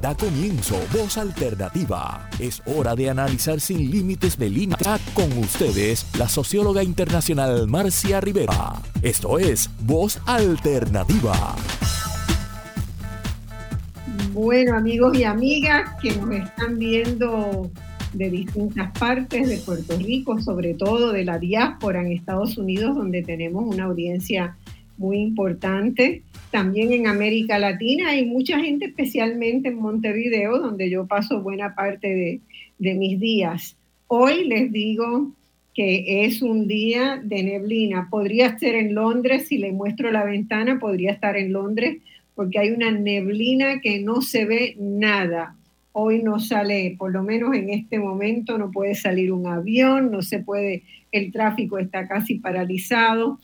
[0.00, 2.28] Da comienzo Voz Alternativa.
[2.38, 4.50] Es hora de analizar sin límites de
[5.14, 8.74] con ustedes la socióloga internacional Marcia Rivera.
[9.02, 11.56] Esto es Voz Alternativa.
[14.32, 17.70] Bueno, amigos y amigas que nos están viendo
[18.12, 23.22] de distintas partes de Puerto Rico, sobre todo de la diáspora en Estados Unidos, donde
[23.22, 24.56] tenemos una audiencia
[24.98, 31.42] muy importante también en América Latina y mucha gente, especialmente en Montevideo, donde yo paso
[31.42, 32.40] buena parte
[32.78, 33.76] de, mis días.
[34.06, 35.32] Hoy les digo
[35.74, 38.08] que es un día de neblina.
[38.10, 41.98] Podría ser en Londres, si le muestro la ventana, podría estar en Londres,
[42.34, 45.56] porque hay una neblina que no se ve nada.
[45.92, 50.22] Hoy no sale, por lo menos en este momento, no puede salir un avión, no
[50.22, 50.82] se puede,
[51.12, 53.38] el tráfico está casi paralizado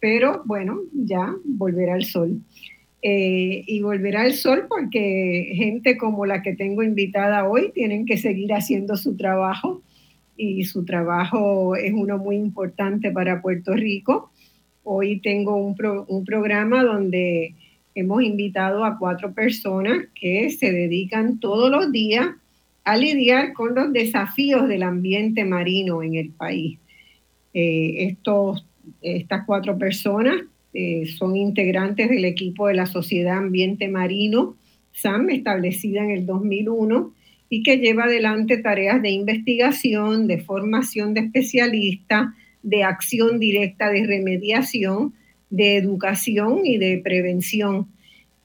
[0.00, 2.40] pero bueno, ya volverá el sol.
[3.02, 8.18] Eh, y volverá el sol porque gente como la que tengo invitada hoy tienen que
[8.18, 9.80] seguir haciendo su trabajo
[10.36, 14.30] y su trabajo es uno muy importante para Puerto Rico.
[14.84, 15.76] Hoy tengo un,
[16.08, 17.54] un programa donde
[17.94, 22.28] hemos invitado a cuatro personas que se dedican todos los días
[22.84, 26.78] a lidiar con los desafíos del ambiente marino en el país.
[27.52, 28.64] Eh, estos
[29.00, 30.36] estas cuatro personas
[30.72, 34.56] eh, son integrantes del equipo de la Sociedad Ambiente Marino,
[34.92, 37.12] SAM, establecida en el 2001
[37.48, 42.28] y que lleva adelante tareas de investigación, de formación de especialistas,
[42.62, 45.14] de acción directa de remediación,
[45.50, 47.88] de educación y de prevención.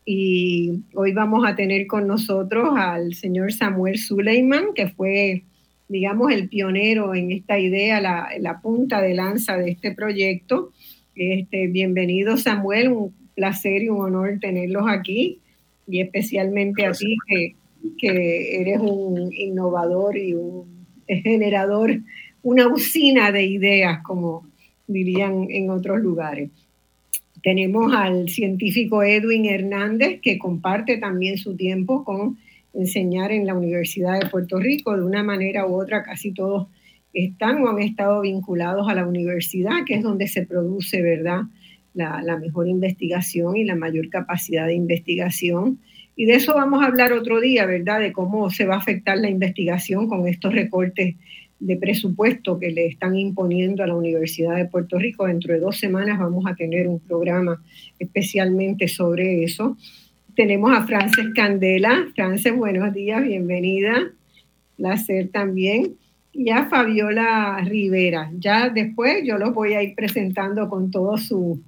[0.05, 5.43] Y hoy vamos a tener con nosotros al señor Samuel Suleiman, que fue
[5.87, 10.71] digamos, el pionero en esta idea, la, punta de lanza de este proyecto.
[11.15, 15.39] Este, bienvenido Samuel, un placer y un honor tenerlos aquí
[15.87, 17.55] y especialmente a ti que,
[17.97, 21.99] que eres un innovador y un generador,
[22.41, 24.47] una usina de ideas, como
[24.87, 26.49] dirían en otros lugares.
[27.43, 32.37] Tenemos al científico Edwin Hernández, que comparte también su tiempo con
[32.75, 34.95] enseñar en la Universidad de Puerto Rico.
[34.95, 36.67] De una manera u otra, casi todos
[37.13, 41.41] están o han estado vinculados a la universidad, que es donde se produce, ¿verdad?,
[41.93, 45.79] la, la, mejor investigación y la mayor capacidad de investigación.
[46.17, 49.17] Y de eso vamos a hablar otro día, ¿verdad?, de cómo se va a afectar
[49.17, 51.15] la investigación con estos recortes
[51.59, 55.25] de presupuesto que le están imponiendo a la Universidad de Puerto Rico.
[55.25, 57.63] Dentro de dos semanas vamos a tener un programa
[57.97, 59.77] especialmente sobre eso
[60.35, 62.07] tenemos a Frances Candela.
[62.13, 64.11] Frances, buenos días, bienvenida.
[64.77, 65.95] Placer también.
[66.33, 68.29] Y a Fabiola Rivera.
[68.37, 71.59] Ya después yo los voy a ir presentando con todos sus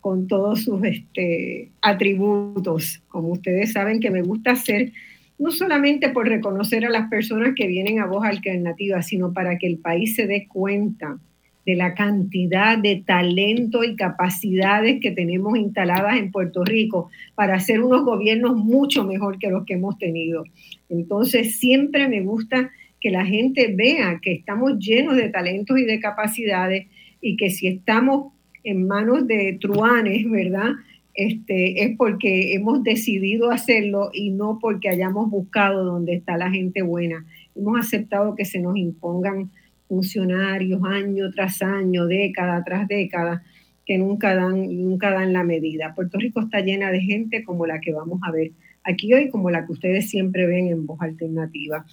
[0.00, 3.02] con todos sus este, atributos.
[3.08, 4.92] Como ustedes saben que me gusta hacer,
[5.36, 9.66] no solamente por reconocer a las personas que vienen a voz alternativa, sino para que
[9.66, 11.18] el país se dé cuenta
[11.66, 17.82] de la cantidad de talento y capacidades que tenemos instaladas en Puerto Rico para hacer
[17.82, 20.44] unos gobiernos mucho mejor que los que hemos tenido.
[20.88, 25.98] Entonces, siempre me gusta que la gente vea que estamos llenos de talentos y de
[25.98, 26.86] capacidades
[27.20, 30.70] y que si estamos en manos de truanes, ¿verdad?
[31.14, 36.82] Este, es porque hemos decidido hacerlo y no porque hayamos buscado dónde está la gente
[36.82, 37.26] buena.
[37.56, 39.50] Hemos aceptado que se nos impongan
[39.88, 43.42] funcionarios año tras año, década tras década,
[43.84, 45.94] que nunca dan, nunca dan la medida.
[45.94, 48.52] Puerto Rico está llena de gente como la que vamos a ver
[48.82, 51.84] aquí hoy, como la que ustedes siempre ven en Voz Alternativa.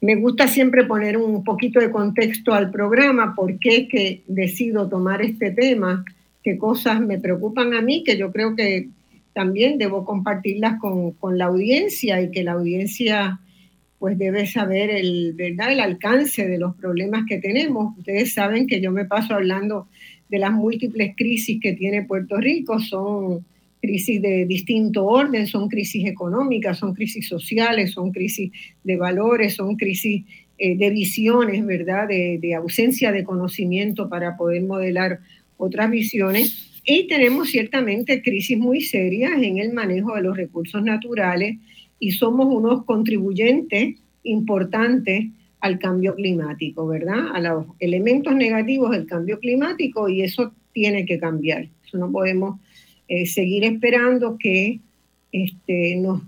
[0.00, 5.22] Me gusta siempre poner un poquito de contexto al programa, por qué que decido tomar
[5.22, 6.04] este tema,
[6.42, 8.88] qué cosas me preocupan a mí, que yo creo que
[9.32, 13.40] también debo compartirlas con, con la audiencia y que la audiencia
[14.04, 15.72] pues debe saber el, ¿verdad?
[15.72, 17.96] el alcance de los problemas que tenemos.
[17.96, 19.88] Ustedes saben que yo me paso hablando
[20.28, 23.46] de las múltiples crisis que tiene Puerto Rico, son
[23.80, 28.52] crisis de distinto orden, son crisis económicas, son crisis sociales, son crisis
[28.82, 30.22] de valores, son crisis
[30.58, 32.06] eh, de visiones, ¿verdad?
[32.06, 35.20] De, de ausencia de conocimiento para poder modelar
[35.56, 36.82] otras visiones.
[36.84, 41.56] Y tenemos ciertamente crisis muy serias en el manejo de los recursos naturales,
[41.98, 45.26] y somos unos contribuyentes importantes
[45.60, 47.28] al cambio climático, ¿verdad?
[47.32, 51.68] A los elementos negativos del cambio climático y eso tiene que cambiar.
[51.92, 52.60] No podemos
[53.08, 54.80] eh, seguir esperando que
[55.32, 56.22] este, nos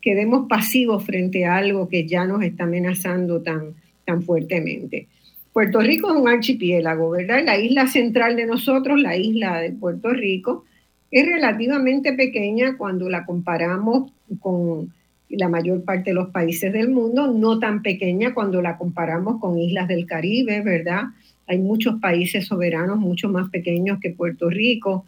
[0.00, 3.74] quedemos pasivos frente a algo que ya nos está amenazando tan,
[4.04, 5.06] tan fuertemente.
[5.52, 7.44] Puerto Rico es un archipiélago, ¿verdad?
[7.44, 10.64] La isla central de nosotros, la isla de Puerto Rico,
[11.10, 14.92] es relativamente pequeña cuando la comparamos con
[15.32, 19.58] la mayor parte de los países del mundo, no tan pequeña cuando la comparamos con
[19.58, 21.04] islas del Caribe, ¿verdad?
[21.46, 25.04] Hay muchos países soberanos mucho más pequeños que Puerto Rico,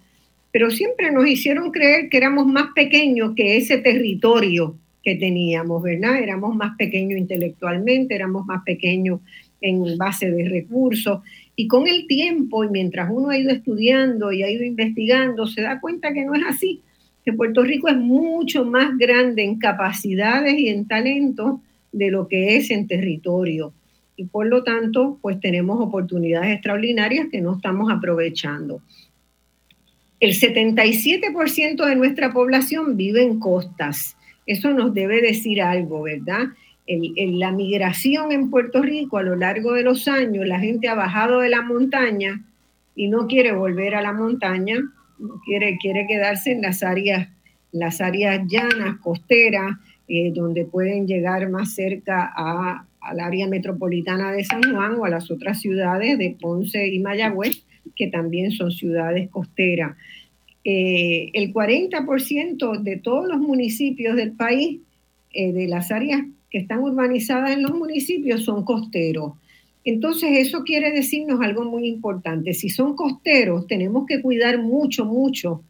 [0.50, 6.23] pero siempre nos hicieron creer que éramos más pequeños que ese territorio que teníamos, ¿verdad?
[6.23, 9.20] Éramos más pequeños intelectualmente, éramos más pequeños
[9.61, 11.20] en base de recursos.
[11.56, 15.62] Y con el tiempo, y mientras uno ha ido estudiando y ha ido investigando, se
[15.62, 16.81] da cuenta que no es así,
[17.25, 21.62] que Puerto Rico es mucho más grande en capacidades y en talento
[21.93, 23.73] de lo que es en territorio.
[24.17, 28.82] Y por lo tanto, pues tenemos oportunidades extraordinarias que no estamos aprovechando.
[30.21, 34.17] El 77% de nuestra población vive en costas.
[34.47, 36.49] Eso nos debe decir algo, ¿verdad?
[36.87, 40.94] en la migración en Puerto Rico a lo largo de los años, la gente ha
[40.94, 42.44] bajado de la montaña
[42.94, 44.77] y no quiere volver a la montaña,
[45.45, 47.29] quiere, quiere quedarse en las áreas,
[47.73, 49.77] las áreas llanas, costeras,
[50.09, 55.11] eh, donde pueden llegar más cerca a, al área metropolitana de San Juan o a
[55.11, 57.65] las otras ciudades de Ponce y Mayagüez,
[57.97, 59.97] que también son ciudades costeras.
[60.65, 64.81] Eh, el 40% de todos los municipios del país,
[65.33, 69.35] eh, de las áreas que están urbanizadas en los municipios, son costeros.
[69.85, 72.55] Entonces, eso quiere decirnos algo muy importante.
[72.55, 75.63] Si son costeros, tenemos que cuidar mucho, mucho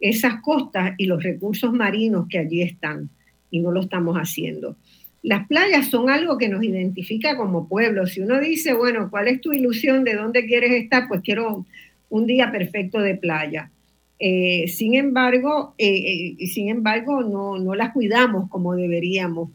[0.00, 3.10] esas costas y los recursos marinos que allí están,
[3.50, 4.76] y no lo estamos haciendo.
[5.22, 8.06] Las playas son algo que nos identifica como pueblo.
[8.06, 10.02] Si uno dice, bueno, ¿cuál es tu ilusión?
[10.02, 11.06] ¿De dónde quieres estar?
[11.08, 11.66] Pues quiero
[12.08, 13.70] un día perfecto de playa.
[14.18, 19.50] Eh, sin embargo, eh, eh, sin embargo no, no las cuidamos como deberíamos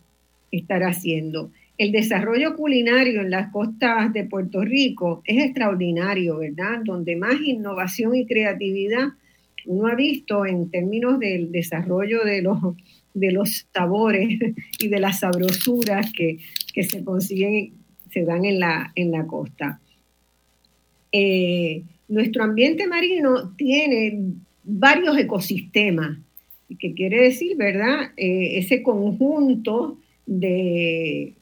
[0.51, 1.51] estar haciendo.
[1.77, 6.79] El desarrollo culinario en las costas de Puerto Rico es extraordinario, ¿verdad?
[6.83, 9.09] Donde más innovación y creatividad
[9.65, 12.59] uno ha visto en términos del desarrollo de los,
[13.13, 14.39] de los sabores
[14.79, 16.39] y de las sabrosuras que,
[16.83, 17.73] se consiguen,
[18.11, 19.81] se dan en la, en la costa.
[21.11, 24.19] Eh, nuestro ambiente marino tiene
[24.63, 26.17] varios ecosistemas,
[26.79, 28.11] que quiere decir, ¿verdad?
[28.17, 31.35] Eh, ese conjunto de,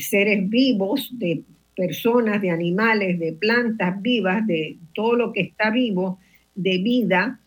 [0.00, 1.42] seres vivos, de
[1.74, 6.18] personas, de animales, de plantas vivas, de todo lo que está vivo,
[6.54, 7.40] de vida,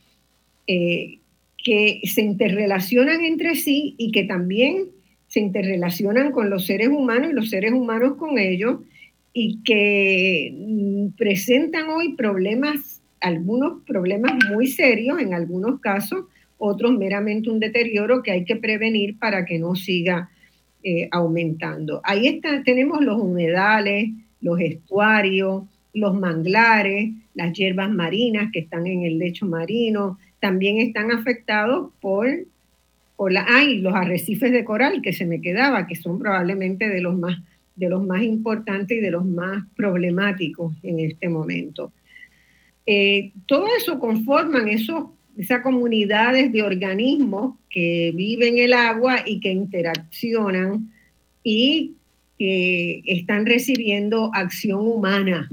[0.68, 1.20] eh,
[1.58, 4.90] que se interrelacionan entre sí y que también
[5.28, 8.80] se interrelacionan con los seres humanos y los seres humanos con ellos
[9.34, 16.26] y que mm, presentan hoy problemas, algunos problemas muy serios en algunos casos,
[16.58, 20.30] otros meramente un deterioro que hay que prevenir para que no siga
[20.84, 22.02] eh, aumentando.
[22.04, 24.10] Ahí está, tenemos los humedales,
[24.42, 31.12] los estuarios, los manglares, las hierbas marinas que están en el lecho marino, también están
[31.12, 32.28] afectados por,
[33.16, 33.46] por la,
[33.78, 37.38] los arrecifes de coral que se me quedaba, que son probablemente de los más,
[37.76, 41.92] de los más importantes y de los más problemáticos en este momento.
[42.86, 50.92] Eh, todo eso conforman esas comunidades de organismos que viven el agua y que interaccionan
[51.44, 51.94] y
[52.38, 55.50] que están recibiendo acción humana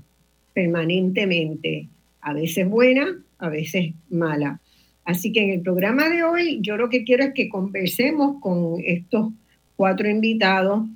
[0.54, 1.88] permanentemente,
[2.22, 4.60] a veces buena, a veces mala.
[5.04, 8.80] Así que en el programa de hoy yo lo que quiero es que conversemos con
[8.84, 9.32] estos
[9.76, 10.86] cuatro invitados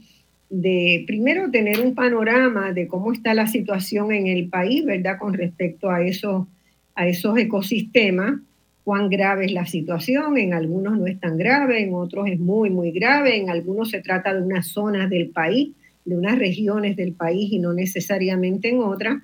[0.48, 5.18] de primero tener un panorama de cómo está la situación en el país, ¿verdad?
[5.18, 6.46] Con respecto a esos,
[6.94, 8.40] a esos ecosistemas
[8.90, 12.70] cuán grave es la situación, en algunos no es tan grave, en otros es muy,
[12.70, 17.12] muy grave, en algunos se trata de unas zonas del país, de unas regiones del
[17.12, 19.22] país y no necesariamente en otras.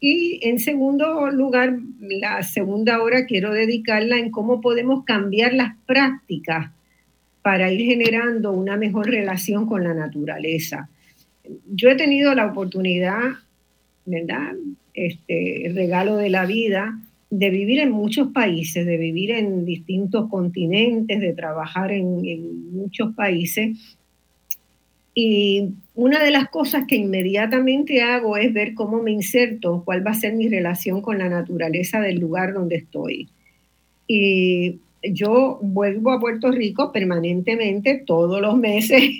[0.00, 6.72] Y en segundo lugar, la segunda hora quiero dedicarla en cómo podemos cambiar las prácticas
[7.40, 10.90] para ir generando una mejor relación con la naturaleza.
[11.72, 13.22] Yo he tenido la oportunidad,
[14.06, 14.54] ¿verdad?
[14.92, 16.98] Este, regalo de la vida,
[17.30, 23.76] de vivir en muchos países, de vivir en distintos continentes, de trabajar en, muchos países.
[25.14, 30.12] Y una de las cosas que inmediatamente hago es ver cómo me inserto, cuál va
[30.12, 33.28] a ser mi relación con la naturaleza del lugar donde estoy.
[34.06, 39.02] Y yo vuelvo a Puerto Rico permanentemente todos los meses.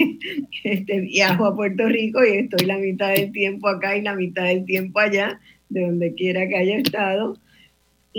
[0.64, 4.44] Este, viajo a Puerto Rico y estoy la mitad del tiempo acá y la mitad
[4.44, 7.38] del tiempo allá, de donde quiera que haya estado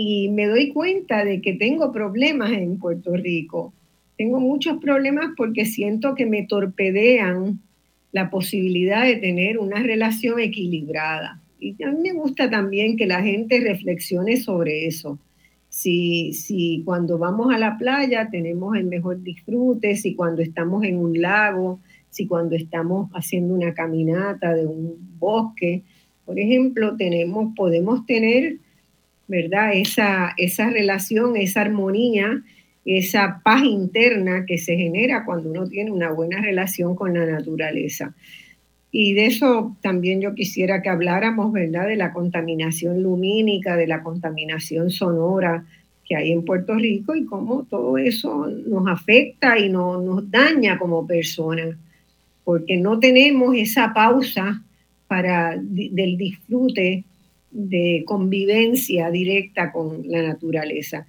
[0.02, 3.74] y me doy cuenta de que tengo problemas en Puerto Rico.
[4.16, 7.60] Tengo muchos problemas porque siento que me torpedean
[8.10, 11.42] la posibilidad de tener una relación equilibrada.
[11.58, 15.18] Y a mí me gusta también que la gente reflexione sobre eso.
[15.68, 20.96] si, si cuando vamos a la playa tenemos el mejor disfrute, si cuando estamos en
[20.96, 21.78] un lago,
[22.08, 25.82] si cuando estamos haciendo una caminata de un bosque,
[26.24, 28.56] por ejemplo, tenemos, podemos tener,
[29.30, 29.70] ¿verdad?
[29.74, 32.42] Esa, esa relación, esa armonía,
[32.84, 38.12] esa paz interna que se genera cuando uno tiene una buena relación con la naturaleza.
[38.90, 41.86] Y de eso también yo quisiera que habláramos, ¿verdad?
[41.86, 45.64] De la contaminación lumínica, de la contaminación sonora
[46.04, 51.06] que hay en Puerto Rico y cómo todo eso nos afecta y nos daña como
[51.06, 51.76] personas,
[52.42, 54.60] porque no tenemos esa pausa
[55.06, 57.04] para del disfrute
[57.50, 61.06] de convivencia directa con la naturaleza.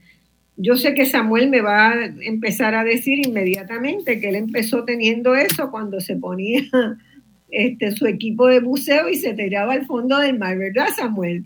[0.57, 5.35] Yo sé que Samuel me va a empezar a decir inmediatamente que él empezó teniendo
[5.35, 6.63] eso cuando se ponía
[7.49, 11.45] este, su equipo de buceo y se tiraba al fondo del mar, ¿verdad, Samuel?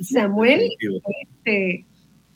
[0.00, 0.70] Samuel,
[1.22, 1.84] este,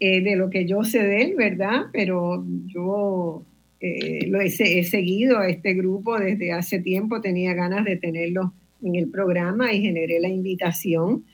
[0.00, 1.86] eh, de lo que yo sé de él, ¿verdad?
[1.92, 3.44] Pero yo
[3.80, 8.52] eh, lo he, seguido a este grupo desde hace tiempo, tenía ganas de tenerlo
[8.84, 11.24] en el programa y generé la invitación.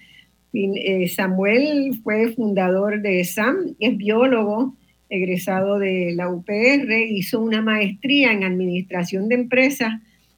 [0.53, 4.77] Eh, Samuel fue fundador de SAM, es biólogo,
[5.09, 9.93] egresado de la UPR, hizo una maestría en administración de empresas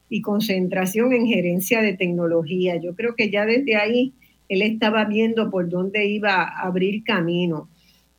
[0.08, 2.76] y concentración en gerencia de tecnología.
[2.76, 4.12] Yo creo que ya desde ahí
[4.48, 7.68] él estaba viendo por dónde iba a abrir camino.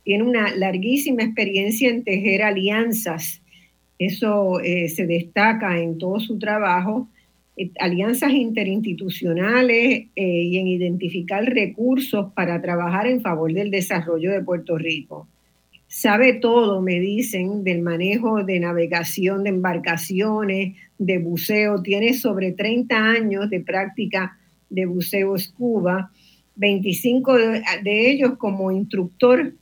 [0.02, 3.40] Tiene una larguísima experiencia en tejer alianzas.
[3.98, 7.08] Eso eh, se destaca en todo su trabajo.
[7.56, 14.42] Eh, alianzas interinstitucionales eh, y en identificar recursos para trabajar en favor del desarrollo de
[14.42, 15.28] Puerto Rico
[15.94, 22.96] sabe todo, me dicen, del manejo de navegación de embarcaciones, de buceo, tiene sobre 30
[22.96, 24.36] años de práctica
[24.70, 26.10] de buceo scuba,
[26.56, 29.54] 25 de, ellos como instructor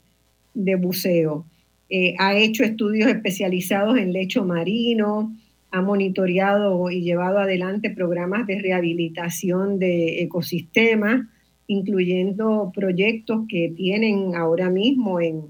[0.54, 1.44] de buceo.
[1.90, 5.36] Eh, ha hecho estudios especializados en lecho marino,
[5.72, 11.26] ha monitoreado y llevado adelante programas de rehabilitación de ecosistemas,
[11.66, 15.46] incluyendo proyectos que tienen ahora mismo en,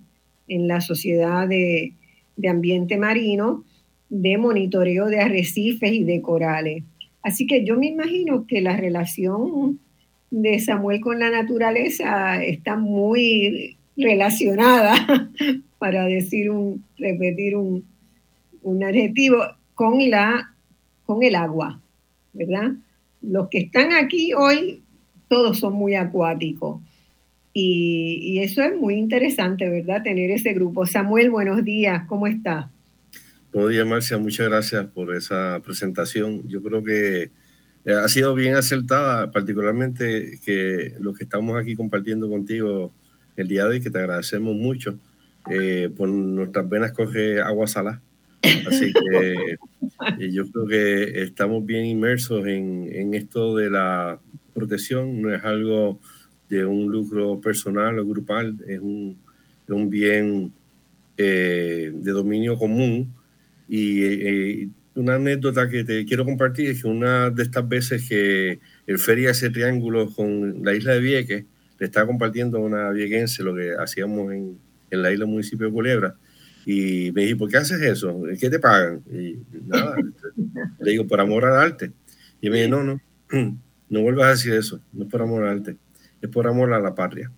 [0.47, 1.95] en la Sociedad de,
[2.49, 3.64] Ambiente Marino
[4.09, 6.85] de monitoreo de arrecifes y de corales.
[7.23, 9.81] Así que yo me imagino que la relación
[10.31, 15.31] de Samuel con la naturaleza está muy relacionada,
[15.79, 17.85] para decir un, repetir un,
[18.62, 19.38] un adjetivo,
[19.83, 20.55] con, la,
[21.05, 21.81] con el agua,
[22.33, 22.71] ¿verdad?
[23.21, 24.81] Los que están aquí hoy,
[25.27, 26.81] todos son muy acuáticos.
[27.53, 30.05] Y, eso es muy interesante, ¿verdad?
[30.05, 30.87] Tener ese grupo.
[30.87, 32.71] Samuel, buenos días, ¿cómo está?
[33.53, 36.47] Buenos días, Marcia, muchas gracias por esa presentación.
[36.47, 37.33] Yo creo que
[37.85, 42.93] eh, ha sido bien acertada, particularmente que lo que estamos aquí compartiendo contigo
[43.35, 44.97] el día de hoy, que te agradecemos mucho.
[45.51, 48.01] Eh, por nuestras venas coge agua salada.
[48.43, 49.57] Así que
[50.19, 54.21] eh, yo creo que estamos bien inmersos en, en esto de la
[54.55, 56.01] protección, no es algo
[56.49, 59.17] de un lucro personal o grupal, es un,
[59.69, 60.53] un bien
[61.17, 63.15] eh, de dominio común.
[63.69, 68.59] Y eh, una anécdota que te quiero compartir es que una de estas veces que
[68.87, 71.45] el feria ese triángulo con la isla de Vieques,
[71.79, 74.59] le estaba compartiendo a una viequense lo que hacíamos en,
[74.91, 76.17] en la isla municipio de Culebra.
[76.64, 78.23] Y me dije, ¿por qué haces eso?
[78.38, 79.02] ¿Qué te pagan?
[79.12, 79.97] Y nada,
[80.81, 81.92] le digo, por amor al arte.
[82.40, 83.00] Y me dice, no, no,
[83.88, 85.76] no vuelvas a decir eso, no es por amor al arte
[86.23, 87.31] es por amor a la patria.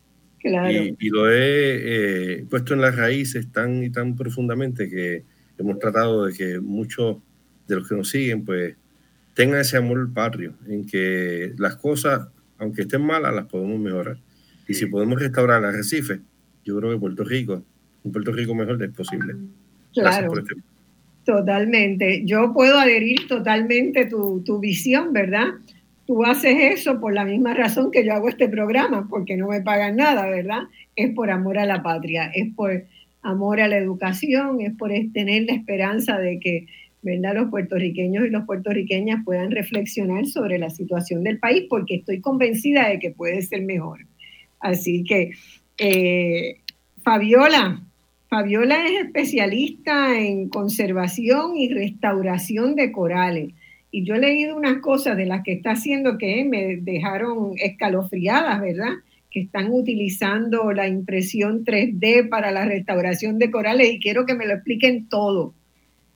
[0.42, 5.24] Y, lo he eh, puesto en las raíces tan y tan profundamente que
[5.56, 7.16] hemos tratado de que muchos
[7.66, 8.76] de los que nos siguen, pues,
[9.32, 12.28] tengan ese amor patrio, en que las cosas,
[12.58, 14.18] aunque estén malas, las podemos mejorar.
[14.68, 16.20] Y si podemos restaurar el arrecife,
[16.62, 17.64] yo creo que Puerto Rico,
[18.04, 19.34] un Puerto Rico mejor es posible.
[19.92, 20.32] Claro.
[20.38, 20.54] Este
[21.24, 22.22] totalmente.
[22.24, 25.54] Yo puedo adherir totalmente tu, tu visión, ¿verdad?
[26.06, 29.62] tú haces eso por la misma razón que yo hago este programa, porque no me
[29.62, 30.62] pagan nada, ¿verdad?
[30.96, 32.84] Es por amor a la patria, es por
[33.22, 36.66] amor a la educación, es por tener la esperanza de que
[37.02, 37.34] ¿verdad?
[37.34, 42.88] los puertorriqueños y las puertorriqueñas puedan reflexionar sobre la situación del país, porque estoy convencida
[42.88, 44.00] de que puede ser mejor.
[44.60, 45.30] Así que,
[45.78, 46.60] eh,
[47.02, 47.82] Fabiola,
[48.34, 53.52] Fabiola es especialista en conservación y restauración de corales
[53.92, 58.60] y yo he leído unas cosas de las que está haciendo que me dejaron escalofriadas,
[58.60, 58.94] ¿verdad?
[59.30, 64.46] Que están utilizando la impresión 3D para la restauración de corales y quiero que me
[64.46, 65.54] lo expliquen todo,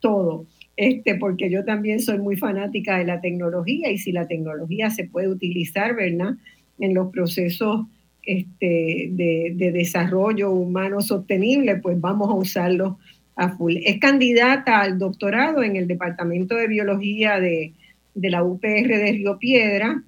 [0.01, 0.45] todo.
[0.77, 5.05] Este, porque yo también soy muy fanática de la tecnología y si la tecnología se
[5.05, 6.35] puede utilizar, ¿verdad?
[6.81, 7.87] En los procesos
[8.29, 12.99] este, de, desarrollo humano sostenible, pues vamos a usarlo
[13.37, 13.77] a full.
[13.87, 17.73] Es candidata al doctorado en el Departamento de Biología de,
[18.15, 20.03] de la UPR de Río Piedra.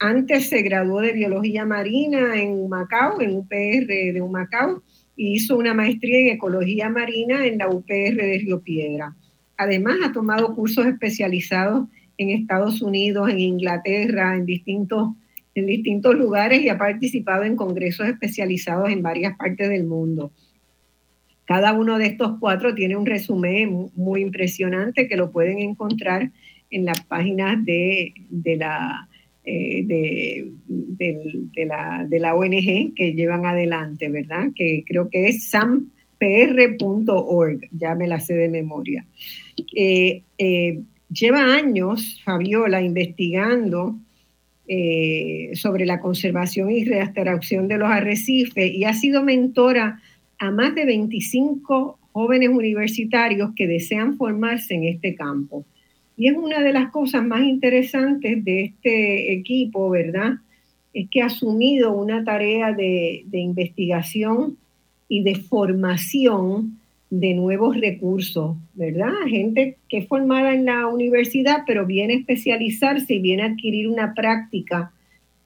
[0.00, 4.82] Antes se graduó de Biología Marina en Humacao, en UPR de Humacao,
[5.14, 9.14] y hizo una maestría en Ecología Marina en la UPR de Río Piedra.
[9.56, 11.86] Además, ha tomado cursos especializados
[12.18, 15.10] en Estados Unidos, en Inglaterra, en distintos,
[15.54, 20.32] en distintos lugares y ha participado en congresos especializados en varias partes del mundo.
[21.44, 26.30] Cada uno de estos cuatro tiene un resumen muy impresionante que lo pueden encontrar
[26.70, 29.08] en las páginas de, de la,
[29.44, 30.52] eh, de,
[31.66, 34.50] la, de la ONG que llevan adelante, ¿verdad?
[34.54, 35.88] Que creo que es sampr.org,
[37.72, 39.04] ya me la sé de memoria.
[39.74, 40.80] Eh, eh,
[41.10, 43.96] lleva años, Fabiola, investigando
[45.54, 50.00] sobre la conservación y restauración de los arrecifes y ha sido mentora
[50.38, 55.64] a más de 25 jóvenes universitarios que desean formarse en este campo.
[56.16, 60.34] Y es una de las cosas más interesantes de este equipo, ¿verdad?
[60.92, 64.58] Es que ha asumido una tarea de, investigación
[65.08, 66.79] y de formación
[67.10, 69.12] de nuevos recursos, ¿verdad?
[69.28, 73.88] Gente que es formada en la universidad, pero viene a especializarse y viene a adquirir
[73.88, 74.92] una práctica,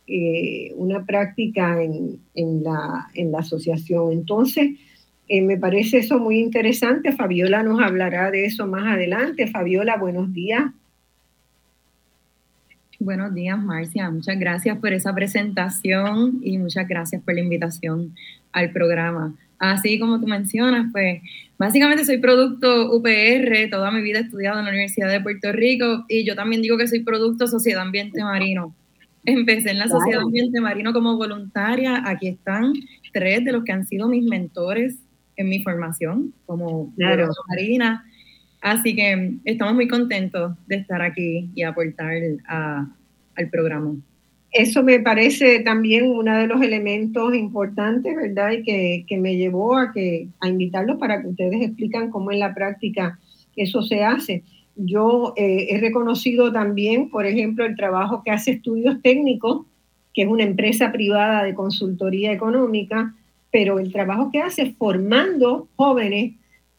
[0.06, 2.20] eh, una práctica en,
[2.62, 4.12] la, en la asociación.
[4.12, 4.78] Entonces,
[5.26, 7.12] eh, me parece eso muy interesante.
[7.12, 9.46] Fabiola nos hablará de eso más adelante.
[9.46, 10.64] Fabiola, buenos días.
[13.00, 14.10] Buenos días, Marcia.
[14.10, 18.14] Muchas gracias por esa presentación y muchas gracias por la invitación
[18.52, 19.34] al programa.
[19.58, 21.22] Así como tú mencionas, pues
[21.58, 26.04] básicamente soy producto UPR, toda mi vida he estudiado en la Universidad de Puerto Rico
[26.08, 28.74] y yo también digo que soy producto Sociedad Ambiente Marino.
[29.24, 32.02] Empecé en la Sociedad Ambiente Marino como voluntaria.
[32.06, 32.74] Aquí están
[33.12, 34.98] tres de los que han sido mis mentores
[35.36, 36.92] en mi formación como
[37.48, 38.04] marina.
[38.60, 42.12] Así que estamos muy contentos de estar aquí y aportar
[42.46, 43.94] al programa.
[44.54, 48.52] Eso me parece también uno de los elementos importantes, ¿verdad?
[48.52, 52.38] Y que, que me llevó a, que, a invitarlos para que ustedes explican cómo en
[52.38, 53.18] la práctica
[53.56, 54.44] eso se hace.
[54.76, 59.66] Yo eh, he reconocido también, por ejemplo, el trabajo que hace Estudios Técnicos,
[60.14, 63.12] que es una empresa privada de consultoría económica,
[63.50, 66.34] pero el trabajo que hace formando jóvenes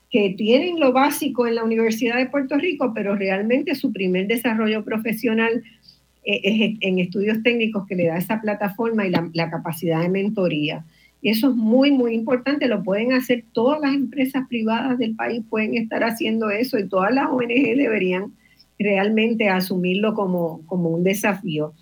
[0.10, 4.84] que tienen lo básico en la Universidad de Puerto Rico, pero realmente su primer desarrollo
[4.86, 5.85] profesional es
[6.26, 10.84] en estudios técnicos que le da esa plataforma y la, capacidad de mentoría.
[11.22, 15.44] Y eso es muy, muy importante, lo pueden hacer todas las empresas privadas del país,
[15.50, 18.34] pueden estar haciendo eso y todas las ONG deberían
[18.78, 21.74] realmente asumirlo como, como un desafío.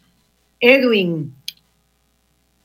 [0.59, 1.33] Edwin,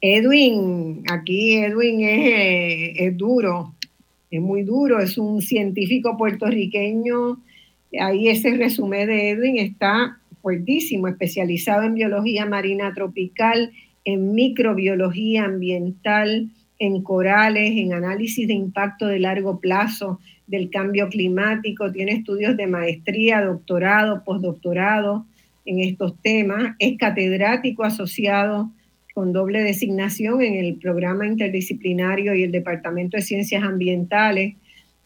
[0.01, 3.75] Edwin, aquí Edwin es, es, duro,
[4.31, 7.41] es muy duro, es un científico puertorriqueño.
[8.01, 13.73] Ahí ese resumen de Edwin está fuertísimo, especializado en biología marina tropical,
[14.05, 21.93] en microbiología ambiental, en corales, en análisis de impacto de largo plazo del cambio climático,
[21.93, 25.27] tiene estudios de maestría, doctorado, postdoctorado
[25.67, 28.71] en estos temas, es catedrático asociado
[29.15, 34.55] con doble designación en el programa interdisciplinario y el Departamento de Ciencias Ambientales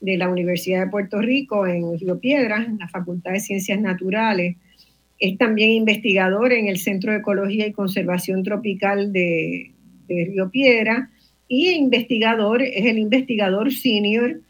[0.01, 4.57] de la Universidad de Puerto Rico en Río Piedras, en la Facultad de Ciencias Naturales.
[5.23, 9.71] Es también investigador en el Centro de Ecología y Conservación Tropical de,
[10.09, 11.11] Río Piedra
[11.47, 14.41] y investigador, es el investigador senior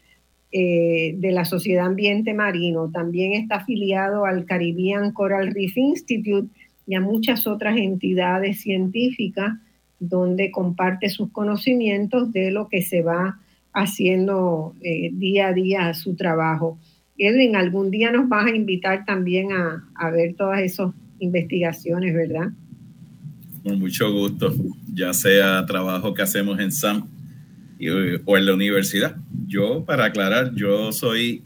[0.51, 2.89] eh, de la Sociedad Ambiente Marino.
[2.91, 6.49] También está afiliado al Caribbean Coral Reef Institute
[6.87, 9.53] y a muchas otras entidades científicas
[9.99, 13.39] donde comparte sus conocimientos de lo que se va
[13.73, 16.79] haciendo eh, día a día su trabajo.
[17.17, 22.51] Edwin, algún día nos vas a invitar también a, a ver todas esas investigaciones, ¿verdad?
[23.63, 24.53] Con mucho gusto,
[24.93, 27.07] ya sea trabajo que hacemos en SAM
[28.25, 29.15] o en la universidad.
[29.47, 31.43] Yo, para aclarar, yo soy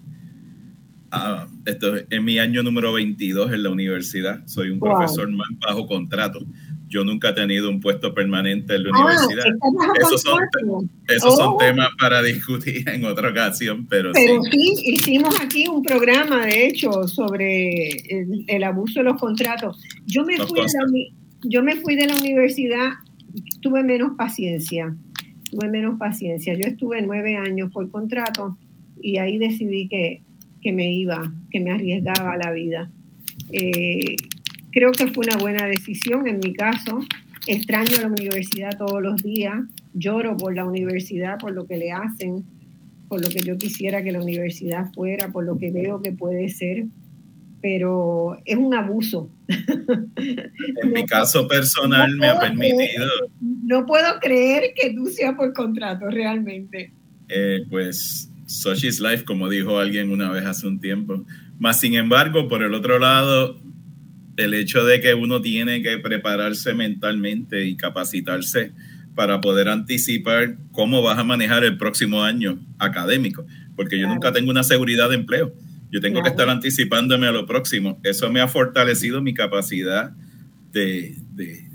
[1.09, 4.45] Ah, esto es mi año número 22 en la universidad.
[4.45, 6.39] Soy un profesor más bajo contrato.
[6.87, 9.45] Yo nunca he tenido un puesto permanente en la ah, universidad.
[9.99, 10.39] Esos, son,
[11.07, 11.57] esos son, oh.
[11.57, 14.73] temas para discutir en otra ocasión, pero, pero sí.
[14.85, 17.89] hicimos aquí un programa, de hecho, sobre
[18.47, 19.81] el, abuso de los contratos.
[20.05, 20.85] Yo me, fui de la,
[21.43, 22.91] yo me fui de la universidad,
[23.61, 24.95] tuve menos paciencia,
[25.51, 26.53] tuve menos paciencia.
[26.53, 28.57] Yo estuve nueve años por contrato
[29.01, 30.21] y ahí decidí que
[30.61, 32.91] que me iba, que me arriesgaba la vida.
[33.51, 34.15] Eh,
[34.77, 36.99] creo que fue una buena decisión en mi caso.
[37.47, 39.55] Extraño la universidad todos los días,
[39.93, 42.45] lloro por la universidad, por lo que le hacen,
[43.07, 46.49] por lo que yo quisiera que la universidad fuera, por lo que veo que puede
[46.49, 46.85] ser,
[47.59, 49.31] pero es un abuso.
[49.47, 53.07] En mi caso personal me ha permitido.
[53.39, 56.91] no puedo creer que tú seas por contrato realmente.
[57.29, 61.23] Eh, pues such is life, como dijo alguien una vez hace un tiempo.
[61.57, 63.59] Más sin embargo, por el otro lado,
[64.37, 68.71] el hecho de que uno tiene que prepararse mentalmente y capacitarse
[69.15, 73.45] para poder anticipar cómo vas a manejar el próximo año académico,
[73.75, 75.53] porque yo nunca tengo una seguridad de empleo.
[75.91, 77.99] Yo tengo que estar anticipándome a lo próximo.
[78.03, 80.11] Eso me ha fortalecido mi capacidad
[80.71, 81.15] de,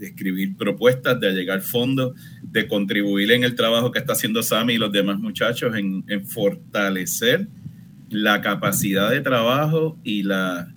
[0.01, 4.79] escribir propuestas, de llegar fondos, de contribuir en el trabajo que está haciendo Sammy y
[4.79, 7.49] los demás muchachos en, en fortalecer
[8.11, 10.69] la capacidad de trabajo y la,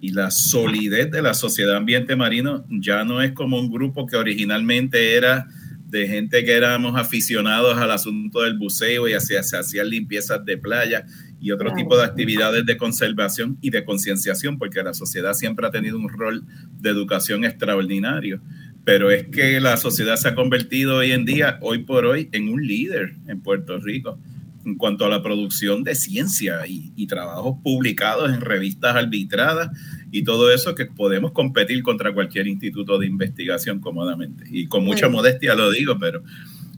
[0.00, 4.16] y la solidez de la sociedad ambiente marino ya no es como un grupo que
[4.16, 5.48] originalmente era
[5.88, 10.58] de gente que éramos aficionados al asunto del buceo y hacia, se hacían limpiezas de
[10.58, 11.06] playa
[11.40, 15.70] y otro tipo de actividades de conservación y de concienciación, porque la sociedad siempre ha
[15.70, 16.44] tenido un rol
[16.78, 18.40] de educación extraordinario.
[18.84, 22.48] Pero es que la sociedad se ha convertido hoy en día, hoy por hoy, en
[22.48, 24.18] un líder en Puerto Rico
[24.68, 29.70] en cuanto a la producción de ciencia y, trabajos publicados en revistas arbitradas
[30.10, 34.44] y todo eso que podemos competir contra cualquier instituto de investigación cómodamente.
[34.50, 36.22] Y con mucha modestia lo digo, pero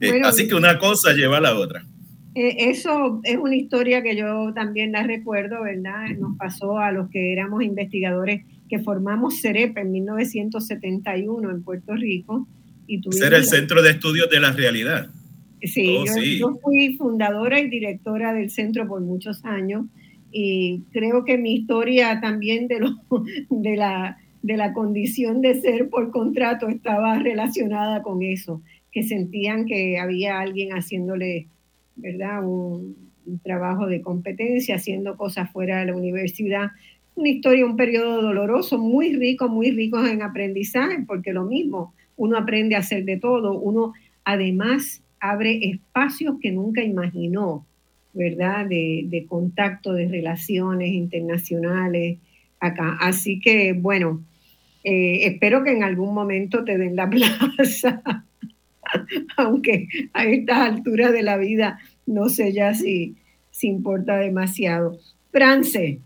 [0.00, 1.84] eh, así que una cosa lleva a la otra.
[2.36, 6.10] Eh, eso es una historia que yo también la recuerdo, ¿verdad?
[6.16, 12.46] Nos pasó a los que éramos investigadores que formamos CEREP en 1971 en Puerto Rico.
[12.86, 15.10] Y Ser el Centro de Estudios de la Realidad.
[15.62, 19.86] Sí, oh, yo, fui fundadora y directora del centro por muchos años
[20.32, 22.90] y creo que mi historia también de, lo,
[23.50, 29.66] de, la, de la condición de ser por contrato estaba relacionada con eso, que sentían
[29.66, 31.48] que había alguien haciéndole,
[31.96, 32.44] ¿verdad?
[32.44, 32.96] Un,
[33.26, 36.70] un trabajo de competencia, haciendo cosas fuera de la universidad.
[37.14, 42.36] Una historia, un periodo doloroso, muy rico, muy rico en aprendizaje, porque lo mismo, uno
[42.36, 43.92] aprende a hacer de todo, uno
[44.24, 47.66] además abre espacios que nunca imaginó,
[48.12, 48.66] ¿verdad?
[48.66, 52.18] De, contacto, de relaciones internacionales
[52.58, 52.96] acá.
[53.00, 54.24] Así que, bueno,
[54.82, 57.08] eh, espero que en algún momento te den la
[57.56, 58.02] plaza,
[59.36, 63.16] aunque a estas alturas de la vida no sé ya si,
[63.50, 64.98] si importa demasiado.
[65.30, 66.00] France,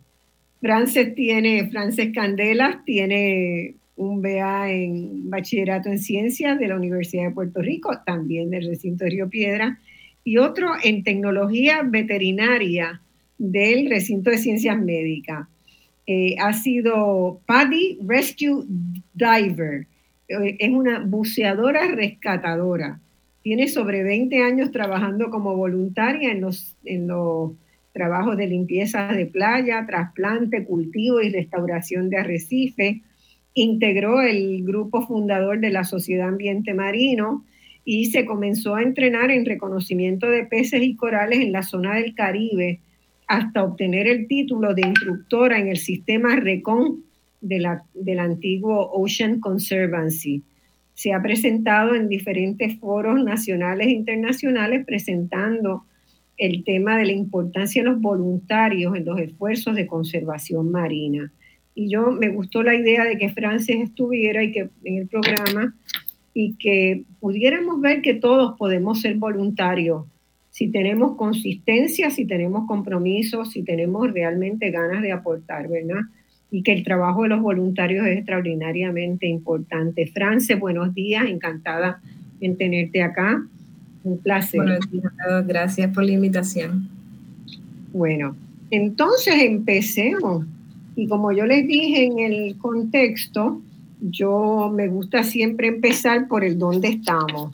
[0.60, 7.34] France tiene, Frances Candelas tiene un BA en bachillerato en ciencias de la Universidad de
[7.34, 9.78] Puerto Rico, también del recinto de Río Piedra,
[10.24, 13.00] y otro en tecnología veterinaria
[13.38, 15.46] del recinto de ciencias médicas.
[16.06, 18.64] Eh, ha sido Paddy Rescue
[19.14, 19.86] Diver,
[20.28, 23.00] eh, es una buceadora rescatadora.
[23.42, 27.52] Tiene sobre 20 años trabajando como voluntaria en los, en los
[27.92, 32.96] trabajos de limpieza de playa, trasplante, cultivo y restauración de arrecifes
[33.54, 37.44] integró el grupo fundador de la Sociedad Ambiente Marino
[37.84, 42.14] y se comenzó a entrenar en reconocimiento de peces y corales en la zona del
[42.14, 42.80] Caribe
[43.26, 47.04] hasta obtener el título de instructora en el sistema RECON
[47.40, 50.42] de la, del antiguo Ocean Conservancy.
[50.94, 55.84] Se ha presentado en diferentes foros nacionales e internacionales presentando
[56.36, 61.32] el tema de la importancia de los voluntarios en los esfuerzos de conservación marina
[61.74, 65.74] y yo me gustó la idea de que Frances estuviera y que en el programa
[66.32, 70.04] y que pudiéramos ver que todos podemos ser voluntarios
[70.54, 76.02] si tenemos consistencia, si tenemos compromiso, si tenemos realmente ganas de aportar, ¿verdad?
[76.48, 80.06] Y que el trabajo de los voluntarios es extraordinariamente importante.
[80.06, 82.00] France, buenos días, encantada
[82.40, 83.44] en tenerte acá.
[84.04, 84.60] Un placer.
[84.60, 85.12] Buenos días,
[85.44, 86.88] gracias por la invitación.
[87.92, 88.36] Bueno,
[88.70, 90.46] entonces empecemos.
[90.96, 93.60] Y como yo les dije en el contexto,
[94.00, 97.50] yo me gusta siempre empezar por el dónde estamos.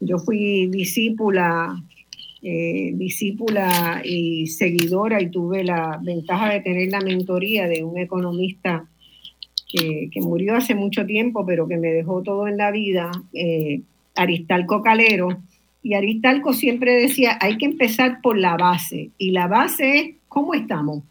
[0.00, 1.82] Yo fui discípula,
[2.42, 8.86] eh, discípula y seguidora y tuve la ventaja de tener la mentoría de un economista
[9.68, 13.80] que, murió hace mucho tiempo, pero que me dejó todo en la vida, eh,
[14.14, 15.28] Aristalco Calero.
[15.82, 19.10] Y Aristalco siempre decía, hay que empezar por la base.
[19.18, 21.02] Y la base es, ¿cómo estamos?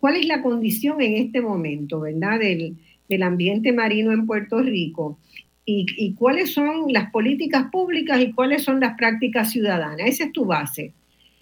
[0.00, 2.38] Cuál es la condición en este momento, ¿verdad?
[2.40, 2.76] Del,
[3.22, 5.18] ambiente marino en Puerto Rico
[5.64, 10.06] y, cuáles son las políticas públicas y cuáles son las prácticas ciudadanas.
[10.06, 10.92] Esa es tu base.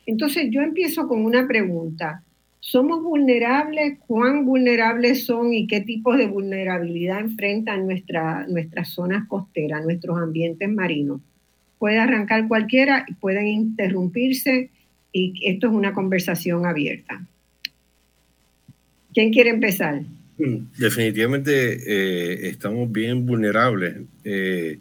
[0.07, 2.23] Entonces yo empiezo con una pregunta.
[2.61, 3.99] ¿Somos vulnerables?
[4.07, 10.69] ¿Cuán vulnerables son y qué tipos de vulnerabilidad enfrentan nuestra, nuestras zonas costeras, nuestros ambientes
[10.69, 11.21] marinos?
[11.79, 14.71] puede arrancar cualquiera, pueden interrumpirse
[15.13, 17.27] y esto es una conversación abierta.
[19.17, 20.03] ¿Quién quiere empezar?
[20.37, 21.53] Mm, definitivamente
[21.87, 24.03] eh, estamos bien vulnerables.
[24.25, 24.79] Eh,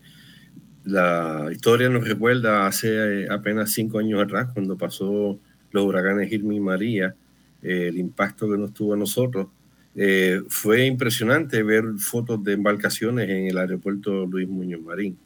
[0.84, 2.90] la historia nos recuerda hace
[3.22, 5.40] eh, apenas cinco años atrás, cuando pasó
[5.72, 7.16] los huracanes Irma y María,
[7.62, 9.48] el impacto que nos tuvo a nosotros.
[10.50, 15.18] fue impresionante ver fotos de embarcaciones en el aeropuerto Luis Muñoz Marín.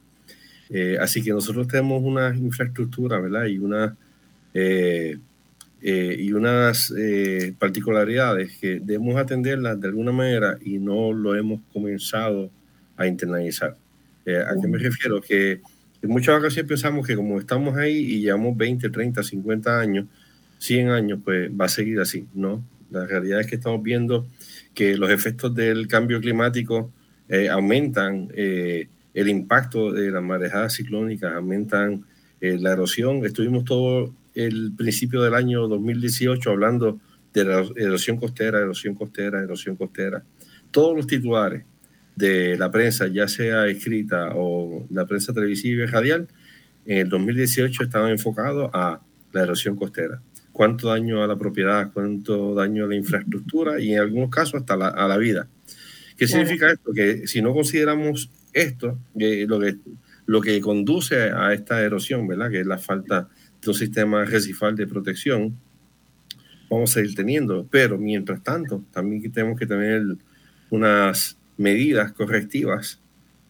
[1.02, 3.48] así que nosotros tenemos una infraestructura, ¿verdad?
[3.48, 3.98] Y una
[5.82, 11.62] eh, y unas eh, particularidades que debemos atenderlas de alguna manera y no lo hemos
[11.72, 12.52] comenzado
[12.98, 13.78] a internalizar.
[14.26, 15.22] Eh, ¿A qué me refiero?
[15.22, 15.62] Que
[16.02, 20.08] en muchas ocasiones pensamos que como estamos ahí y llevamos 20, 30, 50 años,
[20.58, 22.62] 100 años, pues va a seguir así, ¿no?
[22.92, 24.28] La realidad es que estamos viendo
[24.74, 26.92] que los efectos del cambio climático
[27.52, 32.04] aumentan el impacto de las marejadas ciclónicas, aumentan
[32.42, 33.24] la erosión.
[33.24, 37.00] Estuvimos todo el principio del año 2018 hablando
[37.34, 40.24] de la erosión costera, erosión costera, erosión costera.
[40.72, 41.64] Todos los titulares
[42.16, 46.28] de la prensa, ya sea escrita o la prensa televisiva y radial,
[46.86, 50.22] en el 2018 estaban enfocados a la erosión costera.
[50.52, 54.74] Cuánto daño a la propiedad, cuánto daño a la infraestructura y en algunos casos hasta
[54.74, 55.48] a la vida.
[56.18, 56.92] ¿Qué significa esto?
[56.92, 59.78] Que si no consideramos esto, eh, lo, que,
[60.26, 62.52] lo que conduce a esta erosión, ¿verdad?
[62.52, 63.30] Que es la falta
[63.66, 65.58] un sistema recifal de protección,
[66.70, 67.68] vamos a ir teniendo.
[67.70, 70.04] Pero mientras tanto, también tenemos que tener
[70.70, 73.00] unas medidas correctivas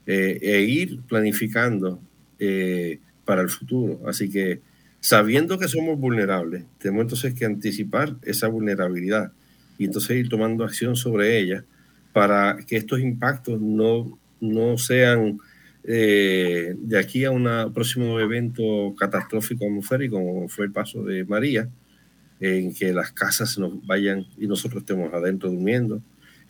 [0.06, 2.02] eh, e ir planificando
[2.40, 4.02] eh, para el futuro.
[4.08, 4.62] Así que
[5.00, 9.32] sabiendo que somos vulnerables, tenemos entonces que anticipar esa vulnerabilidad
[9.78, 11.64] y entonces ir tomando acción sobre ella
[12.12, 15.40] para que estos impactos no, no sean
[15.92, 21.68] eh, de aquí a un próximo evento catastrófico atmosférico, como fue el paso de María,
[22.40, 26.00] en que las casas nos vayan y nosotros estemos adentro durmiendo,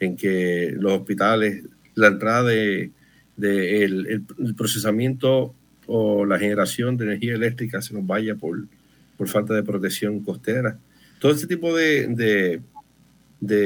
[0.02, 1.63] en que los hospitales,
[1.95, 2.91] la entrada de,
[3.38, 4.25] el,
[4.58, 5.56] procesamiento
[5.88, 8.67] o la generación de energía eléctrica se nos vaya por,
[9.17, 10.78] por falta de protección costera.
[11.19, 12.62] Todo este tipo de, de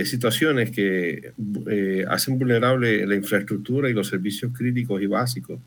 [0.06, 1.34] situaciones que
[1.70, 5.60] eh, hacen vulnerable la infraestructura y los servicios críticos y básicos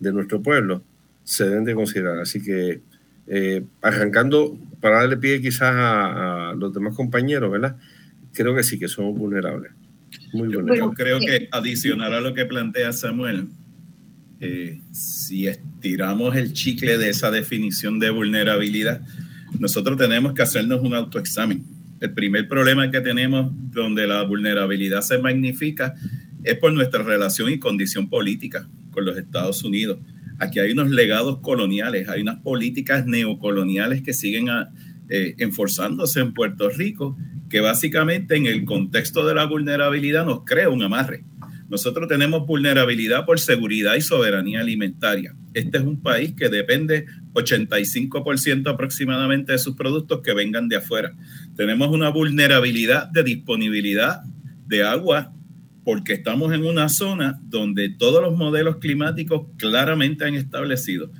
[0.00, 0.82] de nuestro pueblo
[1.24, 2.18] se deben de considerar.
[2.18, 2.80] Así que
[3.26, 7.76] eh, arrancando para darle pie quizás a, los demás compañeros, ¿verdad?
[8.32, 9.72] Creo que sí, que somos vulnerables.
[10.32, 10.78] Muy vulnerables.
[10.78, 13.48] Yo creo que adicional a lo que plantea Samuel,
[14.40, 19.00] eh, si estiramos el chicle de esa definición de vulnerabilidad,
[19.58, 21.73] nosotros tenemos que hacernos un autoexamen
[22.04, 25.94] el primer problema que tenemos donde la vulnerabilidad se magnifica
[26.42, 29.98] es por nuestra relación y condición política con los Estados Unidos.
[30.38, 34.48] Aquí hay unos legados coloniales, hay unas políticas neocoloniales que siguen
[35.08, 37.16] eh, enforzándose en Puerto Rico,
[37.48, 41.24] que básicamente en el contexto de la vulnerabilidad nos crea un amarre.
[41.68, 45.34] Nosotros tenemos vulnerabilidad por seguridad y soberanía alimentaria.
[45.54, 51.14] Este es un país que depende 85% aproximadamente de sus productos que vengan de afuera.
[51.56, 54.22] Tenemos una vulnerabilidad de disponibilidad
[54.66, 55.32] de agua
[55.84, 61.10] porque estamos en una zona donde todos los modelos climáticos claramente han establecido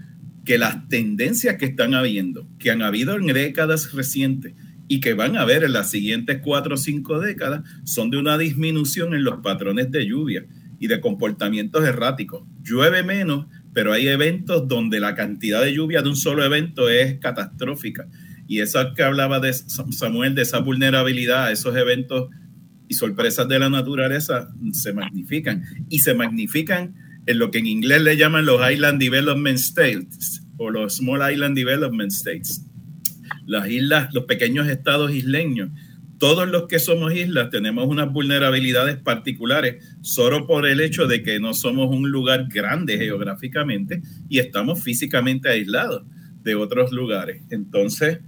[0.44, 4.54] que las tendencias que están habiendo, que han habido en décadas recientes,
[4.88, 8.36] y que van a ver en las siguientes cuatro o cinco décadas son de una
[8.36, 10.46] disminución en los patrones de lluvia
[10.78, 12.44] y de comportamientos erráticos.
[12.62, 17.18] Llueve menos, pero hay eventos donde la cantidad de lluvia de un solo evento es
[17.18, 18.06] catastrófica.
[18.46, 22.28] Y eso que hablaba de Samuel, de esa vulnerabilidad a esos eventos
[22.88, 25.64] y sorpresas de la naturaleza, se magnifican.
[25.88, 26.94] Y se magnifican
[27.24, 31.56] en lo que en inglés le llaman los Island Development States o los Small Island
[31.56, 32.66] Development States
[33.46, 35.70] las islas, los pequeños estados isleños,
[36.18, 41.40] todos los que somos islas tenemos unas vulnerabilidades particulares solo por el hecho de que
[41.40, 46.04] no somos un lugar grande geográficamente y estamos físicamente aislados
[46.42, 47.42] de otros lugares.
[47.50, 48.20] Entonces,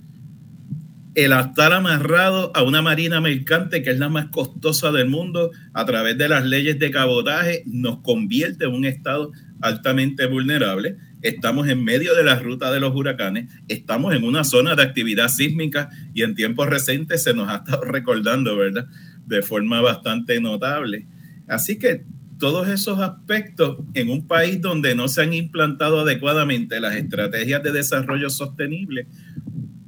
[1.14, 5.86] el estar amarrado a una marina mercante que es la más costosa del mundo a
[5.86, 11.82] través de las leyes de cabotaje nos convierte en un estado altamente vulnerable estamos en
[11.84, 16.22] medio de la ruta de los huracanes, estamos en una zona de actividad sísmica y
[16.22, 18.86] en tiempos recientes se nos ha estado recordando, ¿verdad?
[19.26, 21.06] De forma bastante notable.
[21.48, 22.04] Así que
[22.38, 27.72] todos esos aspectos en un país donde no se han implantado adecuadamente las estrategias de
[27.72, 29.06] desarrollo sostenible,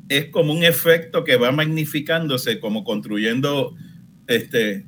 [0.09, 3.75] es como un efecto que va magnificándose, como construyendo
[4.27, 4.87] este,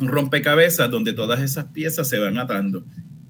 [0.00, 2.84] un rompecabezas donde todas esas piezas se van atando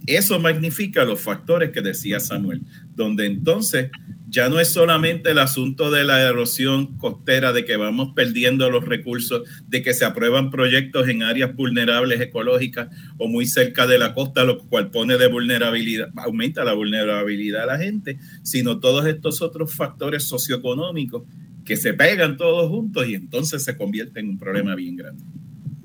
[0.07, 2.63] eso magnifica los factores que decía Samuel,
[2.95, 3.91] donde entonces
[4.29, 8.85] ya no es solamente el asunto de la erosión costera, de que vamos perdiendo los
[8.85, 14.13] recursos, de que se aprueban proyectos en áreas vulnerables ecológicas o muy cerca de la
[14.13, 19.41] costa, lo cual pone de vulnerabilidad, aumenta la vulnerabilidad a la gente, sino todos estos
[19.41, 21.23] otros factores socioeconómicos
[21.65, 25.23] que se pegan todos juntos y entonces se convierte en un problema bien grande.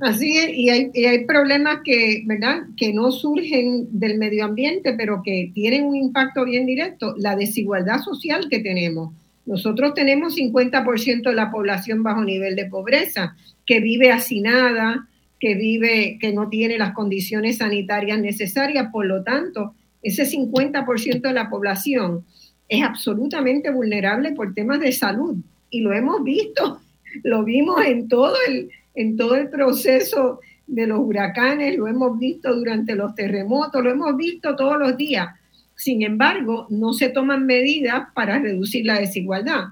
[0.02, 2.62] Así es, y hay, problemas que, ¿verdad?
[2.78, 7.16] que no surgen del medio ambiente, pero que tienen un impacto bien directo.
[7.18, 9.14] La desigualdad social que tenemos.
[9.46, 13.36] Nosotros tenemos 50% de la población bajo nivel de pobreza,
[13.66, 15.08] que vive hacinada,
[15.40, 18.88] que vive, que no tiene las condiciones sanitarias necesarias.
[18.94, 22.26] Por lo tanto, ese 50% de la población
[22.70, 25.36] es absolutamente vulnerable por temas de salud.
[25.70, 26.80] Y lo hemos visto,
[27.24, 32.56] lo vimos en todo el, en todo el proceso de los huracanes, lo hemos visto
[32.56, 35.28] durante los terremotos, lo hemos visto todos los días.
[35.76, 39.70] Sin embargo, no se toman medidas para reducir la desigualdad,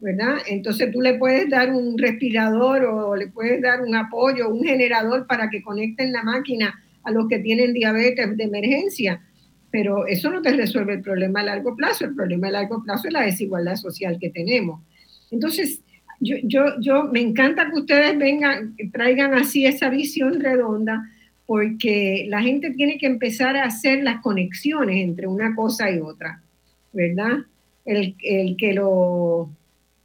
[0.00, 0.38] ¿verdad?
[0.48, 5.26] Entonces tú le puedes dar un respirador o le puedes dar un apoyo, un generador
[5.26, 9.22] para que conecten la máquina a los que tienen diabetes de emergencia,
[9.70, 12.04] pero eso no te resuelve el problema a largo plazo.
[12.04, 14.80] El problema a largo plazo es la desigualdad social que tenemos.
[15.30, 15.80] Entonces,
[16.22, 21.02] yo, yo, yo me encanta que ustedes vengan, traigan así esa visión redonda,
[21.46, 26.40] porque la gente tiene que empezar a hacer las conexiones entre una cosa y otra,
[26.92, 27.38] ¿verdad?
[27.84, 28.14] El,
[28.56, 29.50] que lo,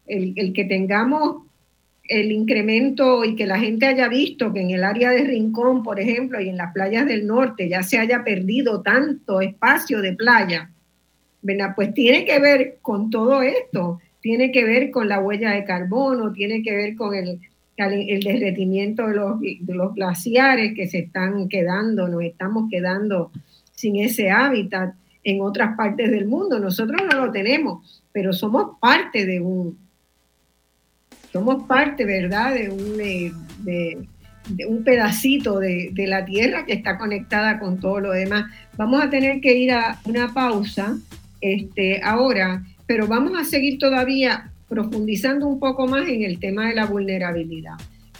[0.07, 1.43] el, el, que tengamos
[2.03, 5.99] el incremento y que la gente haya visto que en el área de Rincón, por
[5.99, 10.71] ejemplo, y en las playas del norte ya se haya perdido tanto espacio de playa,
[11.43, 11.73] ¿verdad?
[11.75, 16.33] Pues tiene que ver con todo esto tiene que ver con la huella de carbono,
[16.33, 17.39] tiene que ver con el,
[17.77, 23.31] el derretimiento de los, glaciares que se están quedando, nos estamos quedando
[23.71, 26.59] sin ese hábitat en otras partes del mundo.
[26.59, 29.77] Nosotros no lo tenemos, pero somos parte de un,
[31.31, 34.07] somos parte, ¿verdad?, de un, de,
[34.67, 38.45] un pedacito de, de, la Tierra que está conectada con todo lo demás.
[38.77, 40.97] Vamos a tener que ir a una pausa.
[41.41, 46.75] Este, ahora, pero vamos a seguir todavía profundizando un poco más en el tema de
[46.75, 47.75] la vulnerabilidad,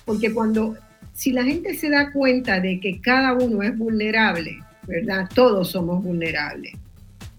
[0.05, 0.75] porque cuando,
[1.13, 5.29] si la gente se da cuenta de que cada uno es vulnerable, ¿verdad?
[5.33, 6.73] Todos somos vulnerables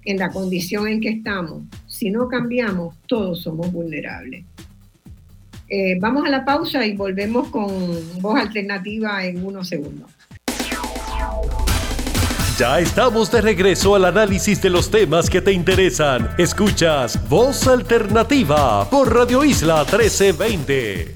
[0.05, 1.63] en la condición en que estamos.
[1.87, 4.45] Si no cambiamos, todos somos vulnerables.
[5.69, 7.69] Eh, vamos a la pausa y volvemos con
[8.21, 10.11] voz alternativa en unos segundos.
[12.59, 16.29] Ya estamos de regreso al análisis de los temas que te interesan.
[16.39, 21.15] Escuchas Voz Alternativa por Radio Isla 1320.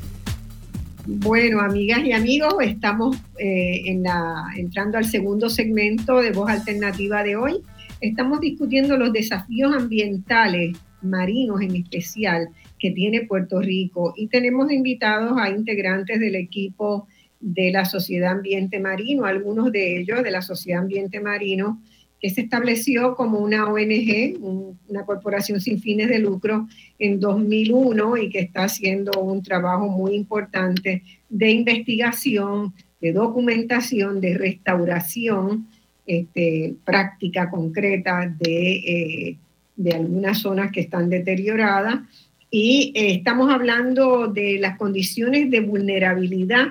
[1.05, 7.25] Bueno, amigas y amigos, estamos eh, en la, entrando al segundo segmento de Voz Alternativa
[7.25, 7.61] de hoy.
[8.01, 15.37] Estamos discutiendo los desafíos ambientales, marinos en especial, que tiene Puerto Rico y tenemos invitados
[15.37, 17.09] a integrantes del equipo
[17.43, 21.83] de la Sociedad Ambiente Marino, algunos de ellos de la Sociedad Ambiente Marino,
[22.21, 24.39] que se estableció como una ONG,
[24.89, 26.69] una corporación sin fines de lucro,
[27.01, 34.39] en 2001 y que está haciendo un trabajo muy importante de investigación, de documentación, de
[34.39, 35.67] restauración,
[36.07, 39.37] este, práctica concreta de, eh,
[39.75, 42.03] de algunas zonas que están deterioradas.
[42.51, 46.69] Y eh, estamos hablando de las condiciones de vulnerabilidad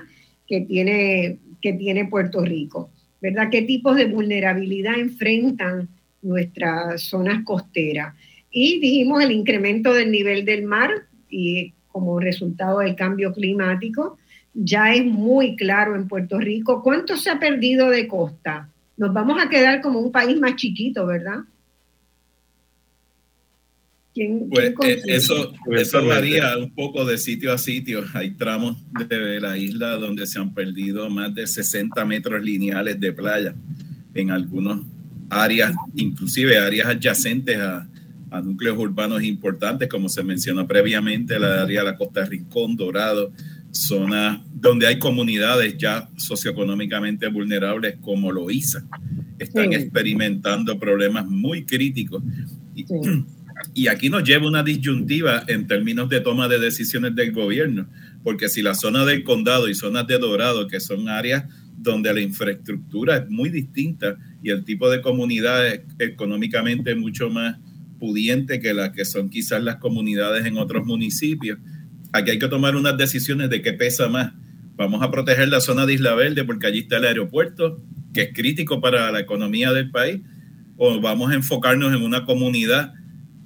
[0.52, 2.90] que tiene, que tiene Puerto Rico,
[3.22, 3.48] ¿verdad?
[3.50, 5.88] ¿Qué tipos de vulnerabilidad enfrentan
[6.22, 8.14] nuestras zonas costeras?
[8.52, 10.90] Y dijimos el incremento del nivel del mar
[11.30, 14.18] y como resultado del cambio climático,
[14.54, 18.70] ya es muy claro en Puerto Rico cuánto se ha perdido de costa.
[18.98, 21.46] Nos vamos a quedar como un país más chiquito, ¿verdad?
[24.13, 28.04] Pues, eh, eso, eso varía un poco de sitio a sitio.
[28.13, 33.13] Hay tramos de la isla donde se han perdido más de 60 metros lineales de
[33.13, 33.56] playa
[34.13, 34.82] en algunas
[35.30, 37.88] áreas, inclusive áreas adyacentes a,
[38.32, 43.32] a núcleos urbanos importantes, como se mencionó previamente, la área de la costa Rincón, Dorado,
[43.72, 48.86] zonas donde hay comunidades ya socioeconómicamente vulnerables como Loíza.
[49.39, 52.24] Están experimentando problemas muy críticos.
[52.76, 52.86] Y,
[53.74, 57.88] y aquí nos lleva una disyuntiva en términos de toma de decisiones del gobierno,
[58.24, 61.45] porque si la zona del condado y zonas de Dorado, que son áreas
[61.78, 67.57] donde la infraestructura es muy distinta y el tipo de comunidad es económicamente mucho más
[67.99, 71.59] pudiente que las que son quizás las comunidades en otros municipios,
[72.12, 74.34] aquí hay que tomar unas decisiones de qué pesa más.
[74.76, 77.82] Vamos a proteger la zona de Isla Verde porque allí está el aeropuerto
[78.14, 80.22] que es crítico para la economía del país,
[80.78, 82.93] o vamos a enfocarnos en una comunidad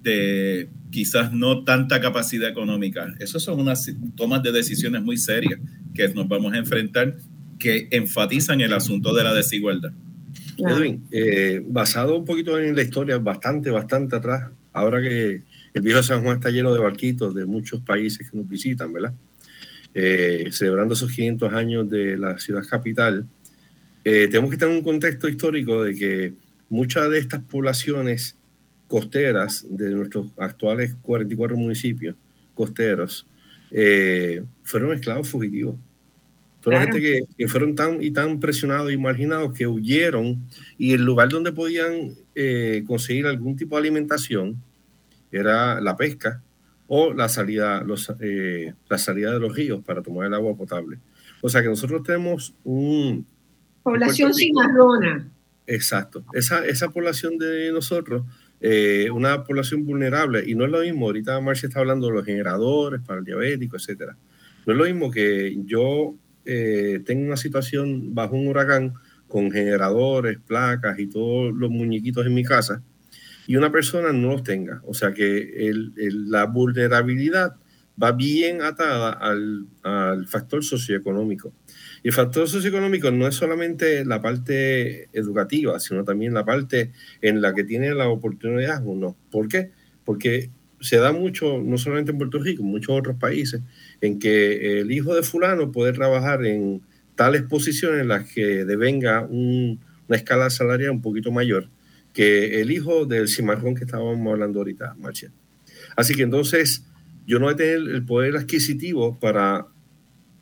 [0.06, 3.14] de quizás no tanta capacidad económica.
[3.20, 5.60] Esas son unas tomas de decisiones muy serias
[5.94, 7.16] que nos vamos a enfrentar
[7.60, 9.92] que enfatizan el asunto de la desigualdad.
[10.58, 15.42] Edwin, eh, basado un poquito en la historia, bastante, bastante atrás, ahora que
[15.74, 19.14] el viejo San Juan está lleno de barquitos de muchos países que nos visitan, ¿verdad?
[19.94, 23.26] Eh, celebrando esos 500 años de la ciudad capital,
[24.04, 26.34] eh, tenemos que tener un contexto histórico de que
[26.70, 28.38] muchas de estas poblaciones
[28.88, 32.16] costeras de nuestros actuales 44 municipios
[32.54, 33.28] costeros
[34.64, 35.76] fueron esclavos fugitivos.
[36.66, 40.48] Fueron gente que, fueron tan y tan presionados y marginados que huyeron
[40.80, 44.60] y el lugar donde podían eh, conseguir algún tipo de alimentación
[45.32, 46.42] era la pesca
[46.88, 50.98] o la salida, los, eh, la salida de los ríos para tomar el agua potable.
[51.42, 53.28] O sea que nosotros tenemos un...
[53.84, 55.30] Población cimarrona.
[55.68, 56.24] Exacto.
[56.34, 58.24] Esa, esa población de nosotros,
[58.62, 62.26] eh, una población vulnerable, y no es lo mismo, ahorita Marcia está hablando de los
[62.26, 64.18] generadores para el diabético, etcétera.
[64.66, 68.94] No es lo mismo que yo eh, tengo una situación bajo un huracán
[69.28, 72.82] con generadores, placas y todos los muñequitos en mi casa
[73.48, 74.82] y una persona no los tenga.
[74.86, 77.56] O sea que la vulnerabilidad
[78.02, 81.54] va bien atada al, al, factor socioeconómico.
[82.06, 87.42] Y el factor socioeconómico no es solamente la parte educativa, sino también la parte en
[87.42, 89.18] la que tiene la oportunidad o no.
[89.32, 89.72] ¿Por qué?
[90.04, 93.64] Porque se da mucho, no solamente en Puerto Rico, muchos otros países,
[94.02, 96.84] en que el hijo de fulano puede trabajar en
[97.16, 99.80] tales posiciones en las que devenga una
[100.10, 101.70] escala salarial un poquito mayor
[102.14, 105.32] que el hijo del cimarrón que estábamos hablando ahorita, Marcia.
[105.96, 106.86] Así que entonces
[107.26, 109.66] yo no voy a tener el poder adquisitivo para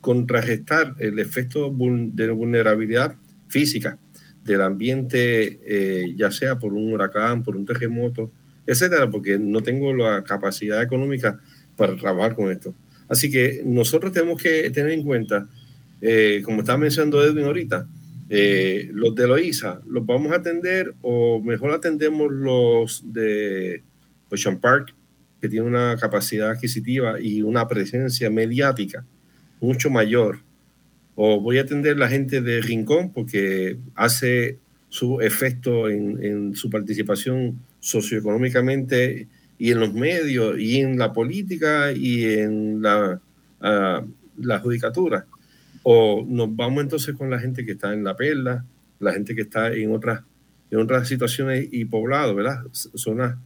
[0.04, 1.74] contrarrestar el efecto
[2.12, 3.16] de vulnerabilidad
[3.48, 3.98] física
[4.44, 8.30] del ambiente, eh, ya sea por un huracán, por un terremoto,
[8.66, 11.40] etcétera, porque no tengo la capacidad económica
[11.74, 12.74] para trabajar con esto.
[13.08, 15.48] Así que nosotros tenemos que tener en cuenta,
[16.02, 17.88] eh, como estaba mencionando Edwin ahorita,
[18.28, 23.82] eh, los de Loiza, ¿los vamos a atender o mejor atendemos los de
[24.28, 24.94] Ocean Park,
[25.40, 29.06] que tiene una capacidad adquisitiva y una presencia mediática
[29.60, 30.40] mucho mayor?
[31.16, 34.58] ¿O voy a atender la gente de Rincón porque hace
[34.94, 39.26] su efecto en, su participación socioeconómicamente
[39.58, 43.20] y en los medios y en la política y en la,
[43.60, 44.06] uh,
[44.38, 45.26] la judicatura.
[45.82, 48.64] O nos vamos entonces con la gente que está en la perla,
[49.00, 50.22] la gente que está en otras,
[50.70, 52.62] en otras situaciones y poblados, ¿verdad?
[52.70, 53.36] Zonas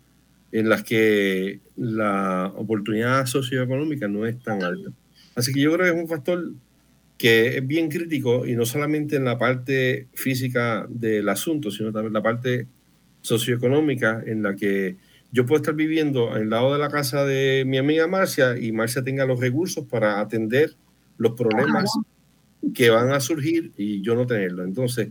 [0.53, 4.91] en las que la oportunidad socioeconómica no es tan alta.
[5.39, 6.53] Así que yo creo que es un factor
[7.16, 12.12] que es bien crítico y no solamente en la parte física del asunto, sino también
[12.12, 12.66] la parte
[13.20, 14.97] socioeconómica en la que
[15.30, 19.05] yo puedo estar viviendo al lado de la casa de mi amiga Marcia y Marcia
[19.05, 20.74] tenga los recursos para atender
[21.18, 21.89] los problemas
[22.74, 24.64] que van a surgir y yo no tenerlo.
[24.64, 25.11] Entonces,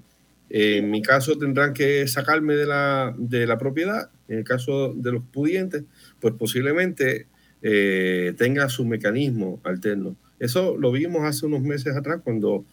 [0.49, 4.09] en mi caso tendrán que sacarme de la, de la propiedad.
[4.27, 5.83] En el caso de los pudientes,
[6.19, 7.27] pues posiblemente
[7.61, 10.15] eh, tenga su mecanismo alterno.
[10.39, 12.65] Eso lo vimos hace unos meses atrás cuando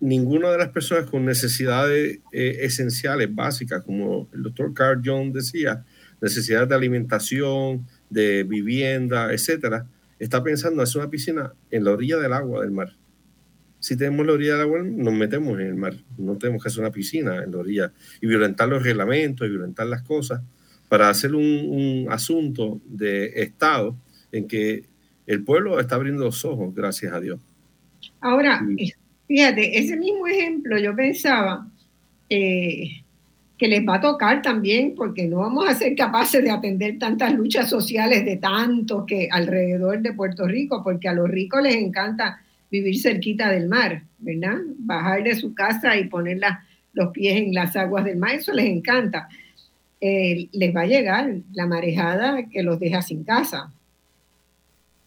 [0.00, 5.84] ninguna de las personas con necesidades eh, esenciales, básicas, como el doctor Carl Jones decía,
[6.20, 9.86] necesidades de alimentación, de vivienda, etcétera,
[10.18, 12.96] está pensando hacer una piscina en la orilla del agua del mar.
[13.78, 15.94] Si tenemos la orilla del agua, nos metemos en el mar.
[16.18, 19.86] No tenemos que hacer una piscina en la orilla y violentar los reglamentos y violentar
[19.86, 20.42] las cosas
[20.88, 23.96] para hacer un, asunto de Estado
[24.32, 24.84] en que
[25.26, 27.40] el pueblo está abriendo los ojos, gracias a Dios.
[28.20, 28.62] Ahora,
[29.26, 31.66] Fíjate, ese mismo ejemplo yo pensaba
[32.28, 33.02] eh,
[33.58, 37.34] que les va a tocar también porque no vamos a ser capaces de atender tantas
[37.34, 42.40] luchas sociales de tantos que alrededor de Puerto Rico, porque a los ricos les encanta
[42.70, 44.58] vivir cerquita del mar, ¿verdad?
[44.78, 46.38] Bajar de su casa y poner
[46.92, 49.28] los pies en las aguas del mar, eso les encanta.
[50.00, 53.72] Eh, les va a llegar la marejada que los deja sin casa.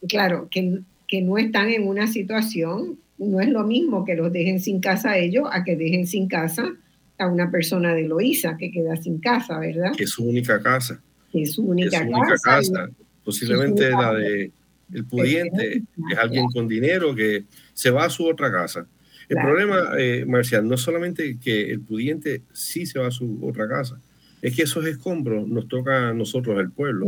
[0.07, 4.59] Claro, que, que no están en una situación no es lo mismo que los dejen
[4.59, 6.73] sin casa a ellos a que dejen sin casa
[7.17, 9.91] a una persona de Loíza que queda sin casa, ¿verdad?
[9.95, 11.01] Que es su única casa.
[11.31, 12.07] Que es su única,
[12.41, 12.89] casa.
[13.23, 14.51] Posiblemente la de
[14.93, 18.87] el pudiente, es alguien con dinero que se va a su otra casa.
[19.27, 23.67] El problema, eh, Marcial, no solamente que el pudiente sí se va a su otra
[23.69, 24.01] casa,
[24.41, 27.05] es que esos escombros nos toca a nosotros, al pueblo,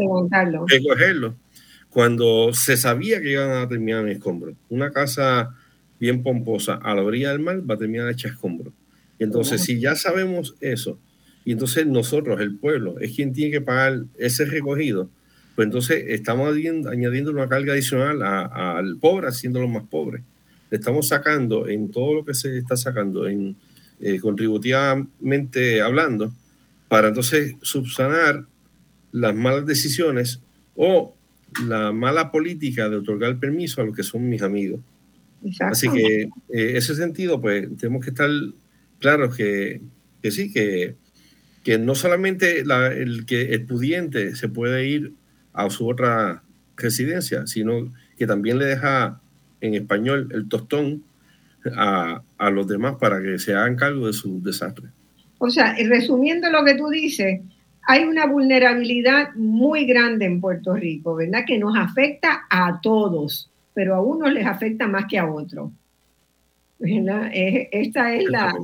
[0.67, 1.36] recogerlos.
[1.89, 4.55] Cuando se sabía que iban a terminar en escombros.
[4.69, 5.55] Una casa
[5.99, 8.71] bien pomposa a la orilla del mar va a terminar hecha escombro.
[9.19, 10.97] Entonces, si ya sabemos eso,
[11.45, 15.09] y entonces nosotros, el pueblo, es quien tiene que pagar ese recogido,
[15.55, 20.23] pues entonces estamos añadiendo una carga adicional al pobre, haciéndolo más pobre.
[20.69, 23.55] Le estamos sacando en todo lo que se está sacando, en
[23.99, 26.34] eh, contributivamente hablando,
[26.91, 28.47] para entonces subsanar
[29.13, 30.41] las malas decisiones
[30.75, 31.15] o
[31.65, 34.81] la mala política de otorgar permiso a los que son mis amigos.
[35.61, 38.29] Así que en eh, ese sentido, pues tenemos que estar
[38.99, 39.79] claros que,
[40.21, 40.97] que sí, que,
[41.63, 45.13] que no solamente el que el pudiente se puede ir
[45.53, 46.43] a su otra
[46.75, 49.21] residencia, sino que también le deja
[49.61, 51.05] en español el tostón
[51.73, 54.89] a, a los demás para que se hagan cargo de su desastre.
[55.43, 57.41] O sea, resumiendo lo que tú dices,
[57.87, 61.45] hay una vulnerabilidad muy grande en Puerto Rico, ¿verdad?
[61.47, 65.71] Que nos afecta a todos, pero a unos les afecta más que a otros.
[66.77, 67.31] ¿verdad?
[67.33, 68.55] Esta es la,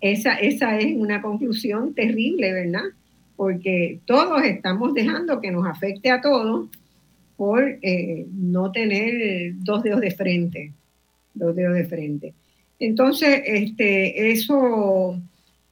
[0.00, 2.90] esa, esa es una conclusión terrible, ¿verdad?
[3.34, 6.68] Porque todos estamos dejando que nos afecte a todos
[7.36, 10.72] por eh, no tener dos dedos de frente,
[11.34, 12.34] dos dedos de frente.
[12.78, 15.20] Entonces, este, eso,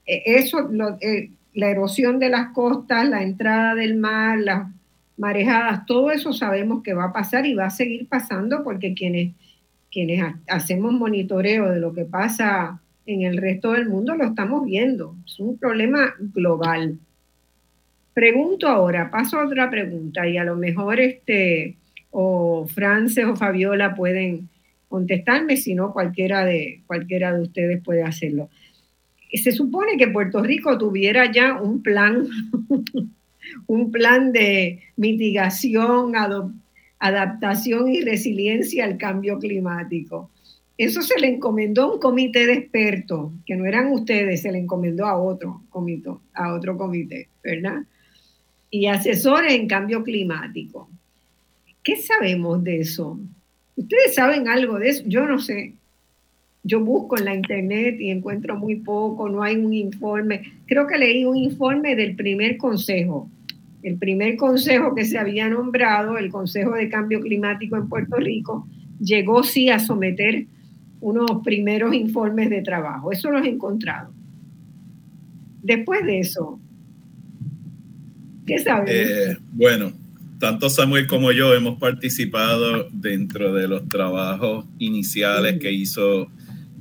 [0.08, 4.68] eso eh, la erosión de las costas, la entrada del mar, las
[5.16, 9.34] marejadas, todo eso sabemos que va a pasar y va a seguir pasando porque quienes,
[9.90, 15.16] quienes hacemos monitoreo de lo que pasa en el resto del mundo lo estamos viendo.
[15.26, 16.98] Es un problema global.
[18.14, 21.76] Pregunto ahora, paso a otra pregunta y a lo mejor este
[22.10, 24.48] o Frances o Fabiola pueden
[24.88, 28.48] contestarme, si no cualquiera de, cualquiera de ustedes puede hacerlo
[29.36, 32.26] se supone que Puerto Rico tuviera ya un plan,
[33.66, 36.14] un plan de mitigación,
[36.98, 40.30] adaptación y resiliencia al cambio climático.
[40.78, 44.58] Eso se le encomendó a un comité de expertos, que no eran ustedes, se le
[44.58, 47.82] encomendó a otro comité, a otro comité, ¿verdad?
[48.70, 50.88] Y asesores en cambio climático.
[51.82, 53.18] ¿Qué sabemos de eso?
[53.76, 55.02] ¿Ustedes saben algo de eso?
[55.06, 55.74] Yo no sé
[56.68, 60.42] yo busco en la internet y encuentro muy poco, no hay un informe.
[60.66, 63.30] Creo que leí un informe del primer consejo,
[63.82, 68.68] el primer consejo que se había nombrado, el Consejo de Cambio Climático en Puerto Rico,
[69.00, 70.44] llegó sí a someter
[71.00, 73.12] unos primeros informes de trabajo.
[73.12, 74.12] Eso lo he encontrado.
[75.62, 76.60] Después de eso,
[78.46, 78.90] ¿qué sabes?
[78.94, 79.92] Eh, bueno,
[80.38, 86.28] tanto Samuel como yo hemos participado dentro de los trabajos iniciales que hizo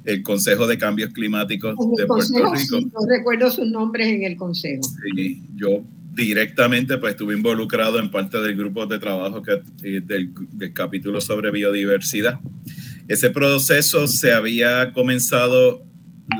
[0.07, 2.79] el Consejo de Cambios Climáticos de Puerto Rico.
[2.79, 4.81] no recuerdo sus nombres en el Consejo.
[5.15, 5.83] Sí, yo
[6.13, 10.33] directamente pues estuve involucrado en parte del grupo de trabajo que, eh, del,
[10.73, 12.39] capítulo sobre biodiversidad.
[13.09, 15.83] Ese proceso se había comenzado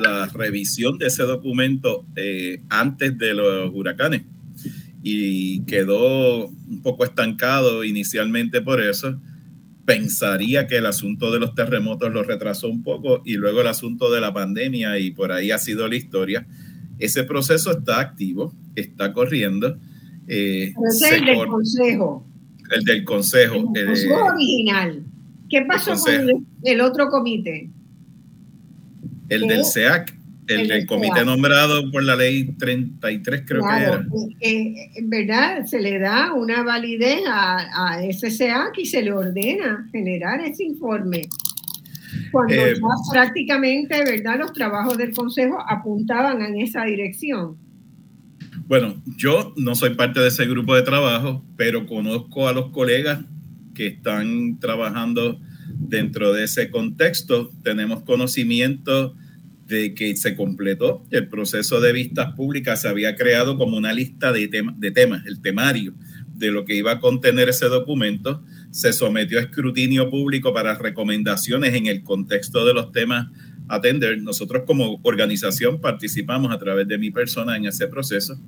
[0.01, 4.23] la revisión de ese documento eh, antes de los huracanes
[5.03, 9.19] y quedó un poco estancado inicialmente por eso
[9.87, 14.11] pensaría que el asunto de los terremotos lo retrasó un poco y luego el asunto
[14.11, 16.45] de la pandemia y por ahí ha sido la historia.
[16.99, 19.77] Ese proceso está activo, está corriendo.
[20.27, 20.73] Eh,
[21.09, 22.27] el del Consejo.
[22.69, 23.55] El del Consejo.
[23.73, 25.03] El, consejo original.
[25.49, 27.69] ¿Qué pasó con el, otro comité?
[29.29, 30.16] El del SEAC
[30.47, 34.05] el, comité nombrado por la ley 33 creo que era.
[34.41, 39.11] Eh, eh, en verdad, se le da una validez a, a SCAC y se le
[39.11, 41.29] ordena generar ese informe.
[42.31, 42.75] Cuando eh,
[43.11, 44.39] prácticamente, ¿verdad?
[44.39, 47.57] Los trabajos del Consejo apuntaban en esa dirección.
[48.67, 53.19] Bueno, yo no soy parte de ese grupo de trabajo, pero conozco a los colegas
[53.73, 55.39] que están trabajando
[55.69, 57.51] dentro de ese contexto.
[57.63, 59.15] Tenemos conocimiento
[59.67, 64.31] de que se completó el proceso de vistas públicas, se había creado como una lista
[64.31, 65.93] de, de temas, el temario
[66.33, 71.73] de lo que iba a contener ese documento, se sometió a escrutinio público para recomendaciones
[71.73, 73.27] en el contexto de los temas
[73.67, 74.21] a atender.
[74.21, 78.39] Nosotros como organización participamos a través de mi persona en ese proceso.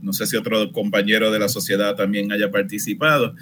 [0.00, 3.34] No sé si otro compañero de la sociedad también haya participado.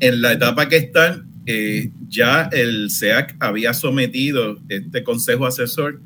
[0.00, 6.00] En la etapa que están, eh, ya el SEAC había sometido este consejo asesor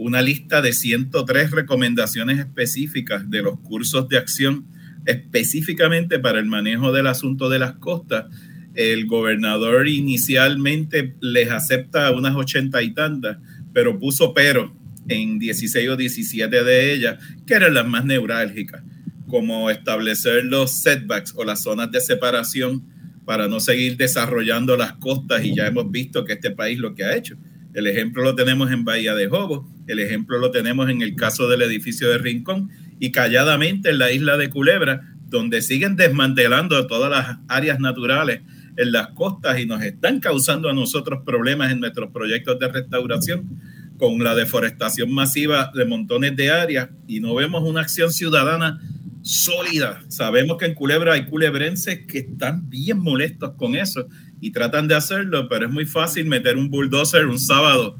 [0.00, 4.64] una lista de 103 recomendaciones específicas de los cursos de acción
[5.04, 8.26] específicamente para el manejo del asunto de las costas.
[8.74, 13.38] El gobernador inicialmente les acepta unas ochenta y tantas,
[13.74, 14.74] pero puso pero
[15.08, 18.82] en 16 o 17 de ellas, que eran las más neurálgicas,
[19.26, 22.86] como establecer los setbacks o las zonas de separación
[23.26, 27.04] para no seguir desarrollando las costas y ya hemos visto que este país lo que
[27.04, 27.36] ha hecho
[27.72, 31.48] El ejemplo lo tenemos en Bahía de Jobo, el ejemplo lo tenemos en el caso
[31.48, 37.10] del edificio de Rincón y calladamente en la isla de Culebra, donde siguen desmantelando todas
[37.10, 38.40] las áreas naturales
[38.76, 43.60] en las costas y nos están causando a nosotros problemas en nuestros proyectos de restauración
[43.98, 48.80] con la deforestación masiva de montones de áreas y no vemos una acción ciudadana
[49.22, 50.02] sólida.
[50.08, 54.08] Sabemos que en Culebra hay culebrenses que están bien molestos con eso
[54.40, 57.96] y tratan de hacerlo, pero es muy fácil meter un bulldozer un sábado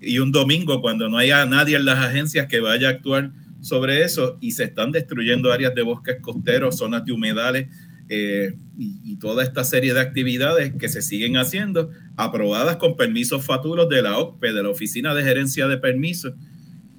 [0.00, 4.02] y un domingo cuando no haya nadie en las agencias que vaya a actuar sobre
[4.02, 7.68] eso y se están destruyendo áreas de bosques costeros, zonas de humedales
[8.08, 13.88] eh, y, toda esta serie de actividades que se siguen haciendo, aprobadas con permisos faturos
[13.88, 16.34] de la OCPE, de la Oficina de Gerencia de Permisos,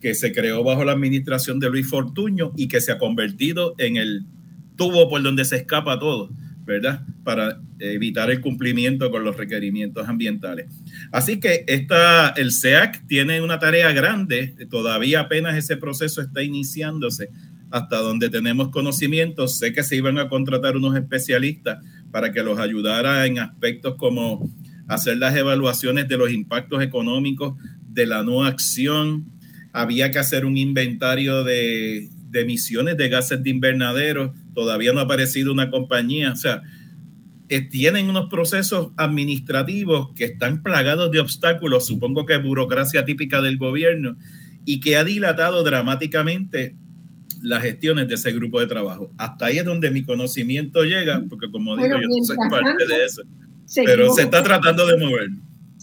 [0.01, 3.97] que se creó bajo la administración de Luis Fortuño y que se ha convertido en
[3.97, 4.25] el
[4.75, 6.31] tubo por donde se escapa todo.
[6.66, 7.01] ¿Verdad?
[7.24, 10.68] Para evitar el cumplimiento con los requerimientos ambientales.
[11.11, 17.30] Así que esta, el SEAC tiene una tarea grande, todavía apenas ese proceso está iniciándose,
[17.72, 19.47] hasta donde tenemos conocimiento.
[19.47, 24.49] Sé que se iban a contratar unos especialistas para que los ayudara en aspectos como
[24.88, 27.55] hacer las evaluaciones de los impactos económicos
[27.88, 29.26] de la no acción.
[29.74, 35.03] Había que hacer un inventario de, de emisiones de gases de invernadero todavía no ha
[35.03, 36.64] aparecido una compañía, o sea,
[37.47, 43.58] eh, tienen unos procesos administrativos que están plagados de obstáculos, supongo que burocracia típica del
[43.58, 44.18] gobierno,
[44.66, 46.76] y que ha dilatado dramáticamente
[47.43, 49.12] las gestiones de ese grupo de trabajo.
[49.18, 53.06] Hasta ahí es donde mi conocimiento llega, porque como digo, yo no soy parte de
[53.06, 53.22] eso.
[53.86, 55.30] Pero se está tratando de mover.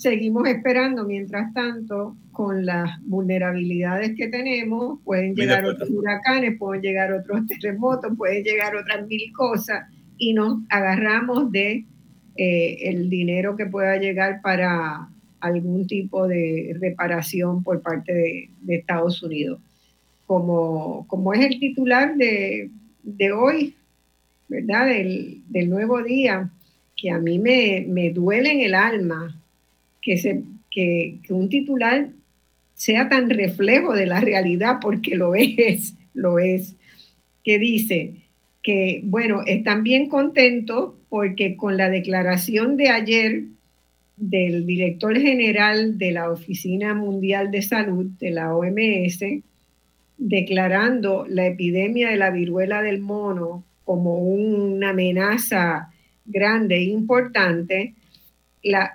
[0.02, 7.12] Seguimos esperando, mientras tanto, con las vulnerabilidades que tenemos, pueden llegar otros huracanes, pueden llegar
[7.12, 9.86] otros terremotos, pueden llegar otras mil cosas
[10.18, 11.84] y nos agarramos de
[12.34, 18.12] eh, el dinero que pueda llegar para algún tipo de reparación por parte
[18.60, 19.60] de, Estados Unidos.
[20.26, 22.70] Como, como, es el titular de,
[23.04, 23.76] de hoy,
[24.48, 24.86] ¿verdad?
[24.86, 26.50] Del, del, nuevo día,
[26.96, 29.38] que a mí me, me duele en el alma
[30.02, 32.10] que, se, que, que un titular
[32.74, 36.74] sea tan reflejo de la realidad, porque lo es, lo es,
[37.44, 38.14] que dice
[38.62, 43.44] que, bueno, están bien contentos porque con la declaración de ayer
[44.16, 49.42] del director general de la Oficina Mundial de Salud, de la OMS,
[50.16, 55.92] declarando la epidemia de la viruela del mono como una amenaza
[56.24, 57.94] grande e importante,
[58.62, 58.92] la,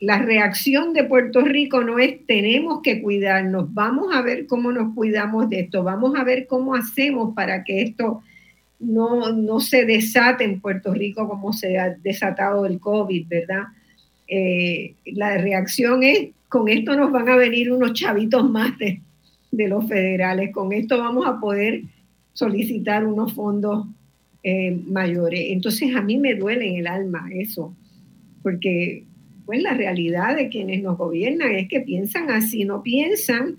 [0.00, 4.94] la reacción de Puerto Rico no es tenemos que cuidarnos, vamos a ver cómo nos
[4.94, 8.22] cuidamos de esto, vamos a ver cómo hacemos para que esto
[8.78, 13.64] no, se desate en Puerto Rico como se ha desatado el COVID, ¿verdad?
[14.26, 19.00] Eh, la reacción es, con esto nos van a venir unos chavitos más de,
[19.68, 21.82] los federales, con esto vamos a poder
[22.32, 23.86] solicitar unos fondos
[24.42, 25.40] eh, mayores.
[25.48, 27.74] Entonces a mí me duele en el alma eso,
[28.42, 29.04] porque
[29.50, 33.58] pues la realidad de quienes nos gobiernan es que piensan así, no piensan.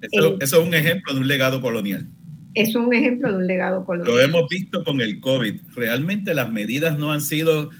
[0.00, 2.08] Eso, es un ejemplo de un legado colonial.
[2.54, 4.16] Eso es un ejemplo de un legado colonial.
[4.16, 5.60] Lo hemos visto con el COVID.
[5.76, 7.70] Realmente las medidas no han sido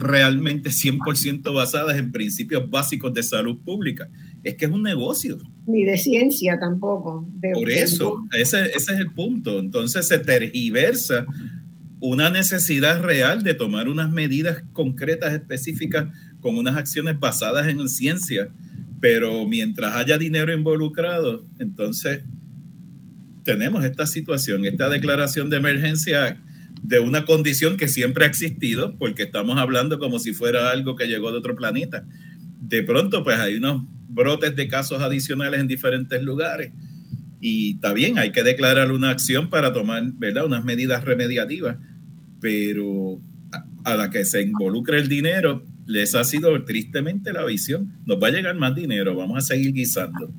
[0.00, 4.08] realmente 100% basadas en principios básicos de salud pública.
[4.42, 5.38] Es que es un negocio.
[5.68, 7.24] Ni de ciencia tampoco.
[7.54, 9.60] Por eso, ese, ese es el punto.
[9.60, 11.24] Entonces se tergiversa
[12.00, 16.08] una necesidad real de tomar unas medidas concretas, específicas
[16.40, 18.48] con unas acciones basadas en ciencia,
[19.00, 22.22] pero mientras haya dinero involucrado, entonces
[23.44, 26.40] tenemos esta situación, esta declaración de emergencia
[26.82, 31.06] de una condición que siempre ha existido, porque estamos hablando como si fuera algo que
[31.06, 32.04] llegó de otro planeta.
[32.60, 36.72] De pronto, pues hay unos brotes de casos adicionales en diferentes lugares
[37.40, 41.76] y está bien, hay que declarar una acción para tomar, ¿verdad?, unas medidas remediativas,
[42.40, 43.20] pero
[43.84, 47.92] a la que se involucre el dinero, les ha sido tristemente la visión.
[48.06, 50.30] Nos va a llegar más dinero, vamos a seguir guisando.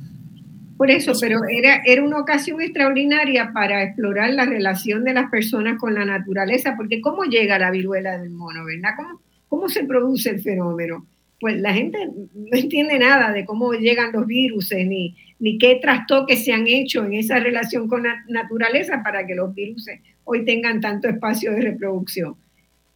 [0.78, 5.80] Por eso, pero era, era una ocasión extraordinaria para explorar la relación de las personas
[5.80, 8.92] con la naturaleza, porque ¿cómo llega la viruela del mono, verdad?
[8.96, 11.08] ¿Cómo, cómo se produce el fenómeno?
[11.40, 16.46] Pues la gente no entiende nada de cómo llegan los virus, ni, ni qué trastoques
[16.46, 19.88] se han hecho en esa relación con la naturaleza para que los virus
[20.26, 22.36] hoy tengan tanto espacio de reproducción.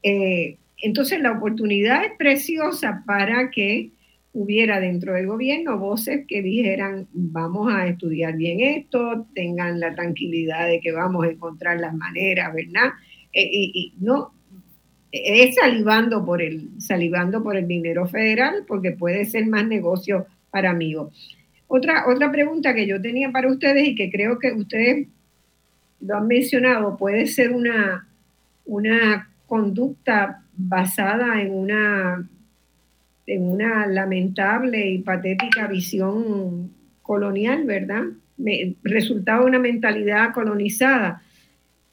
[0.04, 3.92] Eh, entonces la oportunidad es preciosa para que
[4.34, 10.68] hubiera dentro del gobierno voces que dijeran vamos a estudiar bien esto, tengan la tranquilidad
[10.68, 12.92] de que vamos a encontrar las maneras, ¿verdad?
[13.34, 14.34] Eh, y, no
[15.12, 20.70] es salivando por el salivando por el dinero federal porque puede ser más negocio para
[20.70, 21.38] amigos.
[21.68, 25.08] Otra, otra pregunta que yo tenía para ustedes y que creo que ustedes
[26.00, 28.08] lo han mencionado, puede ser una,
[28.66, 32.26] una conducta basada en una,
[33.28, 36.72] en una lamentable y patética visión
[37.02, 38.04] colonial, ¿verdad?
[38.82, 41.22] resultado de una mentalidad colonizada.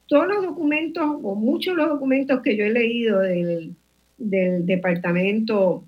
[0.07, 3.75] Todos los documentos, o muchos de los documentos que yo he leído del,
[4.17, 5.83] Departamento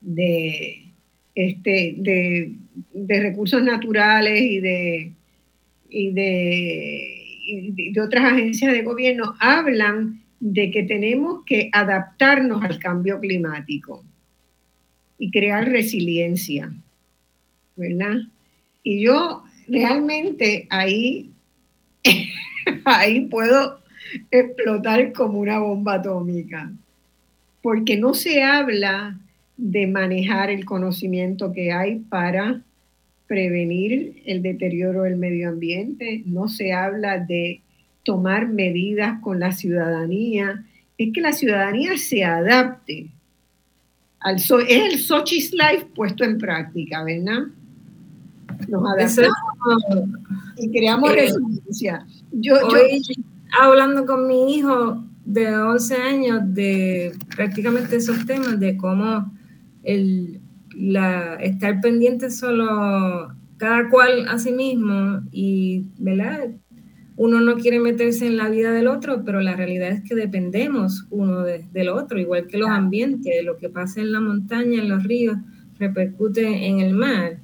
[0.00, 0.86] de,
[1.34, 2.54] este, de,
[2.94, 5.12] de, Recursos Naturales y de,
[5.90, 7.18] y de
[7.50, 14.04] de otras agencias de gobierno hablan de que tenemos que adaptarnos al cambio climático
[15.18, 16.72] y crear resiliencia,
[17.76, 18.18] ¿verdad?
[18.82, 21.30] Y yo realmente ahí,
[22.84, 23.80] ahí puedo
[24.30, 26.72] explotar como una bomba atómica,
[27.62, 29.18] porque no se habla
[29.56, 32.62] de manejar el conocimiento que hay para
[33.26, 37.60] prevenir el deterioro del medio ambiente, no se habla de
[38.08, 40.64] tomar medidas con la ciudadanía,
[40.96, 43.10] es que la ciudadanía se adapte.
[44.20, 47.48] Al es el Sochi's Life puesto en práctica, ¿verdad?
[48.66, 49.36] Nos adaptamos
[50.56, 52.06] y creamos resiliencia.
[52.32, 53.02] Yo, hoy,
[53.60, 59.30] hablando con mi hijo de 11 años de prácticamente esos temas, de cómo
[59.82, 60.40] el,
[60.74, 66.48] la, estar pendiente solo cada cual a sí mismo y, ¿verdad?
[67.18, 71.04] Uno no quiere meterse en la vida del otro, pero la realidad es que dependemos
[71.10, 75.02] uno del otro, igual que los ambientes, lo que pasa en la montaña, en los
[75.02, 75.36] ríos,
[75.80, 77.38] repercute en el mar.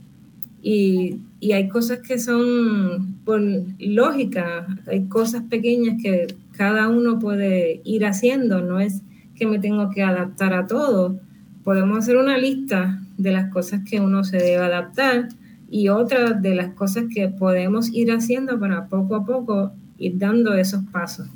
[0.62, 3.42] Y, y hay cosas que son por
[3.80, 9.02] lógica, hay cosas pequeñas que cada uno puede ir haciendo, no es
[9.34, 11.18] que me tengo que adaptar a todo.
[11.64, 15.30] Podemos hacer una lista de las cosas que uno se debe adaptar
[15.74, 20.54] y otras de las cosas que podemos ir haciendo para poco a poco ir dando
[20.54, 21.26] esos pasos.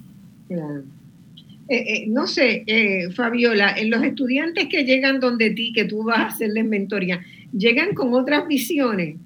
[0.49, 0.85] Eh,
[1.69, 6.21] eh, no sé, eh, Fabiola, en los estudiantes que llegan donde ti, que tú vas
[6.21, 7.21] a hacerles mentoría,
[7.53, 9.17] ¿llegan con otras visiones?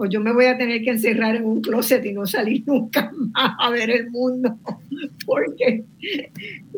[0.00, 3.10] O yo me voy a tener que encerrar en un closet y no salir nunca
[3.34, 4.56] más a ver el mundo.
[5.26, 5.84] Porque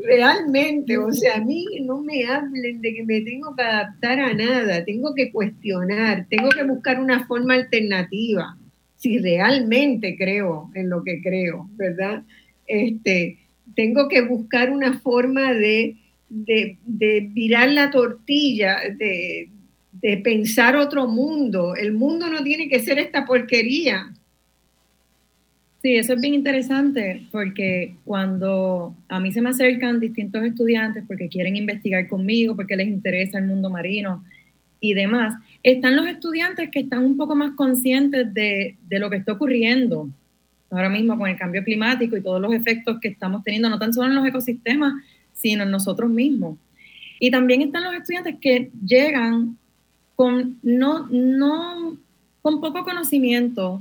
[0.07, 4.33] realmente, o sea, a mí no me hablen de que me tengo que adaptar a
[4.33, 8.57] nada, tengo que cuestionar, tengo que buscar una forma alternativa,
[8.97, 12.23] si realmente creo en lo que creo, ¿verdad?
[12.67, 13.39] Este,
[13.77, 15.97] tengo que buscar una forma de,
[16.31, 19.51] de, de virar la tortilla, de,
[20.03, 21.75] de pensar otro mundo.
[21.77, 24.13] El mundo no tiene que ser esta porquería.
[25.83, 31.29] Sí, eso es bien interesante porque cuando a mí se me acercan distintos estudiantes porque
[31.29, 34.23] quieren investigar conmigo, porque les interesa el mundo marino
[34.79, 39.17] y demás, están los estudiantes que están un poco más conscientes de, de lo que
[39.17, 40.11] está ocurriendo
[40.71, 43.93] ahora mismo con el cambio climático y todos los efectos que estamos teniendo, no tan
[43.93, 44.95] solo en los ecosistemas,
[45.33, 46.59] sino en nosotros mismos.
[47.19, 49.59] Y también están los estudiantes que llegan
[50.21, 51.97] con, no, no,
[52.43, 53.81] con poco conocimiento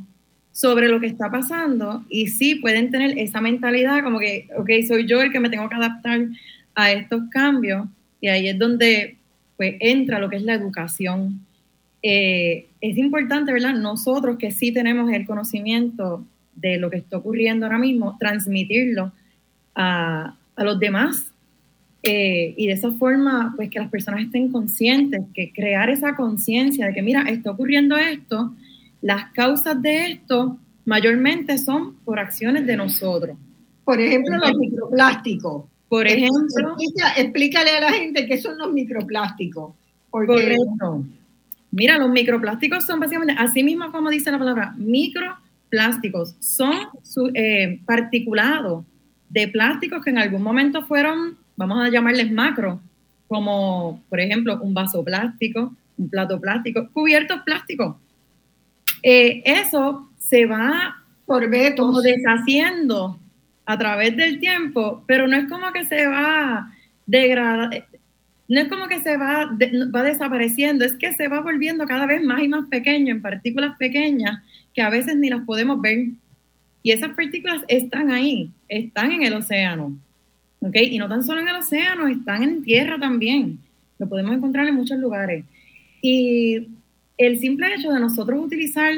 [0.53, 5.05] sobre lo que está pasando y sí pueden tener esa mentalidad como que, ok, soy
[5.05, 6.29] yo el que me tengo que adaptar
[6.75, 7.89] a estos cambios
[8.21, 9.17] y ahí es donde
[9.57, 11.45] pues entra lo que es la educación.
[12.01, 13.73] Eh, es importante, ¿verdad?
[13.73, 16.25] Nosotros que sí tenemos el conocimiento
[16.55, 19.11] de lo que está ocurriendo ahora mismo, transmitirlo
[19.75, 21.33] a, a los demás
[22.01, 26.87] eh, y de esa forma, pues que las personas estén conscientes, que crear esa conciencia
[26.87, 28.53] de que, mira, está ocurriendo esto,
[29.01, 33.37] las causas de esto mayormente son por acciones de nosotros.
[33.83, 35.65] Por ejemplo, los microplásticos.
[35.89, 36.77] Por ejemplo.
[37.17, 39.73] explícale a la gente qué son los microplásticos.
[40.09, 41.03] Correcto.
[41.71, 46.35] Mira, los microplásticos son básicamente, así mismo como dice la palabra, microplásticos.
[46.39, 46.73] Son
[47.33, 48.85] eh, particulados
[49.29, 52.79] de plásticos que en algún momento fueron vamos a llamarles macro,
[53.27, 57.97] como por ejemplo un vaso plástico, un plato plástico, cubiertos plásticos.
[59.03, 60.95] Eh, eso se va
[61.25, 63.19] por como deshaciendo
[63.65, 66.71] a través del tiempo, pero no es como que se va
[67.05, 67.77] degradando,
[68.47, 69.51] no es como que se va,
[69.93, 73.77] va desapareciendo, es que se va volviendo cada vez más y más pequeño, en partículas
[73.77, 74.41] pequeñas
[74.73, 76.07] que a veces ni las podemos ver.
[76.81, 79.99] Y esas partículas están ahí, están en el océano.
[80.61, 83.59] Y no tan solo en el océano, están en tierra también.
[83.97, 85.45] Lo podemos encontrar en muchos lugares.
[86.01, 86.67] Y
[87.17, 88.93] el simple hecho de nosotros utilizar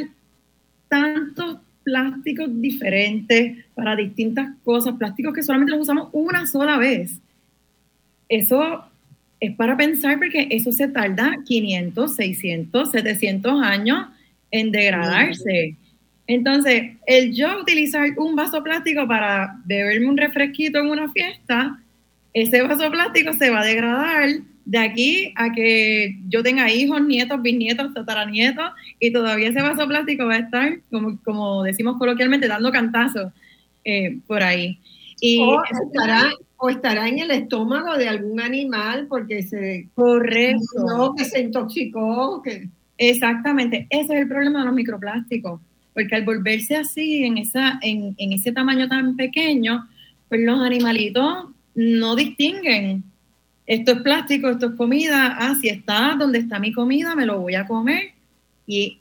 [0.87, 7.19] tantos plásticos diferentes para distintas cosas, plásticos que solamente los usamos una sola vez,
[8.31, 8.85] eso
[9.41, 14.07] es para pensar porque eso se tarda 500, 600, 700 años
[14.51, 15.75] en degradarse.
[16.27, 21.79] Entonces, el yo utilizar un vaso plástico para beberme un refresquito en una fiesta,
[22.33, 24.29] ese vaso plástico se va a degradar
[24.65, 30.25] de aquí a que yo tenga hijos, nietos, bisnietos, tataranietos, y todavía ese vaso plástico
[30.25, 33.33] va a estar, como, como decimos coloquialmente, dando cantazos
[33.83, 34.79] eh, por ahí.
[35.19, 39.87] Y o, estará, o estará en el estómago de algún animal porque se...
[39.93, 41.15] Correcto.
[41.17, 42.41] que se intoxicó.
[42.41, 42.69] Que...
[42.97, 45.59] Exactamente, ese es el problema de los microplásticos,
[45.93, 49.87] porque al volverse así, en, esa, en, en ese tamaño tan pequeño,
[50.29, 53.03] pues los animalitos no distinguen
[53.71, 57.39] esto es plástico, esto es comida, ah, si está donde está mi comida, me lo
[57.39, 58.11] voy a comer
[58.67, 58.99] y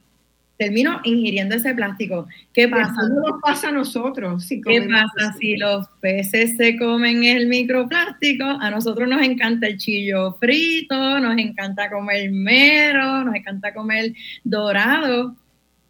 [0.57, 2.29] termino ingiriendo ese plástico.
[2.53, 2.95] ¿Qué pasa?
[3.01, 4.47] ¿Qué nos pasa a nosotros?
[4.49, 8.45] ¿Qué pasa si los peces se comen el microplástico?
[8.45, 14.13] A nosotros nos encanta el chillo frito, nos encanta comer mero, nos encanta comer
[14.45, 15.35] dorado.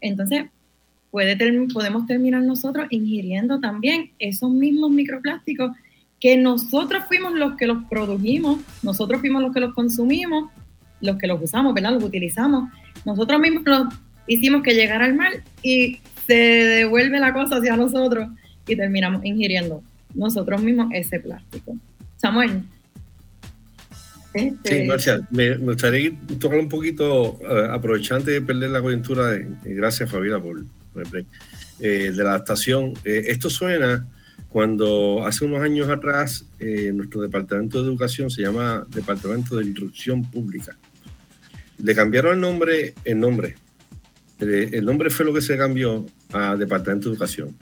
[0.00, 0.44] Entonces,
[1.10, 1.36] puede
[1.72, 5.72] podemos terminar nosotros ingiriendo también esos mismos microplásticos
[6.20, 10.50] que nosotros fuimos los que los produjimos, nosotros fuimos los que los consumimos,
[11.00, 11.94] los que los usamos, ¿verdad?
[11.94, 12.70] Los utilizamos.
[13.06, 13.88] Nosotros mismos los
[14.26, 15.32] hicimos que llegara al mar
[15.62, 18.28] y se devuelve la cosa hacia nosotros
[18.66, 19.82] y terminamos ingiriendo
[20.14, 21.76] nosotros mismos ese plástico.
[22.18, 22.62] Samuel.
[24.34, 24.82] Este...
[24.82, 30.08] Sí, Marcia, me, gustaría tocar un poquito, uh, aprovechando de perder la coyuntura, de, gracias
[30.08, 30.62] Fabiola por
[31.80, 32.94] eh, de la adaptación.
[33.04, 34.06] Eh, esto suena
[34.50, 40.28] cuando hace unos años atrás eh, nuestro departamento de educación se llama Departamento de Instrucción
[40.28, 40.76] Pública.
[41.78, 43.54] Le cambiaron el nombre, el nombre.
[44.40, 47.56] Eh, el nombre fue lo que se cambió a Departamento de Educación.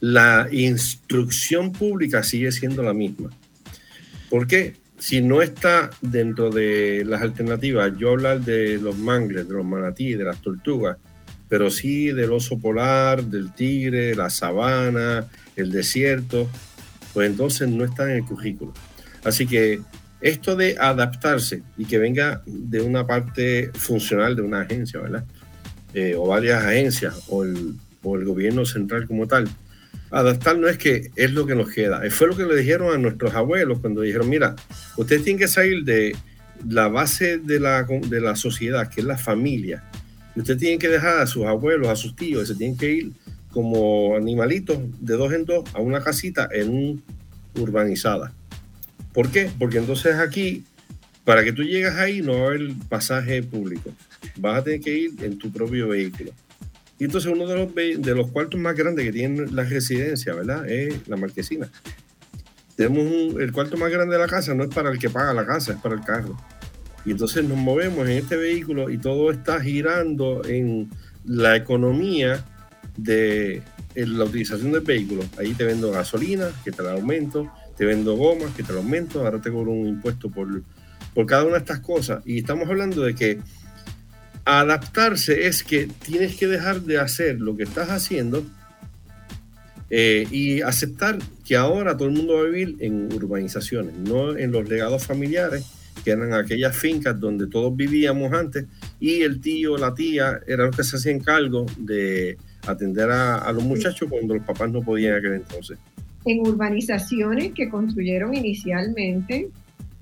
[0.00, 3.30] La instrucción pública sigue siendo la misma.
[4.30, 4.76] ¿Por qué?
[4.98, 10.16] Si no está dentro de las alternativas, yo hablar de los mangles, de los manatíes,
[10.16, 10.96] de las tortugas,
[11.48, 15.26] pero sí del oso polar, del tigre, la sabana,
[15.56, 16.48] el desierto,
[17.12, 18.72] pues entonces no está en el currículo.
[19.24, 19.80] Así que
[20.20, 25.24] esto de adaptarse y que venga de una parte funcional de una agencia, ¿verdad?
[25.92, 29.48] Eh, o varias agencias, o el, o el gobierno central como tal,
[30.10, 32.02] adaptar no es que es lo que nos queda.
[32.10, 34.54] Fue lo que le dijeron a nuestros abuelos cuando dijeron, mira,
[34.96, 36.16] ustedes tienen que salir de
[36.68, 39.84] la base de la, de la sociedad, que es la familia.
[40.34, 43.12] Y ustedes tienen que dejar a sus abuelos, a sus tíos, se tienen que ir
[43.50, 47.02] como animalitos de dos en dos a una casita en un
[47.60, 48.32] urbanizada.
[49.12, 49.48] ¿Por qué?
[49.58, 50.64] Porque entonces aquí,
[51.24, 53.92] para que tú llegues ahí, no va a haber pasaje público.
[54.36, 56.32] Vas a tener que ir en tu propio vehículo.
[56.98, 60.68] Y entonces uno de los, de los cuartos más grandes que tiene la residencia, ¿verdad?
[60.68, 61.68] Es la marquesina.
[62.76, 65.46] Tenemos el cuarto más grande de la casa, no es para el que paga la
[65.46, 66.36] casa, es para el carro.
[67.04, 70.90] Y entonces nos movemos en este vehículo y todo está girando en
[71.24, 72.44] la economía
[72.96, 73.62] de
[73.94, 75.22] la utilización del vehículo.
[75.38, 79.24] Ahí te vendo gasolina, que te la aumento, te vendo gomas, que te la aumento,
[79.24, 80.62] ahora te cobro un impuesto por,
[81.14, 82.22] por cada una de estas cosas.
[82.24, 83.40] Y estamos hablando de que
[84.44, 88.44] adaptarse es que tienes que dejar de hacer lo que estás haciendo
[89.90, 94.50] eh, y aceptar que ahora todo el mundo va a vivir en urbanizaciones, no en
[94.50, 95.64] los legados familiares,
[96.02, 98.66] que eran aquellas fincas donde todos vivíamos antes
[99.00, 102.36] y el tío, la tía, eran los que se hacían cargo de
[102.66, 105.78] atender a, los muchachos cuando los papás no podían aquel entonces.
[106.24, 109.50] En urbanizaciones que construyeron inicialmente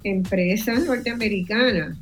[0.05, 1.97] empresas norteamericanas.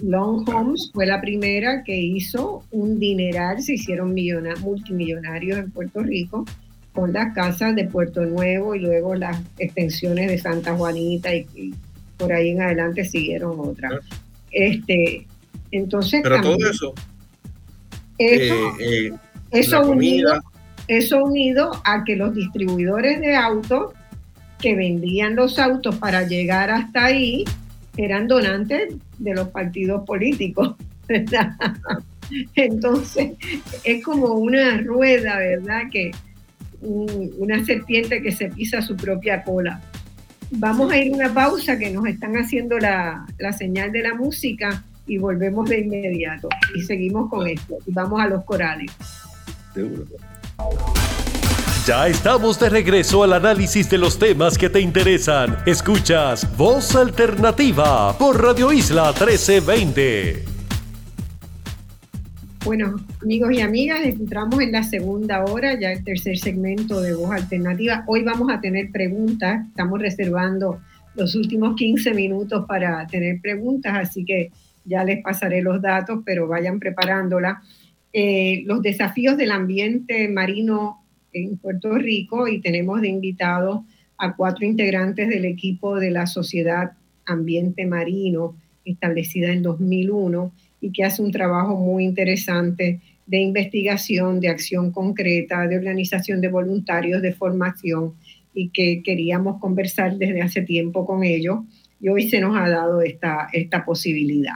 [0.00, 4.14] Long Homes fue la primera que hizo un dineral, se hicieron
[4.60, 6.44] multimillonarios en Puerto Rico
[6.92, 11.74] con las casas de Puerto Nuevo y luego las extensiones de Santa Juanita y,
[12.18, 14.04] por ahí en adelante siguieron otras.
[14.50, 15.26] Este,
[15.70, 16.94] entonces, pero todo eso,
[18.18, 19.12] eso eh, eh,
[19.50, 20.42] eso unido,
[20.88, 23.92] eso unido a que los distribuidores de autos
[24.58, 27.44] que vendían los autos para llegar hasta ahí
[27.96, 30.74] eran donantes de los partidos políticos,
[31.08, 31.52] ¿verdad?
[32.54, 33.32] Entonces,
[33.84, 35.82] es como una rueda, ¿verdad?
[35.90, 36.10] Que
[36.80, 39.80] una serpiente que se pisa su propia cola.
[40.50, 44.14] Vamos a ir a una pausa que nos están haciendo la, la señal de la
[44.14, 47.78] música y volvemos de inmediato y seguimos con esto.
[47.86, 48.90] Y vamos a los corales.
[51.86, 55.56] Ya estamos de regreso al análisis de los temas que te interesan.
[55.64, 60.57] Escuchas Voz Alternativa por Radio Isla 1320.
[62.68, 67.30] Bueno, amigos y amigas, entramos en la segunda hora, ya el tercer segmento de Voz
[67.30, 68.04] Alternativa.
[68.06, 70.78] Hoy vamos a tener preguntas, estamos reservando
[71.14, 74.50] los últimos 15 minutos para tener preguntas, así que
[74.84, 77.62] ya les pasaré los datos, pero vayan preparándola.
[78.12, 81.02] Eh, los desafíos del ambiente marino
[81.32, 83.80] en Puerto Rico y tenemos de invitados
[84.18, 86.92] a cuatro integrantes del equipo de la Sociedad
[87.24, 94.48] Ambiente Marino, establecida en 2001 y que hace un trabajo muy interesante de investigación, de
[94.48, 98.14] acción concreta, de organización de voluntarios, de formación
[98.54, 101.60] y que queríamos conversar desde hace tiempo con ellos
[102.00, 104.54] y hoy se nos ha dado esta, esta posibilidad.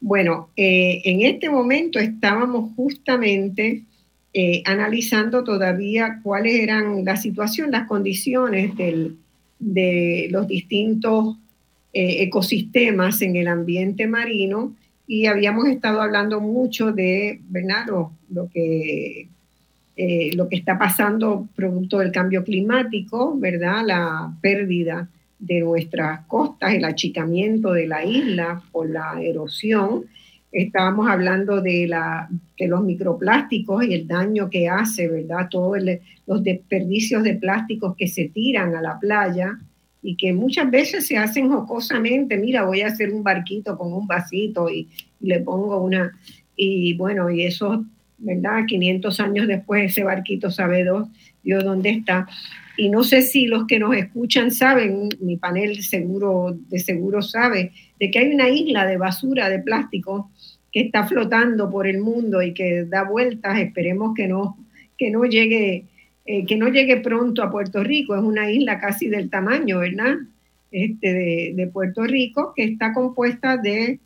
[0.00, 3.84] Bueno, eh, en este momento estábamos justamente
[4.32, 8.72] eh, analizando todavía cuáles eran la situación, las condiciones
[9.58, 11.36] de los distintos
[11.92, 14.76] eh, ecosistemas en el ambiente marino
[15.10, 17.84] y habíamos estado hablando mucho de ¿verdad?
[18.28, 19.26] Lo, que,
[19.96, 23.82] eh, lo que está pasando producto del cambio climático, ¿verdad?
[23.84, 30.04] la pérdida de nuestras costas, el achicamiento de la isla por la erosión.
[30.52, 35.48] Estábamos hablando de, la, de los microplásticos y el daño que hace, ¿verdad?
[35.50, 35.78] Todos
[36.28, 39.58] los desperdicios de plásticos que se tiran a la playa
[40.02, 44.06] y que muchas veces se hacen jocosamente, mira, voy a hacer un barquito con un
[44.06, 44.88] vasito y,
[45.20, 46.18] le pongo una,
[46.56, 47.84] y bueno, y eso,
[48.16, 48.64] ¿verdad?
[48.66, 50.86] 500 años después ese barquito sabe
[51.42, 52.26] Dios dónde está.
[52.78, 57.72] Y no sé si los que nos escuchan saben, mi panel seguro, de seguro sabe,
[57.98, 60.30] de que hay una isla de basura de plástico
[60.72, 64.56] que está flotando por el mundo y que da vueltas, esperemos que no,
[64.96, 65.84] que no llegue
[66.32, 70.14] eh, que no llegue pronto a Puerto Rico, es una isla casi del tamaño, ¿verdad?
[70.70, 73.98] Este, de, Puerto Rico, que está compuesta de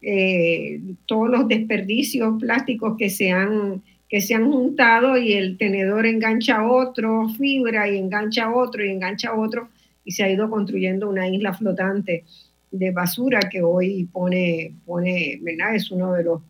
[0.00, 6.06] eh, todos los desperdicios plásticos que se, han, que se han juntado y el tenedor
[6.06, 9.68] engancha otro, fibra y engancha otro y engancha otro
[10.04, 12.22] y se ha ido construyendo una isla flotante
[12.70, 15.74] de basura que hoy pone, pone ¿verdad?
[15.74, 16.42] Es uno de los,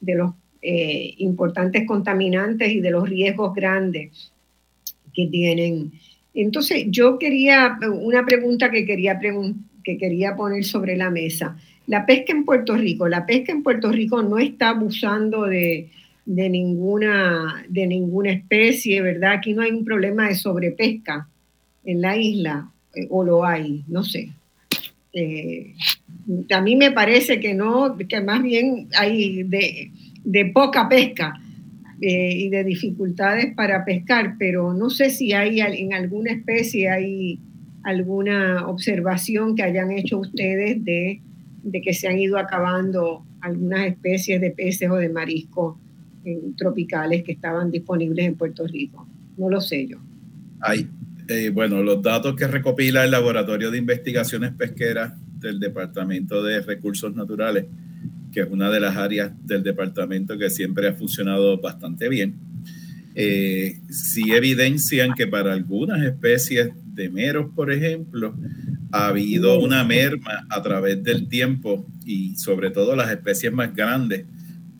[0.00, 4.31] de los eh, importantes contaminantes y de los riesgos grandes
[5.14, 5.92] que tienen.
[6.34, 9.18] Entonces, yo quería, una pregunta que quería,
[9.84, 11.56] que quería poner sobre la mesa.
[11.86, 15.90] La pesca en Puerto Rico, la pesca en Puerto Rico no está abusando de,
[16.26, 19.32] ninguna, de ninguna especie, ¿verdad?
[19.32, 21.28] Aquí no hay un problema de sobrepesca
[21.84, 24.30] en la isla, eh, o lo hay, no sé.
[25.12, 25.74] Eh,
[26.50, 29.90] a mí me parece que no, que más bien hay de,
[30.24, 31.41] de poca pesca.
[32.04, 37.38] Eh, y de dificultades para pescar, pero no sé si hay en alguna especie hay
[37.84, 41.22] alguna observación que hayan hecho ustedes de,
[41.72, 45.76] que se han ido acabando algunas especies de peces o de mariscos
[46.24, 49.06] eh, tropicales que estaban disponibles en Puerto Rico.
[49.36, 49.98] No lo sé yo.
[50.58, 50.88] Hay,
[51.28, 57.14] eh, bueno, los datos que recopila el Laboratorio de Investigaciones Pesqueras del Departamento de Recursos
[57.14, 57.66] Naturales
[58.32, 62.34] que es una de las áreas del departamento que siempre ha funcionado bastante bien,
[63.14, 68.34] eh, sí evidencian que para algunas especies de meros, por ejemplo,
[68.90, 74.24] ha habido una merma a través del tiempo y sobre todo las especies más grandes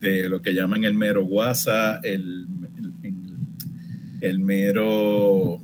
[0.00, 2.46] de lo que llaman el mero guasa, el,
[4.20, 5.61] el, mero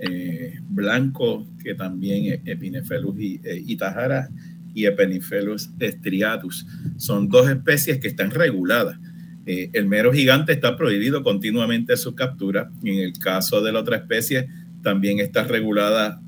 [0.00, 4.30] eh, blanco, que también es Epinephelus y, eh, y Tajara,
[4.74, 6.66] y Epeniphelus striatus.
[6.96, 8.98] Son dos especies que están reguladas.
[9.46, 12.70] Eh, el mero gigante está prohibido continuamente su captura.
[12.82, 14.48] En el caso de la otra especie,
[14.82, 16.20] también está regulada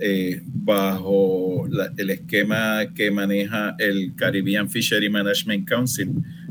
[0.00, 6.10] eh, bajo el esquema que maneja el Caribbean Fishery Management Council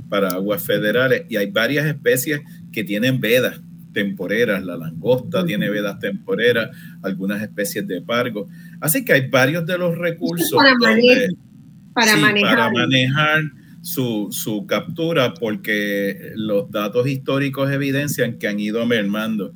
[0.10, 1.24] para aguas federales.
[1.30, 2.42] Y hay varias especies
[2.72, 3.60] que tienen vedas
[3.94, 8.50] temporeras, la langosta tiene vedas temporeras, algunas especies de pargo.
[8.84, 10.52] Así que hay varios de los recursos
[11.94, 13.42] para, manejar.
[13.82, 19.54] su, su, captura porque los datos históricos evidencian que han ido mermando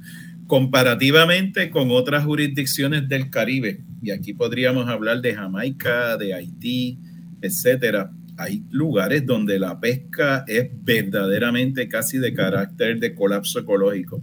[0.47, 3.81] comparativamente con otras jurisdicciones del Caribe.
[4.01, 6.97] Y aquí podríamos hablar de Jamaica, de Haití,
[7.41, 14.21] etcétera hay lugares donde la pesca es verdaderamente casi de carácter de colapso ecológico.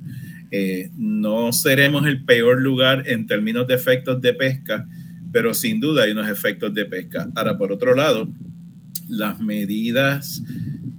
[0.56, 4.86] Eh, no seremos el peor lugar en términos de efectos de pesca,
[5.32, 7.28] pero sin duda hay unos efectos de pesca.
[7.34, 8.28] Ahora, por otro lado,
[9.08, 10.40] las medidas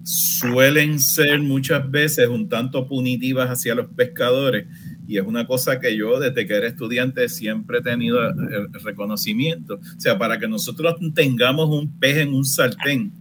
[0.04, 4.66] suelen ser muchas veces un tanto punitivas hacia los pescadores
[5.08, 9.76] y es una cosa que yo desde que era estudiante siempre he tenido el reconocimiento.
[9.76, 13.14] O sea, para que nosotros tengamos un pez en un sartén,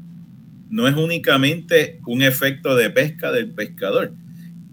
[0.69, 4.15] no es únicamente un efecto de pesca del pescador,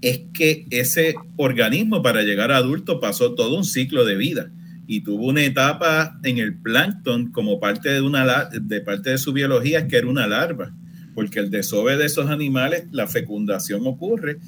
[0.01, 4.51] es que ese organismo para llegar a adulto pasó todo un ciclo de vida
[4.87, 9.31] y tuvo una etapa en el plancton como parte de, una, de parte de su
[9.31, 10.73] biología que era una larva,
[11.13, 14.39] porque el desove de esos animales, la fecundación ocurre,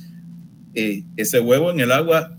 [0.74, 2.36] eh, ese huevo en el agua,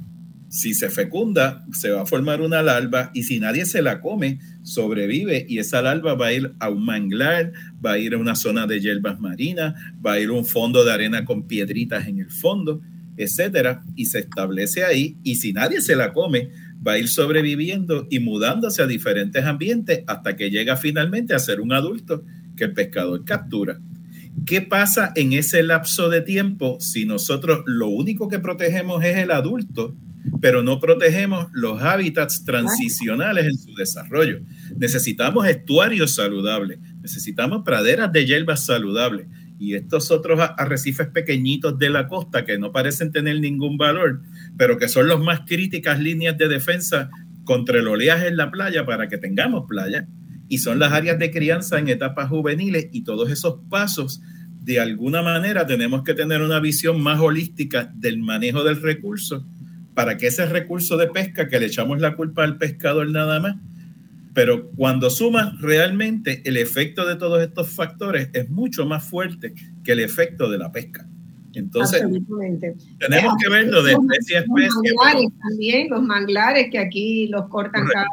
[0.49, 4.39] si se fecunda, se va a formar una larva y si nadie se la come,
[4.63, 7.53] sobrevive y esa larva va a ir a un manglar,
[7.85, 10.85] va a ir a una zona de hierbas marinas, va a ir a un fondo
[10.85, 12.81] de arena con piedritas en el fondo,
[13.17, 16.51] etcétera, y se establece ahí y si nadie se la come,
[16.87, 21.61] va a ir sobreviviendo y mudándose a diferentes ambientes hasta que llega finalmente a ser
[21.61, 22.25] un adulto
[22.57, 23.81] que el pescador captura.
[24.47, 29.31] ¿Qué pasa en ese lapso de tiempo si nosotros lo único que protegemos es el
[29.31, 29.97] adulto,
[30.41, 34.41] pero no protegemos los hábitats transicionales en su desarrollo?
[34.77, 42.09] Necesitamos estuarios saludables, necesitamos praderas de hierbas saludables y estos otros arrecifes pequeñitos de la
[42.09, 44.21] costa que no parecen tener ningún valor,
[44.57, 47.11] pero que son las más críticas líneas de defensa
[47.45, 50.09] contra el oleaje en la playa para que tengamos playa,
[50.49, 54.21] y son las áreas de crianza en etapas juveniles y todos esos pasos,
[54.63, 59.45] de alguna manera tenemos que tener una visión más holística del manejo del recurso
[59.95, 63.57] para que ese recurso de pesca que le echamos la culpa al pescador nada más,
[64.35, 69.93] pero cuando sumas realmente el efecto de todos estos factores es mucho más fuerte que
[69.93, 71.09] el efecto de la pesca.
[71.55, 72.03] Entonces,
[72.99, 74.67] tenemos que verlo de especie a especie.
[74.67, 78.07] Los manglares también, los manglares que aquí los cortan cada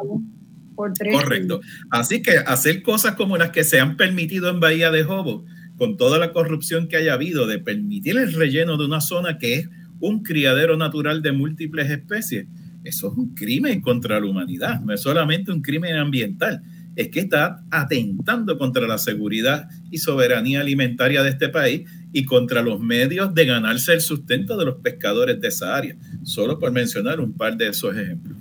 [0.76, 1.14] por tres.
[1.14, 1.60] Correcto.
[1.90, 5.46] Así que hacer cosas como las que se han permitido en Bahía de Jobo,
[5.76, 9.56] con toda la corrupción que haya habido, de permitir el relleno de una zona que
[9.56, 9.70] es
[10.00, 12.48] un criadero natural de múltiples especies,
[12.84, 16.62] eso es un crimen contra la humanidad, no es solamente un crimen ambiental,
[16.96, 22.62] es que está atentando contra la seguridad y soberanía alimentaria de este país y contra
[22.62, 27.20] los medios de ganarse el sustento de los pescadores de esa área, solo por mencionar
[27.20, 28.36] un par de esos ejemplos.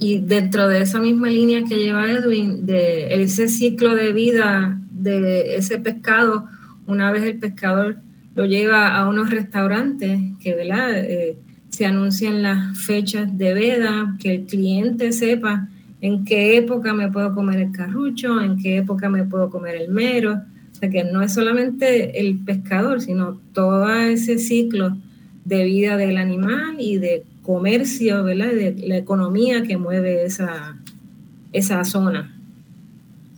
[0.00, 5.56] Y dentro de esa misma línea que lleva Edwin, de ese ciclo de vida de
[5.56, 6.46] ese pescado,
[6.86, 7.98] una vez el pescador
[8.34, 10.90] lo lleva a unos restaurantes que, ¿verdad?
[10.96, 11.36] Eh,
[11.78, 15.68] se anuncian las fechas de veda, que el cliente sepa
[16.00, 19.88] en qué época me puedo comer el carrucho, en qué época me puedo comer el
[19.88, 20.42] mero.
[20.72, 24.96] O sea que no es solamente el pescador, sino todo ese ciclo
[25.44, 28.48] de vida del animal y de comercio, ¿verdad?
[28.48, 30.76] De la economía que mueve esa,
[31.52, 32.36] esa zona.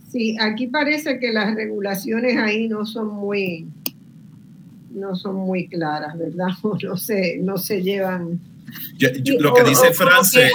[0.09, 3.67] Sí, aquí parece que las regulaciones ahí no son muy,
[4.93, 6.47] no son muy claras, ¿verdad?
[6.83, 8.39] No se, no se llevan.
[9.39, 10.49] lo que dice France.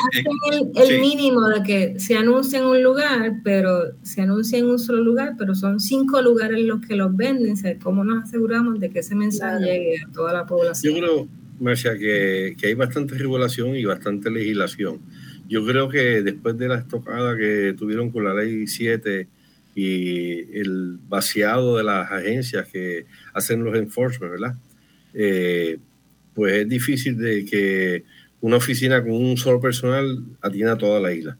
[0.74, 5.02] el, mínimo de que se anuncia en un lugar, pero se anuncia en un solo
[5.02, 7.56] lugar, pero son cinco lugares los que los venden.
[7.80, 10.94] ¿Cómo nos aseguramos de que ese mensaje llegue a toda la población?
[10.94, 11.28] Yo creo,
[11.60, 15.00] Marcia, que, que hay bastante regulación y bastante legislación.
[15.48, 19.28] Yo creo que después de la estocada que tuvieron con la ley 7
[19.76, 23.04] y el vaciado de las agencias que
[23.34, 24.56] hacen los enforcement, ¿verdad?
[25.12, 25.78] Eh,
[26.32, 28.04] pues es difícil de que
[28.40, 31.36] una oficina con un solo personal atienda toda la isla.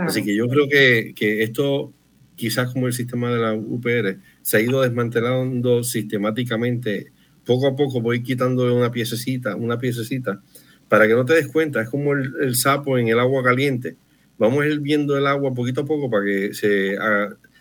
[0.00, 1.92] Así que yo creo que, que, esto,
[2.34, 7.12] quizás como el sistema de la UPR, se ha ido desmantelando sistemáticamente.
[7.44, 10.42] Poco a poco voy quitando una piececita, una piececita,
[10.88, 11.80] para que no te des cuenta.
[11.80, 13.96] Es como el, el sapo en el agua caliente.
[14.36, 16.96] Vamos a ir viendo el agua poquito a poco para que se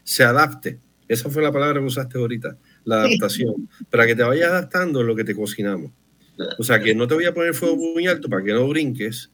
[0.07, 0.79] se adapte.
[1.09, 3.69] Esa fue la palabra que usaste ahorita, la adaptación.
[3.89, 5.91] Para que te vayas adaptando en lo que te cocinamos.
[6.57, 9.31] O sea, que no te voy a poner fuego muy alto para que no brinques,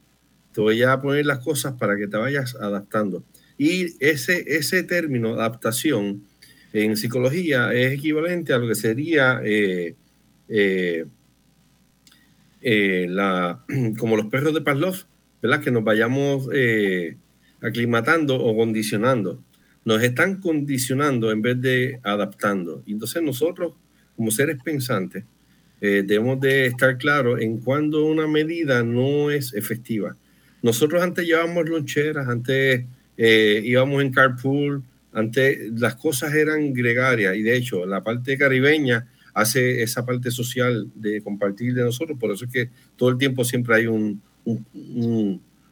[0.52, 3.24] te voy a poner las cosas para que te vayas adaptando.
[3.56, 6.24] Y ese, ese término, adaptación,
[6.74, 9.96] en psicología es equivalente a lo que sería eh,
[10.50, 11.06] eh,
[12.62, 13.64] eh, la,
[14.00, 15.06] como los perros de Pavlov,
[15.40, 15.62] ¿verdad?
[15.62, 16.48] Que nos vayamos
[17.62, 19.44] aclimatando o condicionando
[19.86, 22.84] nos están condicionando en vez de adaptando.
[22.88, 23.74] Entonces nosotros,
[24.16, 25.26] como seres pensantes,
[25.82, 30.16] eh, debemos de estar claros en cuando una medida no es efectiva.
[30.62, 32.86] Nosotros antes llevábamos loncheras, antes
[33.18, 34.82] eh, íbamos en carpool,
[35.12, 40.90] antes las cosas eran gregarias y de hecho la parte caribeña hace esa parte social
[40.96, 44.22] de compartir de nosotros, por eso es que todo el tiempo siempre hay un,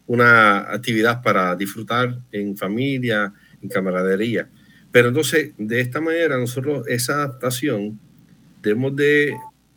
[0.08, 3.34] una actividad para disfrutar en familia,
[3.70, 4.50] camaradería.
[4.92, 8.00] Pero entonces, de esta manera, nosotros esa adaptación
[8.62, 9.34] debemos de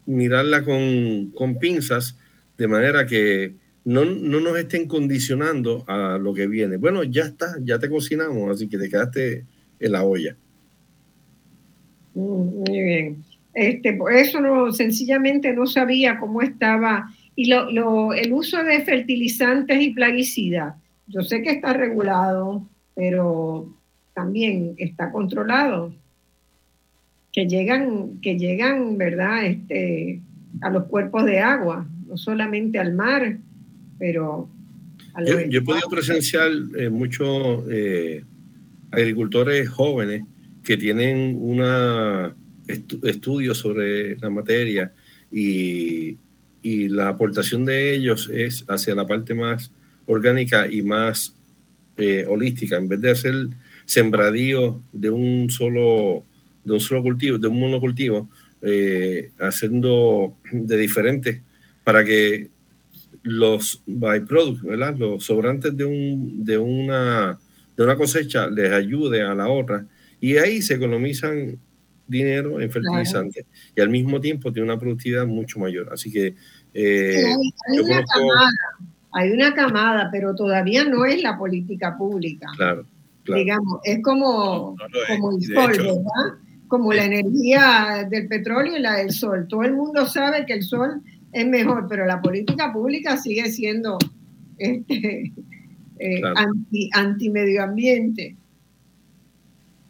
[0.07, 2.19] mirarla con, con pinzas,
[2.59, 3.55] de manera que
[3.85, 6.77] no, no, nos estén condicionando a lo que viene.
[6.77, 9.45] Bueno, ya está, ya te cocinamos, así que te quedaste
[9.81, 10.37] en la olla.
[12.15, 13.25] Mm, muy bien.
[13.55, 17.09] Este, por eso no, sencillamente no sabía cómo estaba.
[17.37, 20.75] Y lo, lo, el uso de fertilizantes y plaguicidas
[21.07, 23.75] yo sé que está regulado, pero
[24.15, 25.95] también está controlado.
[27.33, 29.45] Que llegan, que llegan, ¿verdad?
[29.45, 30.21] Este,
[30.61, 33.39] a los cuerpos de agua, no solamente al mar,
[33.99, 34.49] pero
[35.27, 38.25] yo, yo, he podido presenciar eh, muchos eh,
[38.91, 40.25] agricultores jóvenes
[40.63, 42.35] que tienen una
[42.67, 44.93] estudio sobre la materia
[45.31, 46.17] y,
[46.63, 49.71] y, la aportación de ellos es hacia la parte más
[50.07, 51.37] orgánica y más
[51.97, 53.35] eh, holística, en vez de hacer
[53.85, 56.25] sembradío de un solo
[56.65, 58.31] de un solo cultivo, de un monocultivo,
[59.39, 61.43] haciendo de diferentes
[61.85, 62.49] para que
[63.25, 64.97] los byproducts, ¿verdad?
[64.97, 67.39] Los sobrantes de, un, de, una,
[67.77, 69.87] de una cosecha les ayude a la otra
[70.21, 71.59] y ahí se economizan
[72.07, 75.89] dinero en fertilizantes y al mismo tiempo tiene una productividad mucho mayor.
[75.91, 76.35] Así que
[76.75, 77.25] eh,
[77.69, 78.51] hay, una camada,
[79.15, 82.49] hay, una camada, pero todavía no es la política pública.
[82.57, 82.87] Claro,
[83.27, 84.77] Digamos, es como,
[85.09, 86.39] como el sol, ¿verdad?
[86.69, 89.47] Como la energía del petróleo y la del sol.
[89.49, 91.01] Todo el mundo sabe que el sol
[91.33, 93.99] es mejor, pero la política pública sigue siendo
[94.59, 95.33] este,
[95.99, 98.37] eh, anti, anti, medio ambiente.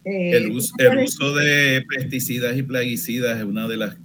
[0.04, 3.96] Eh, el, uso, el, uso, de pesticidas y plaguicidas es uno de los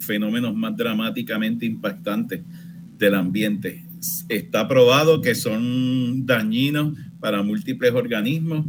[0.00, 2.42] fenómenos más dramáticamente impactantes
[2.98, 3.84] del ambiente.
[4.28, 8.66] Está probado que son dañinos para múltiples organismos,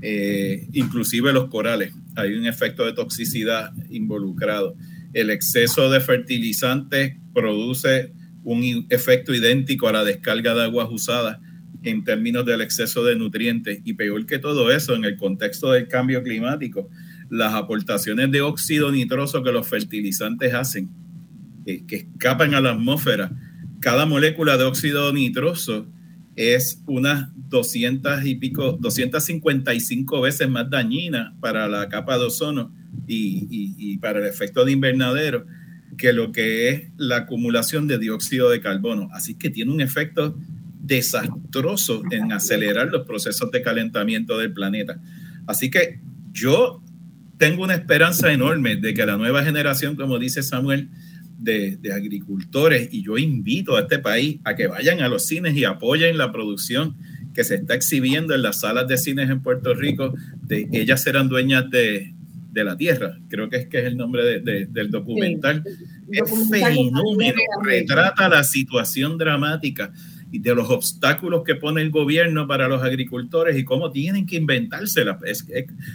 [0.00, 1.92] eh, inclusive los corales.
[2.16, 4.76] Hay un efecto de toxicidad involucrado
[5.12, 8.12] el exceso de fertilizantes produce
[8.44, 11.38] un efecto idéntico a la descarga de aguas usadas
[11.82, 13.80] en términos del exceso de nutrientes.
[13.84, 16.88] Y peor que todo eso, en el contexto del cambio climático,
[17.28, 20.90] las aportaciones de óxido nitroso que los fertilizantes hacen,
[21.66, 23.30] eh, que escapan a la atmósfera,
[23.82, 25.86] cada molécula de óxido nitroso
[26.36, 32.72] es unas 200 y pico, 255 veces más dañina para la capa de ozono
[33.06, 35.44] y, para el efecto de invernadero
[35.98, 39.10] que lo que es la acumulación de dióxido de carbono.
[39.12, 40.38] Así que tiene un efecto
[40.80, 45.00] desastroso en acelerar los procesos de calentamiento del planeta.
[45.46, 46.00] Así que
[46.32, 46.82] yo
[47.36, 50.88] tengo una esperanza enorme de que la nueva generación, como dice Samuel,
[51.42, 55.56] de, de, agricultores, y yo invito a este país a que vayan a los cines
[55.56, 56.96] y apoyen la producción
[57.34, 61.28] que se está exhibiendo en las salas de cines en Puerto Rico, de ellas serán
[61.28, 62.12] dueñas de,
[62.52, 65.64] de la Tierra, creo que es que es el nombre del documental.
[66.10, 69.90] es fenómeno, retrata la situación dramática
[70.30, 74.36] y de los obstáculos que pone el gobierno para los agricultores y cómo tienen que
[74.36, 75.18] inventársela.
[75.24, 75.46] Es,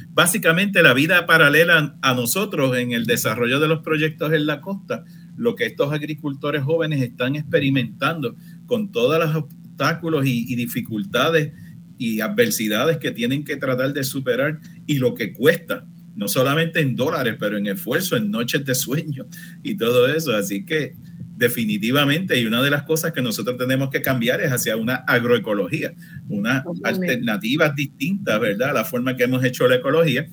[0.09, 5.05] básicamente la vida paralela a nosotros en el desarrollo de los proyectos en la costa,
[5.37, 8.35] lo que estos agricultores jóvenes están experimentando
[8.65, 11.53] con todos los obstáculos y, y dificultades
[11.97, 15.85] y adversidades que tienen que tratar de superar y lo que cuesta
[16.17, 19.27] no solamente en dólares, pero en esfuerzo, en noches de sueño
[19.61, 20.35] y todo eso.
[20.35, 20.95] Así que
[21.37, 25.93] definitivamente, y una de las cosas que nosotros tenemos que cambiar es hacia una agroecología,
[26.27, 28.71] una alternativa distinta, ¿verdad?
[28.71, 30.27] A la forma que hemos hecho la ecología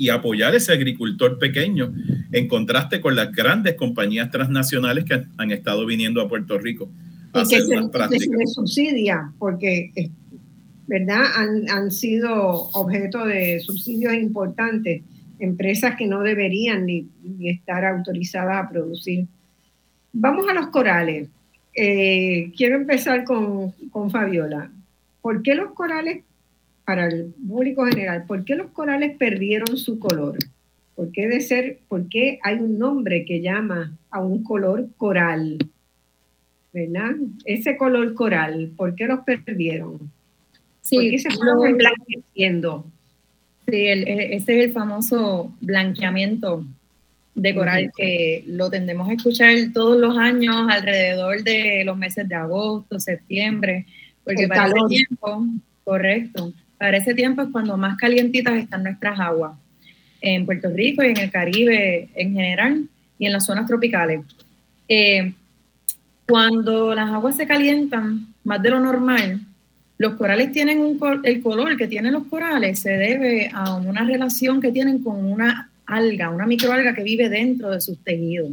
[0.00, 1.92] y apoyar ese agricultor pequeño
[2.32, 6.90] en contraste con las grandes compañías transnacionales que han, estado viniendo a Puerto Rico.
[7.34, 10.10] A y que se, se subsidia, porque
[10.86, 11.22] ¿verdad?
[11.68, 12.32] Han, sido
[12.72, 15.02] objeto de subsidios importantes,
[15.38, 17.06] empresas que no deberían ni,
[17.42, 19.26] estar autorizadas a producir.
[20.14, 21.28] Vamos a los corales.
[21.76, 23.74] Eh, quiero empezar con,
[24.10, 24.72] Fabiola.
[25.20, 26.24] ¿Por qué los corales,
[26.90, 30.36] para el público general, por qué los corales perdieron su color?
[30.96, 35.58] ¿Por qué, de ser, ¿Por qué hay un nombre que llama a un color coral?
[36.72, 37.12] ¿Verdad?
[37.44, 40.10] Ese color coral, ¿por qué los perdieron?
[40.80, 42.84] Sí, se blanqueciendo.
[43.68, 46.64] Sí, e, ese es el famoso blanqueamiento
[47.36, 52.34] de coral que lo tendemos a escuchar todos los años alrededor de los meses de
[52.34, 53.86] agosto, septiembre,
[54.24, 55.46] porque para ese tiempo,
[55.84, 59.52] correcto, para ese tiempo es cuando más calientitas están nuestras aguas
[60.22, 62.88] en Puerto Rico y en el Caribe en general
[63.18, 64.22] y en las zonas tropicales.
[64.88, 65.34] Eh,
[66.26, 69.42] cuando las aguas se calientan más de lo normal,
[69.98, 74.62] los corales tienen un, el color que tienen los corales se debe a una relación
[74.62, 78.52] que tienen con una alga, una microalga que vive dentro de sus tejidos.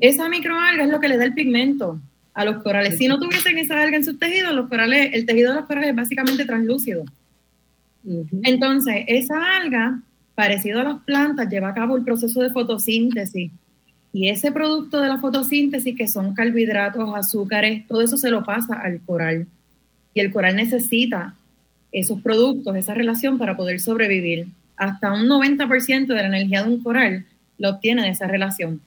[0.00, 1.98] Esa microalga es lo que le da el pigmento
[2.34, 2.98] a los corales.
[2.98, 5.90] Si no tuviesen esa alga en sus tejidos, los corales, el tejido de los corales
[5.90, 7.04] es básicamente translúcido.
[8.42, 10.00] Entonces, esa alga,
[10.34, 13.50] parecido a las plantas, lleva a cabo el proceso de fotosíntesis.
[14.12, 18.74] Y ese producto de la fotosíntesis, que son carbohidratos, azúcares, todo eso se lo pasa
[18.74, 19.46] al coral.
[20.14, 21.34] y el coral necesita
[21.90, 24.48] esos productos, esa relación para poder sobrevivir.
[24.76, 27.24] Hasta un 90% de la energía de un coral
[27.58, 28.80] lo obtiene de esa relación.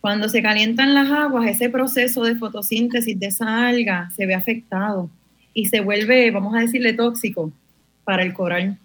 [0.00, 5.10] Cuando se calientan las aguas, ese proceso de fotosíntesis de esa alga se ve afectado
[5.52, 7.52] y se vuelve, vamos a decirle, tóxico
[8.04, 8.78] para el coral.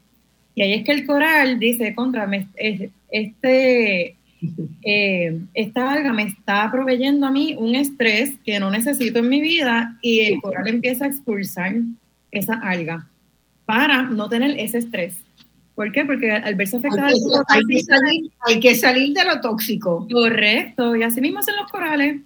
[0.56, 2.30] Y ahí es que el coral dice, contra,
[3.10, 4.16] este,
[4.84, 9.42] eh, esta alga me está proveyendo a mí un estrés que no necesito en mi
[9.42, 11.76] vida y el coral empieza a expulsar
[12.32, 13.08] esa alga
[13.66, 15.18] para no tener ese estrés.
[15.76, 16.06] ¿Por qué?
[16.06, 17.10] Porque al verse afectada...
[17.50, 20.08] Hay, que salir, hay que salir de lo tóxico.
[20.12, 22.22] Correcto, y así mismo hacen los corales.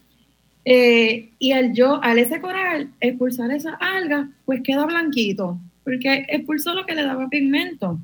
[0.64, 6.74] Eh, y al yo, al ese coral expulsar esa alga, pues queda blanquito, porque expulsó
[6.74, 8.00] lo que le daba pigmento.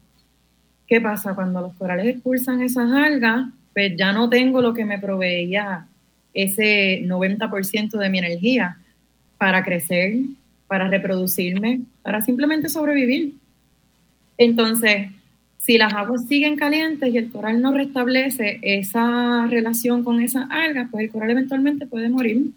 [0.88, 1.36] ¿Qué pasa?
[1.36, 5.86] Cuando los corales expulsan esas algas, pues ya no tengo lo que me proveía
[6.34, 8.78] ese 90% de mi energía
[9.38, 10.18] para crecer,
[10.68, 13.34] para reproducirme, para simplemente sobrevivir.
[14.38, 15.10] Entonces,
[15.58, 20.88] si las aguas siguen calientes y el coral no restablece esa relación con esas algas,
[20.92, 22.52] pues el coral eventualmente puede morir.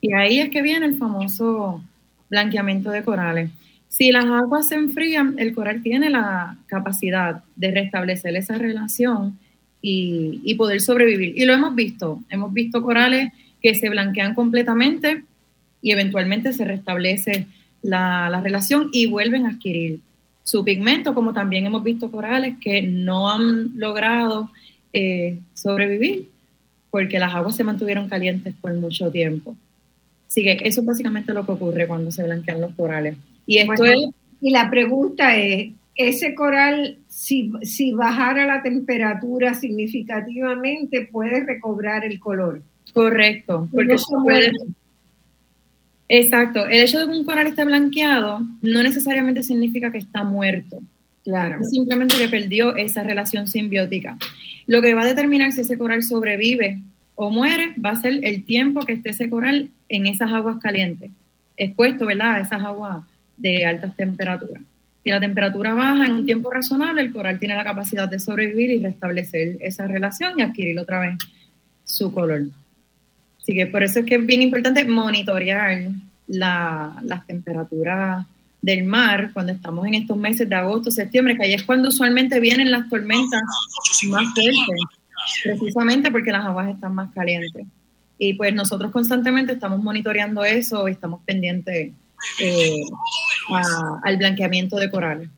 [0.00, 1.82] Y ahí es que viene el famoso
[2.28, 3.50] blanqueamiento de corales.
[3.88, 9.38] Si las aguas se enfrían, el coral tiene la capacidad de restablecer esa relación
[9.80, 11.34] y, poder sobrevivir.
[11.36, 12.20] Y lo hemos visto.
[12.28, 13.32] Hemos visto corales
[13.62, 15.24] que se blanquean completamente
[15.80, 17.46] y eventualmente se restablece
[17.82, 20.00] la, relación y vuelven a adquirir
[20.42, 24.50] su pigmento, como también hemos visto corales que no han logrado
[24.92, 26.28] eh, sobrevivir
[26.96, 29.54] porque las aguas se mantuvieron calientes por mucho tiempo.
[30.28, 33.16] Así que eso es básicamente lo que ocurre cuando se blanquean los corales.
[33.46, 33.84] Y esto
[34.40, 42.20] Y la pregunta es, ese coral, si, si bajara la temperatura significativamente, puede recobrar el
[42.20, 42.62] color.
[42.92, 44.52] Correcto, porque puede...
[46.08, 50.80] Exacto, el hecho de que un coral esté blanqueado no necesariamente significa que está muerto.
[51.24, 51.64] Claro.
[51.64, 54.16] Simplemente que perdió esa relación simbiótica.
[54.68, 56.80] Lo que va a determinar si ese coral sobrevive
[57.16, 61.10] o muere va a ser el tiempo que esté ese coral en esas aguas calientes,
[61.56, 62.36] expuesto, ¿verdad?
[62.36, 63.04] A esas aguas
[63.36, 64.62] de altas temperaturas.
[65.04, 68.70] Si la temperatura baja en un tiempo razonable, el coral tiene la capacidad de sobrevivir
[68.70, 71.16] y restablecer esa relación y adquirir otra vez
[71.84, 72.42] su color.
[73.40, 75.90] Así que por eso es que es bien importante monitorear
[76.26, 78.26] las temperaturas
[78.60, 82.40] del mar cuando estamos en estos meses de agosto, septiembre, que ahí es cuando usualmente
[82.40, 83.40] vienen las tormentas
[84.08, 84.56] más fuertes,
[85.44, 87.64] precisamente porque las aguas están más calientes.
[88.18, 91.92] Y pues nosotros constantemente estamos monitoreando eso, estamos pendientes
[92.40, 92.82] eh,
[94.02, 95.28] al blanqueamiento de corales.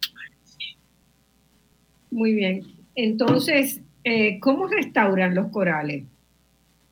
[2.10, 2.62] Muy bien.
[2.94, 6.04] Entonces, eh, ¿cómo restauran los corales?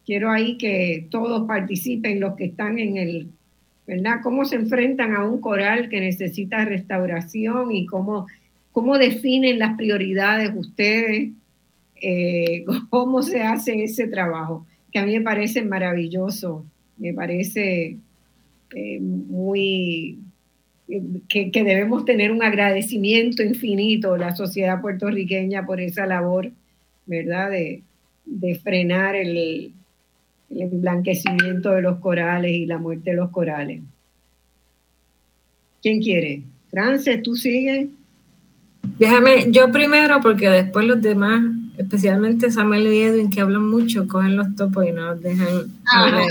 [0.04, 3.28] Quiero ahí que todos participen, los que están en el,
[3.86, 4.20] ¿verdad?
[4.22, 8.26] ¿Cómo se enfrentan a un coral que necesita restauración y cómo,
[8.70, 11.30] cómo definen las prioridades ustedes?
[12.00, 14.66] Eh, ¿Cómo se hace ese trabajo?
[14.92, 16.64] Que a mí me parece maravilloso,
[16.98, 17.98] me parece
[18.74, 20.18] eh, muy
[21.28, 26.52] que, debemos tener un agradecimiento infinito la sociedad puertorriqueña por esa labor,
[27.06, 27.50] ¿verdad?
[27.50, 27.82] De,
[28.62, 29.72] frenar el,
[30.50, 33.82] el emblanquecimiento de los corales y la muerte de los corales.
[35.80, 36.42] ¿Quién quiere?
[36.70, 37.88] Frances, ¿tú sigues?
[38.98, 41.44] Déjame, yo primero, porque después los demás,
[41.76, 45.48] especialmente Samuel y Edwin, que hablan mucho, cogen los topos y nos dejan
[45.84, 46.24] hablar.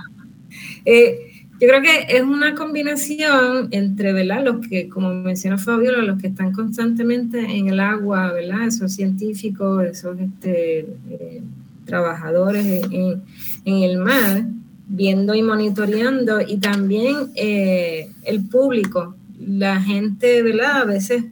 [0.86, 4.44] eh, yo creo que es una combinación entre, ¿verdad?
[4.44, 8.66] Los que, como menciona Fabiola, los que están constantemente en el agua, ¿verdad?
[8.66, 11.42] Esos científicos, esos este, eh,
[11.84, 13.22] trabajadores en,
[13.64, 14.46] el mar,
[14.88, 20.82] viendo y monitoreando, y también eh, el público, la gente, ¿verdad?
[20.82, 21.24] A veces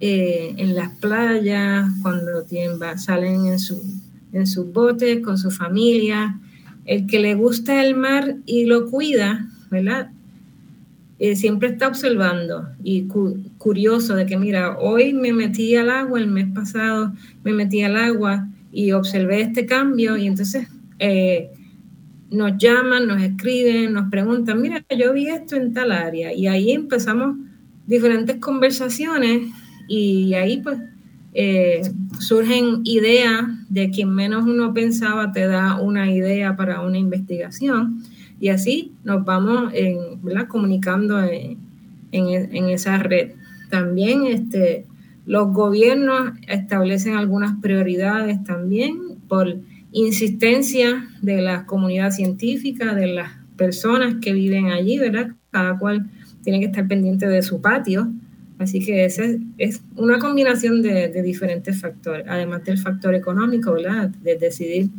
[0.00, 3.82] eh, en las playas, cuando tienen, salen en, su,
[4.32, 6.38] en sus botes con su familia,
[6.84, 9.48] el que le gusta el mar y lo cuida,
[11.20, 13.06] Eh, siempre está observando y
[13.58, 17.12] curioso de que, mira, hoy me metí al agua, el mes pasado
[17.44, 20.66] me metí al agua y observé este cambio y entonces
[20.98, 21.50] eh,
[22.30, 26.72] nos llaman, nos escriben, nos preguntan, mira, yo vi esto en tal área y ahí
[26.72, 27.36] empezamos
[27.86, 29.52] diferentes conversaciones
[29.86, 30.78] y ahí pues
[31.32, 31.82] eh,
[32.18, 38.02] surgen ideas de quien menos uno pensaba te da una idea para una investigación
[38.44, 39.72] y así nos vamos
[40.48, 43.30] comunicando en, esa red.
[43.70, 44.84] También este,
[45.24, 48.98] los gobiernos establecen algunas prioridades también
[49.28, 49.56] por
[49.92, 55.30] insistencia de la comunidad científica, de las personas que viven allí, ¿verdad?
[55.50, 56.10] Cada cual
[56.42, 58.12] tiene que estar pendiente de su patio.
[58.58, 63.74] Así que ese es una combinación de, diferentes factores, además del factor económico.
[64.22, 64.90] De decidir,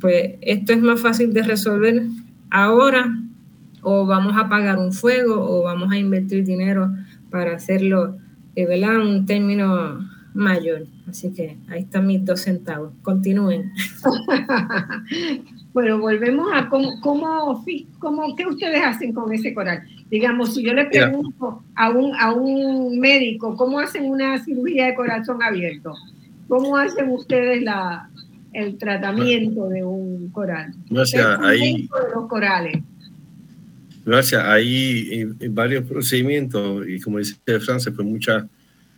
[0.00, 2.02] pues esto es más fácil de resolver
[2.50, 3.14] ahora
[3.82, 6.92] o vamos a pagar un fuego o vamos a invertir dinero
[7.30, 8.16] para hacerlo,
[8.54, 8.98] eh, ¿verdad?
[9.00, 10.00] Un término
[10.34, 10.86] mayor.
[11.08, 12.92] Así que ahí están mis dos centavos.
[13.02, 13.72] Continúen.
[15.72, 17.64] bueno, volvemos a cómo, cómo,
[17.98, 19.82] cómo, qué ustedes hacen con ese coral.
[20.10, 24.94] Digamos, si yo le pregunto a un, a un médico cómo hacen una cirugía de
[24.94, 25.94] corazón abierto,
[26.48, 28.09] ¿cómo hacen ustedes la,
[28.52, 30.72] el tratamiento de un coral?
[30.88, 31.82] Gracias, ahí.
[31.82, 32.82] De los corales.
[34.04, 38.44] Gracias, hay varios procedimientos y como dice Francia, pues muchas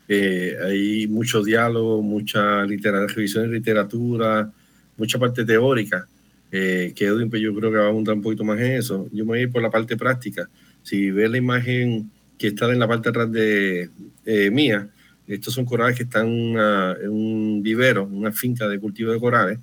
[0.09, 4.53] eh, hay mucho diálogo, mucha literatura, revisión de literatura,
[4.97, 6.07] mucha parte teórica,
[6.51, 9.09] eh, que Edwin pues yo creo que va a abundar un poquito más en eso.
[9.13, 10.49] Yo me voy a ir por la parte práctica.
[10.83, 13.89] Si ves la imagen que está en la parte atrás de
[14.27, 14.89] eh, mía,
[15.27, 19.59] estos son corales que están en un vivero, una finca de cultivo de corales.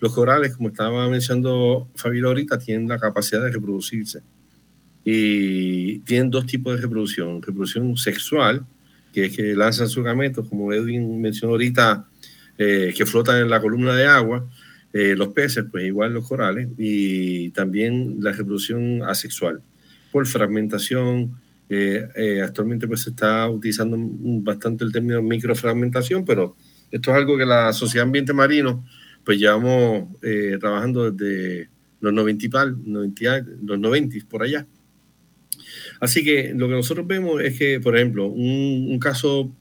[0.00, 4.20] Los corales, como estaba mencionando Fabio ahorita, tienen la capacidad de reproducirse.
[5.04, 7.40] Y tienen dos tipos de reproducción.
[7.40, 8.66] Reproducción sexual,
[9.12, 12.08] que es que lanzan sus gametos, como Edwin mencionó ahorita,
[12.58, 14.48] eh, que flotan en la columna de agua,
[14.92, 19.62] eh, los peces, pues igual los corales, y también la reproducción asexual,
[20.10, 21.40] por fragmentación.
[21.74, 23.96] Eh, actualmente pues se está utilizando
[24.42, 26.56] bastante el término microfragmentación, pero
[26.90, 28.84] esto es algo que la Sociedad Ambiente Marino
[29.24, 30.08] pues llevamos
[30.60, 31.68] trabajando desde
[32.00, 34.66] los 90, 90, los 90 por allá.
[36.00, 39.54] Así que lo que nosotros vemos es que, por ejemplo, un, caso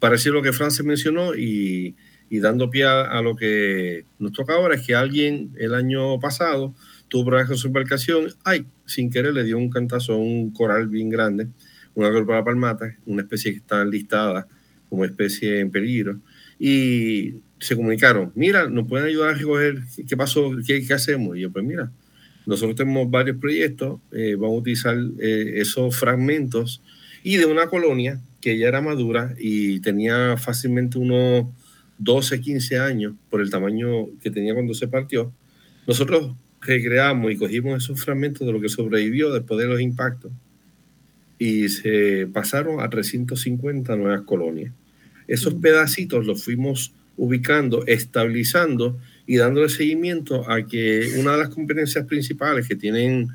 [0.00, 1.94] parecido a lo que Francia mencionó y,
[2.30, 6.74] dando pie a, lo que nos toca ahora es que alguien el año pasado
[7.08, 10.88] tuvo problemas con su embarcación, ay, sin querer le dio un cantazo a un coral
[10.88, 11.48] bien grande,
[11.94, 14.48] una la palmata, una especie que está listada
[14.88, 16.18] como especie en peligro,
[16.58, 20.50] y se comunicaron, mira, nos pueden ayudar a recoger, ¿qué pasó?
[20.66, 21.36] ¿Qué, qué hacemos?
[21.36, 21.92] Y yo, pues mira,
[22.46, 26.82] nosotros tenemos varios proyectos, eh, vamos a utilizar eh, esos fragmentos
[27.22, 31.46] y de una colonia que ya era madura y tenía fácilmente unos
[31.98, 35.32] 12, 15 años por el tamaño que tenía cuando se partió.
[35.86, 40.32] Nosotros recreamos y cogimos esos fragmentos de lo que sobrevivió después de los impactos
[41.38, 44.72] y se pasaron a 350 nuevas colonias.
[45.26, 52.06] Esos pedacitos los fuimos ubicando, estabilizando y dándole seguimiento a que una de las competencias
[52.06, 53.28] principales que tienen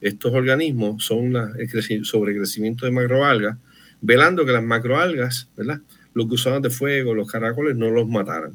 [0.00, 3.58] estos organismos son el sobrecrecimiento de macroalgas,
[4.00, 5.80] velando que las macroalgas, ¿verdad?
[6.14, 8.52] Los gusanos de fuego, los caracoles, no los mataran.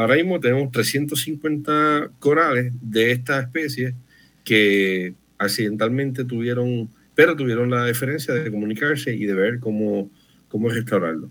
[0.00, 3.94] Ahora mismo tenemos 350 corales de esta especie
[4.44, 10.10] que accidentalmente tuvieron, pero tuvieron la diferencia de comunicarse y de ver cómo,
[10.48, 11.30] cómo restaurarlo.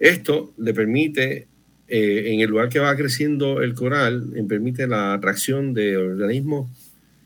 [0.00, 1.46] Esto le permite
[1.86, 6.76] eh, en el lugar que va creciendo el coral, permite la atracción de organismos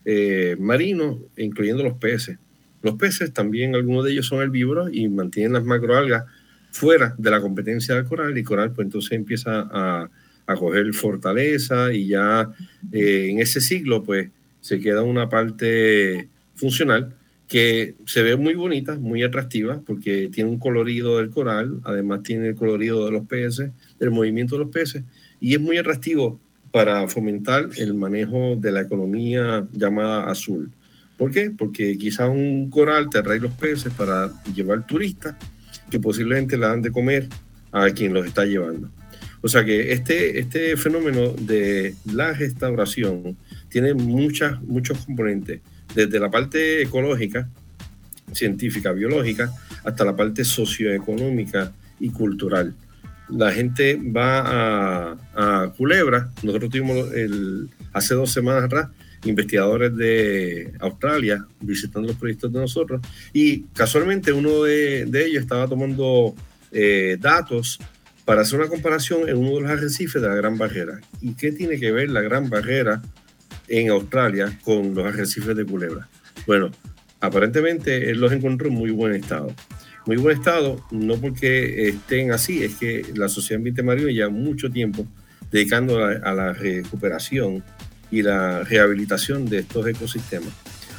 [0.04, 2.36] eh, marinos, incluyendo los peces.
[2.82, 6.24] Los peces también, algunos de ellos son herbívoros y mantienen las macroalgas
[6.70, 10.10] fuera de la competencia del coral y el coral pues entonces empieza a,
[10.46, 12.50] a coger fortaleza y ya
[12.92, 14.28] eh, en ese ciclo pues
[14.60, 17.14] se queda una parte funcional
[17.48, 22.48] que se ve muy bonita, muy atractiva, porque tiene un colorido del coral, además tiene
[22.48, 23.70] el colorido de los peces,
[24.00, 25.04] del movimiento de los peces,
[25.38, 26.40] y es muy atractivo
[26.70, 30.70] para fomentar el manejo de la economía llamada azul.
[31.18, 31.50] ¿Por qué?
[31.50, 35.36] Porque quizás un coral te trae los peces para llevar turistas
[35.90, 37.28] que posiblemente la han de comer
[37.70, 38.88] a quien los está llevando.
[39.42, 43.36] O sea que este, este fenómeno de la restauración
[43.68, 45.60] tiene muchas, muchos componentes
[45.94, 47.48] desde la parte ecológica,
[48.32, 49.52] científica, biológica,
[49.84, 52.74] hasta la parte socioeconómica y cultural.
[53.28, 58.88] La gente va a, Culebra, nosotros tuvimos el, hace dos semanas atrás
[59.24, 63.00] investigadores de Australia visitando los proyectos de nosotros
[63.32, 66.34] y casualmente uno de, ellos estaba tomando
[66.72, 67.78] eh, datos
[68.24, 71.00] para hacer una comparación en uno de los arrecifes de la Gran Barrera.
[71.20, 73.02] ¿Y qué tiene que ver la Gran Barrera
[73.68, 76.08] en Australia con los arrecifes de culebra.
[76.46, 76.70] Bueno,
[77.20, 79.54] aparentemente él los encontró en muy buen estado.
[80.06, 84.70] Muy buen estado, no porque estén así, es que la Sociedad Ambiente Marino lleva mucho
[84.70, 85.06] tiempo
[85.50, 87.62] dedicando a, la recuperación
[88.10, 90.52] y la rehabilitación de estos ecosistemas.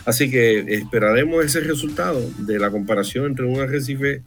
[0.06, 4.22] Así que esperaremos ese resultado de la comparación entre un arrecife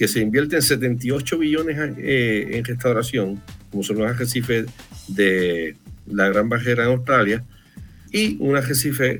[0.00, 3.38] que se invierte en 78 billones eh, en restauración,
[3.70, 4.64] como son los arrecifes
[5.08, 7.44] de la Gran Barrera en Australia,
[8.10, 9.18] y un arrecife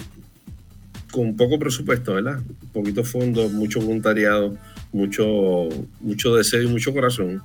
[1.13, 2.41] con poco presupuesto, ¿verdad?
[2.73, 4.57] Poquito fondo, mucho voluntariado,
[4.91, 5.69] mucho,
[6.01, 7.43] mucho deseo y mucho corazón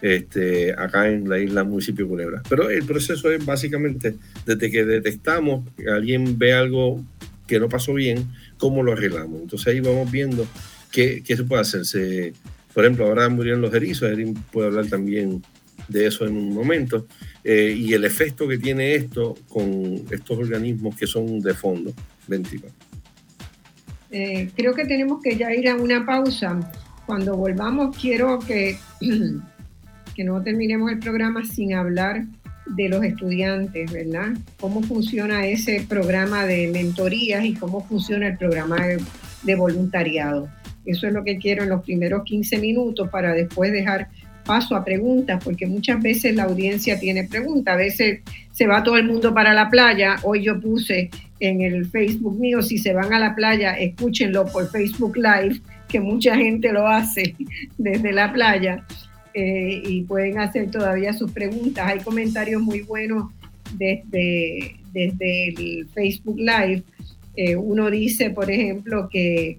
[0.00, 2.42] este, acá en la isla municipio de Culebra.
[2.48, 4.14] Pero el proceso es básicamente
[4.46, 7.04] desde que detectamos que alguien ve algo
[7.48, 9.40] que no pasó bien, cómo lo arreglamos.
[9.42, 10.46] Entonces ahí vamos viendo
[10.92, 11.84] qué, qué se puede hacer.
[12.78, 15.42] Por ejemplo, ahora murieron los erizos, Erin puede hablar también
[15.88, 17.08] de eso en un momento,
[17.42, 21.92] eh, y el efecto que tiene esto con estos organismos que son de fondo.
[22.28, 22.68] Ventila.
[24.12, 26.56] Eh, creo que tenemos que ya ir a una pausa.
[27.04, 28.76] Cuando volvamos, quiero que
[30.14, 32.26] que no terminemos el programa sin hablar
[32.66, 34.36] de los estudiantes, ¿verdad?
[34.60, 38.76] Cómo funciona ese programa de mentorías y cómo funciona el programa
[39.42, 40.48] de, voluntariado.
[40.88, 44.08] Eso es lo que quiero en los primeros 15 minutos para después dejar
[44.44, 48.20] paso a preguntas, porque muchas veces la audiencia tiene preguntas, a veces
[48.50, 52.62] se va todo el mundo para la playa, hoy yo puse en el Facebook mío,
[52.62, 57.34] si se van a la playa, escúchenlo por Facebook Live, que mucha gente lo hace
[57.78, 58.86] desde la playa,
[59.34, 61.86] eh, y pueden hacer todavía sus preguntas.
[61.86, 63.30] Hay comentarios muy buenos
[63.76, 66.82] desde, desde el Facebook Live.
[67.36, 69.58] Eh, uno dice, por ejemplo, que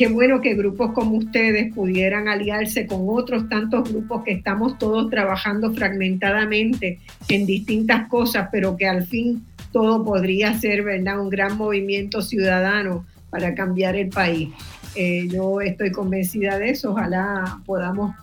[0.00, 5.10] qué bueno que grupos como ustedes pudieran aliarse con otros tantos grupos que estamos todos
[5.10, 11.58] trabajando fragmentadamente en distintas cosas, pero que al fin todo podría ser, ¿verdad?, un gran
[11.58, 14.48] movimiento ciudadano para cambiar el país.
[14.94, 18.16] Eh, yo estoy convencida de eso, ojalá podamos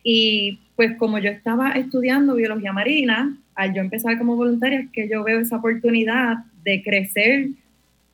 [0.03, 5.07] Y pues como yo estaba estudiando biología marina, al yo empezar como voluntaria, es que
[5.07, 7.49] yo veo esa oportunidad de crecer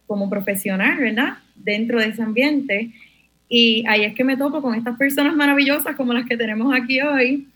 [0.08, 1.34] como profesional, ¿verdad?
[1.56, 2.92] Dentro de ese ambiente.
[3.50, 7.02] Y ahí es que me topo con estas personas maravillosas como las que tenemos aquí
[7.02, 7.48] hoy.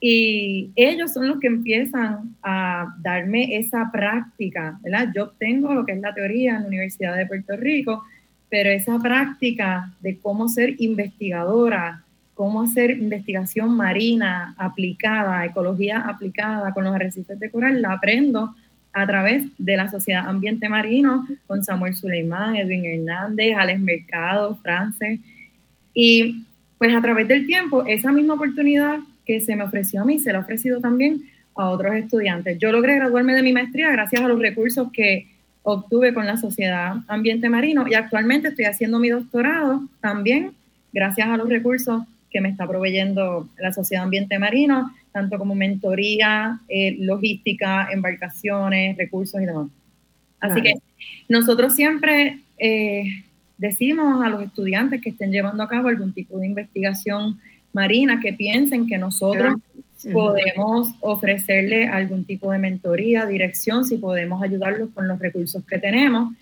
[0.00, 5.08] Y ellos son los que empiezan a darme esa práctica, ¿verdad?
[5.14, 8.04] Yo tengo lo que es la teoría en la Universidad de Puerto Rico,
[8.50, 12.02] pero esa práctica de cómo ser investigadora,
[12.34, 18.54] cómo hacer investigación marina aplicada, ecología aplicada con los arrecifes de coral, la aprendo
[18.94, 25.20] a través de la Sociedad Ambiente Marino con Samuel Suleimán, Edwin Hernández, Alex Mercado, France.
[25.92, 26.44] Y
[26.78, 30.32] pues a través del tiempo, esa misma oportunidad que se me ofreció a mí, se
[30.32, 31.22] la ha ofrecido también
[31.56, 32.58] a otros estudiantes.
[32.58, 35.28] Yo logré graduarme de mi maestría gracias a los recursos que
[35.62, 40.52] obtuve con la Sociedad Ambiente Marino y actualmente estoy haciendo mi doctorado también
[40.92, 46.58] gracias a los recursos que me está proveyendo la Sociedad Ambiente Marino, tanto como mentoría,
[46.68, 49.68] eh, logística, embarcaciones, recursos y demás.
[50.40, 50.74] Así que
[51.28, 53.04] nosotros siempre eh,
[53.56, 57.38] decimos a los estudiantes que estén llevando a cabo algún tipo de investigación
[57.72, 59.54] marina que piensen que nosotros
[60.12, 66.34] podemos ofrecerle algún tipo de mentoría, dirección, si podemos ayudarlos con los recursos que tenemos,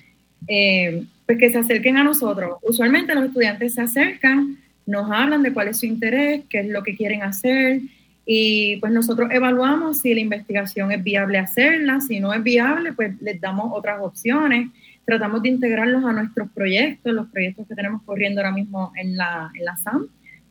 [0.48, 2.56] eh, pues que se acerquen a nosotros.
[2.62, 6.82] Usualmente los estudiantes se acercan nos hablan de cuál es su interés, qué es lo
[6.82, 7.80] que quieren hacer
[8.24, 13.20] y pues nosotros evaluamos si la investigación es viable hacerla, si no es viable, pues
[13.20, 14.70] les damos otras opciones.
[15.04, 19.50] Tratamos de integrarlos a nuestros proyectos, los proyectos que tenemos corriendo ahora mismo en la,
[19.58, 20.06] en la SAM.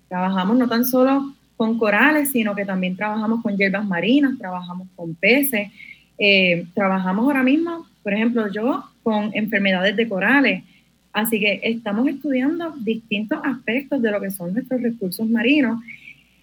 [0.09, 5.15] Trabajamos no tan solo con corales, sino que también trabajamos con hierbas marinas, trabajamos con
[5.15, 5.69] peces,
[6.17, 10.63] eh, trabajamos ahora mismo, por ejemplo, yo con enfermedades de corales.
[11.13, 15.79] Así que estamos estudiando distintos aspectos de lo que son nuestros recursos marinos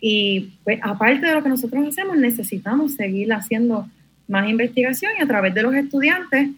[0.00, 3.88] y pues aparte de lo que nosotros hacemos, necesitamos seguir haciendo
[4.28, 6.50] más investigación y a través de los estudiantes,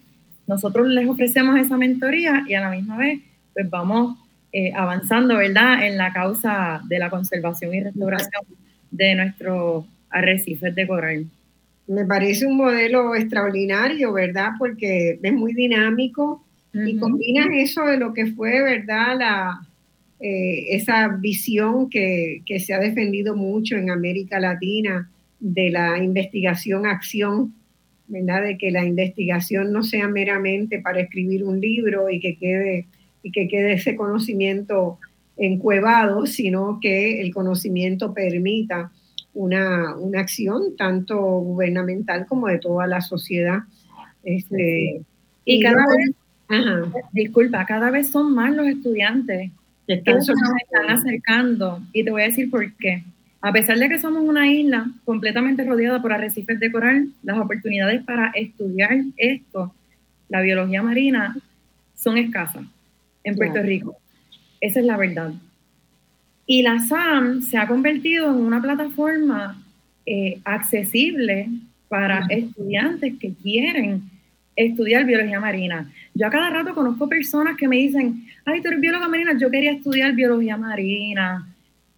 [0.46, 3.20] nosotros les ofrecemos esa mentoría y a la misma vez
[3.54, 4.18] pues vamos
[4.52, 8.44] eh, avanzando, ¿verdad?, en la causa de la conservación y restauración
[8.90, 11.26] de nuestros arrecifes de coral.
[11.86, 14.50] Me parece un modelo extraordinario, ¿verdad?
[14.58, 19.18] Porque es muy dinámico y combina eso de lo que fue, ¿verdad?
[19.18, 19.60] La,
[20.22, 27.54] eh, esa visión que, se ha defendido mucho en América Latina de la investigación-acción,
[28.06, 28.42] ¿verdad?
[28.42, 32.86] De que la investigación no sea meramente para escribir un libro y que quede,
[33.22, 34.98] y que quede ese conocimiento
[35.38, 38.92] encuevado, sino que el conocimiento permita
[39.32, 43.60] una, acción tanto gubernamental como de toda la sociedad.
[44.22, 45.00] Este,
[45.46, 46.14] y, cada vez,
[47.12, 49.52] disculpa, cada vez son más los estudiantes
[49.94, 53.02] están, se están acercando y te voy a decir por qué.
[53.42, 58.02] A pesar de que somos una isla completamente rodeada por arrecifes de coral, las oportunidades
[58.04, 59.74] para estudiar esto,
[60.28, 61.36] la biología marina,
[61.94, 62.64] son escasas
[63.24, 63.96] en Puerto Rico.
[64.60, 65.32] Esa es la verdad.
[66.46, 69.62] Y la SAM se ha convertido en una plataforma
[70.04, 71.48] eh, accesible
[71.88, 74.09] para estudiantes que quieren
[74.56, 75.90] estudiar biología marina.
[76.14, 79.50] Yo a cada rato conozco personas que me dicen, ay, tú eres bióloga marina, yo
[79.50, 81.46] quería estudiar biología marina,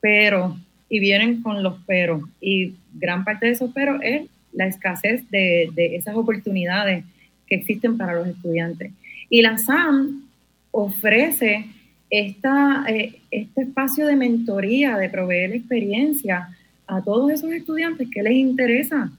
[0.01, 0.57] pero,
[0.89, 2.23] y vienen con los peros.
[2.41, 4.23] Y gran parte de esos peros es
[4.53, 7.05] la escasez de, esas oportunidades
[7.47, 8.93] que existen para los estudiantes.
[9.31, 10.29] Y la SAM
[10.71, 11.67] ofrece
[12.11, 16.49] esta, eh, este espacio de mentoría, de proveer experiencia
[16.87, 19.11] a todos esos estudiantes que les interesa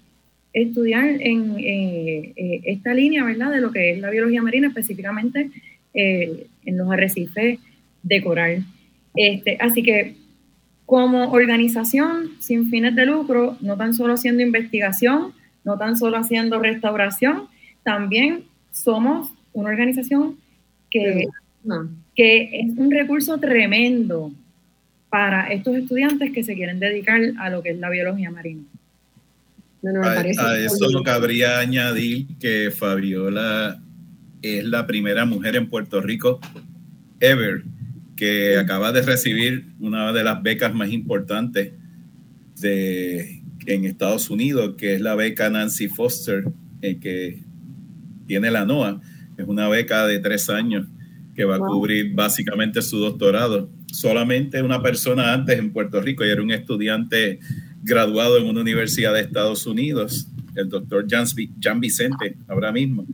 [0.53, 3.51] estudiar en eh, eh, esta línea, ¿verdad?
[3.51, 5.49] De lo que es la biología marina, específicamente
[5.93, 7.59] eh, en los arrecifes
[8.03, 8.63] de coral.
[9.15, 10.15] Este, así que
[10.85, 16.59] como organización sin fines de lucro, no tan solo haciendo investigación, no tan solo haciendo
[16.59, 17.47] restauración,
[17.83, 20.37] también somos una organización
[20.89, 21.25] que,
[22.15, 24.31] que es un recurso tremendo
[25.09, 28.63] para estos estudiantes que se quieren dedicar a lo que es la biología marina
[29.83, 33.81] a, eso lo cabría añadir que Fabiola
[34.41, 36.39] es la primera mujer en Puerto Rico
[37.19, 37.63] ever
[38.15, 41.73] que acaba de recibir una de las becas más importantes
[42.59, 46.45] de, en Estados Unidos, que es la beca Nancy Foster,
[46.81, 47.41] eh, que
[48.27, 49.01] tiene la NOAA.
[49.37, 50.87] Es una beca de tres años
[51.35, 53.69] que va a cubrir básicamente su doctorado.
[53.91, 57.39] Solamente una persona antes en Puerto Rico y era un estudiante
[57.83, 63.05] graduado en una universidad de Estados Unidos, el doctor Jan Vicente, ahora mismo.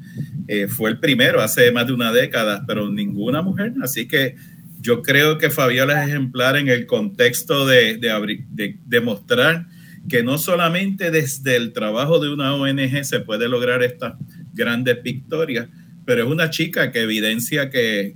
[0.47, 3.73] Eh, fue el primero hace más de una década, pero ninguna mujer.
[3.81, 4.35] Así que
[4.81, 9.67] yo creo que Fabiola es ejemplar en el contexto de, de, demostrar
[10.07, 14.13] que no solamente desde el trabajo de una ONG se puede lograr estas
[14.53, 15.67] grandes victorias,
[16.05, 18.15] pero es una chica que evidencia que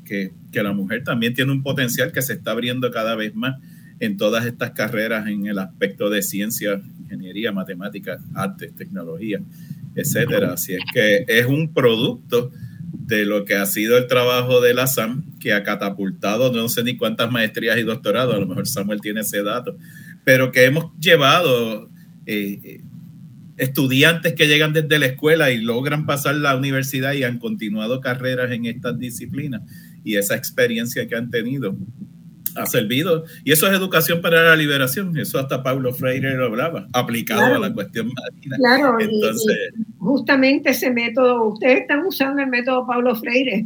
[0.52, 3.56] la mujer también tiene un potencial que se está abriendo cada vez más
[4.06, 9.40] en todas estas carreras en el aspecto de ciencia, ingeniería, matemáticas, artes, tecnología,
[9.96, 10.54] etcétera.
[10.54, 12.52] Así es que es un producto
[12.92, 16.84] de lo que ha sido el trabajo de la SAM, que ha catapultado no sé
[16.84, 19.78] ni cuántas maestrías y doctorados, a lo mejor Samuel tiene ese dato,
[20.26, 21.90] pero que hemos llevado
[22.26, 22.82] eh,
[23.56, 28.52] estudiantes que llegan desde la escuela y logran pasar la universidad y han continuado carreras
[28.52, 29.62] en estas disciplinas
[30.04, 31.78] y esa experiencia que han tenido
[32.56, 33.26] ha servido.
[33.44, 35.18] Y eso es educación para la liberación.
[35.18, 38.58] Eso hasta Paulo Freire lo hablaba, aplicado a la cuestión marina.
[38.58, 43.66] Claro, Entonces, justamente ese método, ustedes están usando el método Paulo Freire,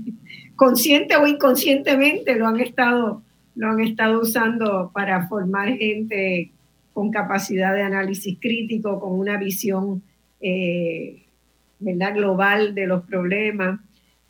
[0.56, 3.22] consciente o inconscientemente lo han estado,
[3.56, 6.52] lo han estado usando para formar gente
[6.94, 10.02] con capacidad de análisis crítico, con una visión
[10.42, 11.24] eh,
[11.80, 12.16] ¿verdad?
[12.16, 13.80] global de los problemas.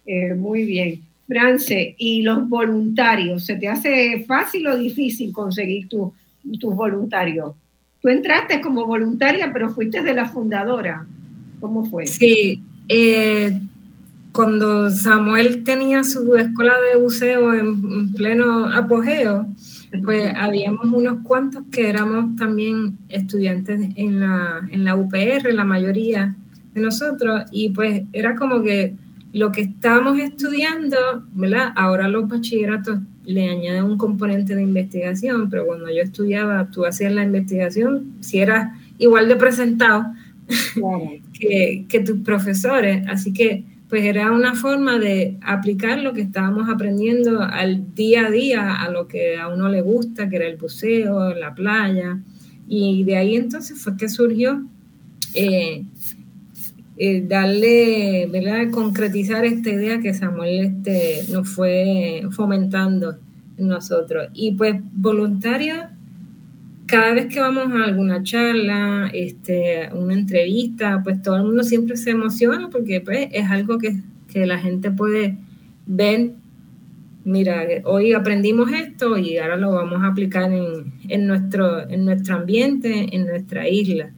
[0.06, 1.07] Eh, muy bien.
[1.28, 7.54] France, y los voluntarios, ¿se te hace fácil o difícil conseguir tus voluntarios?
[8.02, 11.06] Tú entraste como voluntaria, pero fuiste de la fundadora.
[11.60, 12.08] ¿Cómo fue?
[12.08, 13.60] Sí, eh,
[14.32, 19.48] cuando Samuel tenía su escuela de buceo en, pleno apogeo,
[20.04, 26.36] pues habíamos unos cuantos que éramos también estudiantes en la, en la UPR, la mayoría
[26.74, 28.96] de nosotros, y pues era como que
[29.34, 30.98] lo que estábamos estudiando,
[31.34, 31.74] ¿verdad?
[31.76, 37.12] Ahora los bachilleratos le añaden un componente de investigación, pero cuando yo estudiaba, tú hacías
[37.12, 40.06] la investigación, si eras igual de presentado
[41.40, 46.70] que, que tus profesores, así que pues era una forma de aplicar lo que estábamos
[46.70, 50.58] aprendiendo al día a día, a lo que a uno le gusta, que era el
[50.58, 52.20] buceo, la playa.
[52.68, 54.62] Y de ahí entonces fue que surgió
[55.34, 55.86] eh,
[56.98, 58.72] eh, darle, ¿verdad?
[58.72, 63.18] concretizar esta idea que Samuel este, nos fue fomentando
[63.58, 64.30] en nosotros.
[64.34, 65.86] Y pues voluntarios
[66.88, 71.98] cada vez que vamos a alguna charla, este, una entrevista, pues todo el mundo siempre
[71.98, 73.96] se emociona porque pues, es algo que,
[74.34, 75.36] la gente puede
[75.88, 76.34] ver.
[77.26, 83.16] Mira, hoy aprendimos esto y ahora lo vamos a aplicar en, nuestro, en nuestro ambiente,
[83.16, 84.12] en nuestra isla.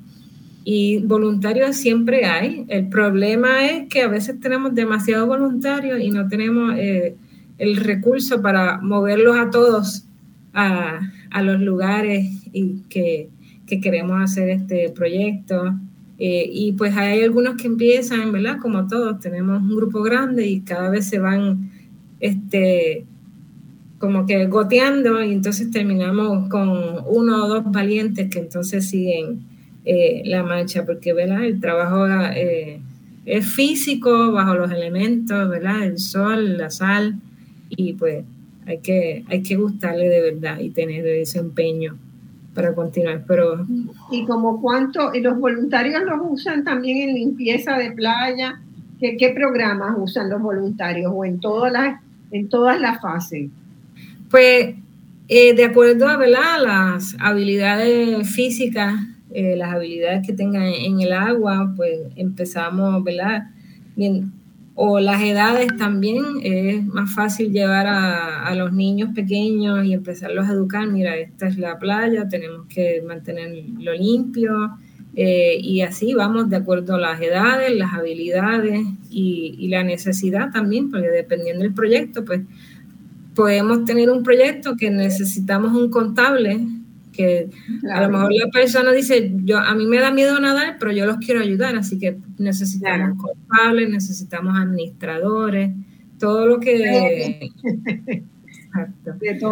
[0.72, 2.64] Y voluntarios siempre hay.
[2.68, 7.16] El problema es que a veces tenemos demasiados voluntarios y no tenemos eh,
[7.58, 10.06] el recurso para moverlos a todos
[10.54, 11.00] a,
[11.32, 13.30] a los lugares y que,
[13.66, 15.74] que queremos hacer este proyecto.
[16.20, 18.60] Eh, y pues hay algunos que empiezan, ¿verdad?
[18.62, 21.72] Como todos, tenemos un grupo grande y cada vez se van,
[22.20, 23.06] este,
[23.98, 26.70] como que goteando y entonces terminamos con
[27.08, 29.50] uno o dos valientes que entonces siguen
[29.92, 31.44] eh, la marcha, porque, ¿verdad?
[31.44, 32.80] El trabajo eh,
[33.26, 35.84] es físico, bajo los elementos, ¿verdad?
[35.84, 37.16] El sol, la sal,
[37.70, 38.24] y pues
[38.68, 41.98] hay que, hay que gustarle de verdad y tener desempeño
[42.54, 43.24] para continuar.
[43.28, 43.66] Pero...
[44.12, 48.62] Y como cuánto, y los voluntarios los usan también en limpieza de playa,
[49.00, 52.00] ¿qué, qué programas usan los voluntarios o en todas las,
[52.30, 53.50] en todas las fases?
[54.30, 54.76] Pues
[55.30, 58.94] eh, de acuerdo a las habilidades físicas,
[59.32, 63.50] eh, las habilidades que tengan en el agua, pues empezamos, ¿verdad?
[63.96, 64.32] Bien,
[64.82, 70.54] o las edades también, es más fácil llevar a, los niños pequeños y empezarlos a
[70.54, 74.78] educar, mira, esta es la playa, tenemos que mantenerlo limpio,
[75.16, 80.52] eh, y así vamos de acuerdo a las edades, las habilidades y, y, la necesidad
[80.52, 82.42] también, porque dependiendo del proyecto, pues
[83.36, 86.66] podemos tener un proyecto que necesitamos un contable
[87.20, 87.50] que
[87.92, 91.06] a lo mejor la persona dice, yo a mí me da miedo nadar, pero yo
[91.06, 95.72] los quiero ayudar, así que necesitamos culpables, necesitamos administradores,
[96.18, 97.52] todo lo que...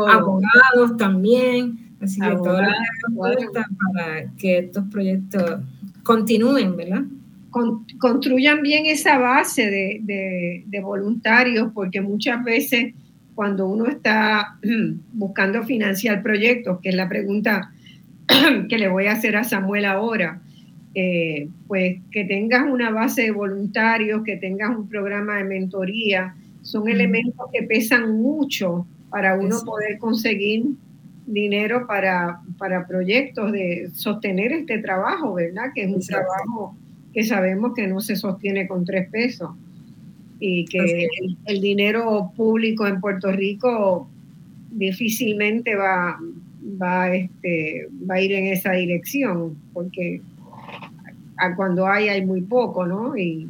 [0.10, 2.68] Abogados también, así que todo lo
[3.38, 5.60] que para que estos proyectos
[6.04, 7.04] continúen, ¿verdad?
[8.00, 12.94] construyan bien esa base de, de voluntarios, porque muchas veces
[13.38, 14.58] cuando uno está
[15.14, 17.72] buscando financiar proyectos, que es la pregunta
[18.68, 20.42] que le voy a hacer a Samuel ahora,
[20.96, 26.34] eh, pues que tengas una base de voluntarios, que tengas un programa de mentoría,
[26.64, 30.66] son elementos que pesan mucho para uno poder conseguir
[31.28, 35.74] dinero para, para proyectos de sostener este trabajo, ¿verdad?
[35.76, 36.76] Que es un trabajo
[37.14, 39.52] que sabemos que no se sostiene con tres pesos
[40.40, 41.08] y que
[41.46, 44.08] el, dinero público en Puerto Rico
[44.72, 46.20] difícilmente va,
[46.82, 50.22] va, este, va a ir en esa dirección, porque
[51.56, 53.18] cuando hay hay muy poco, ¿no?
[53.18, 53.50] Y,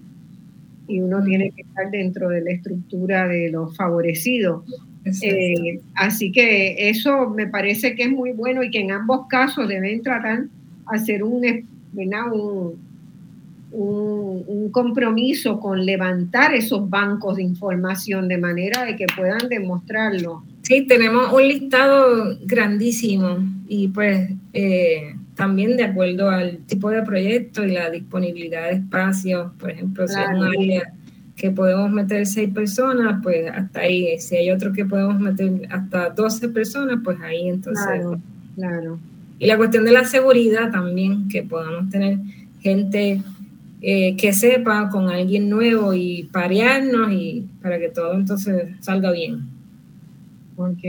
[0.88, 4.64] y uno tiene que estar dentro de la estructura de los favorecidos.
[5.22, 9.68] Eh, así que eso me parece que es muy bueno y que en ambos casos
[9.68, 10.45] deben tratar
[10.88, 11.43] hacer un,
[11.93, 12.76] un,
[13.72, 20.44] un, compromiso con levantar esos bancos de información de manera de que puedan demostrarlo.
[20.61, 23.38] Sí, tenemos un listado grandísimo
[23.68, 29.52] y pues eh, también de acuerdo al tipo de proyecto y la disponibilidad de espacios,
[29.57, 30.94] por ejemplo, si es un área
[31.38, 34.19] que podemos meter seis personas, pues hasta ahí.
[34.19, 37.85] Si hay otro que podemos meter hasta 12 personas, pues ahí entonces.
[37.85, 38.19] Claro,
[38.56, 38.99] claro.
[39.39, 42.18] Y la cuestión de la seguridad también, que podamos tener
[42.60, 43.22] gente
[43.82, 49.41] eh, que sepa con alguien nuevo y parearnos y para que todo entonces salga bien.
[50.56, 50.80] Ok.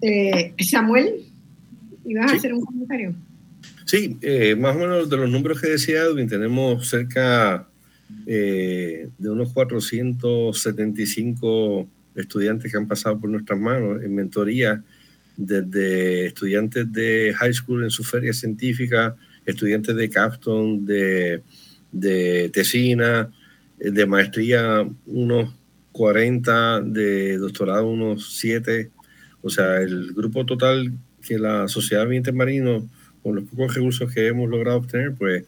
[0.00, 1.24] Eh, Samuel,
[2.04, 3.16] ¿ibas a hacer un comentario?
[3.84, 7.66] Sí, eh, más o menos de los números que decía Edwin, tenemos cerca
[8.24, 14.84] de unos 475 estudiantes que han pasado por nuestras manos en mentoría,
[15.36, 19.16] desde estudiantes de high school en su feria científica,
[19.50, 21.42] estudiantes de Capstone, de,
[21.92, 23.30] de Tesina,
[23.78, 25.54] de maestría unos
[25.92, 28.90] 40, de doctorado unos 7,
[29.42, 30.92] O sea, el grupo total
[31.26, 32.88] que la Sociedad de Ambiente Marino,
[33.22, 35.44] con los pocos recursos que hemos logrado obtener, pues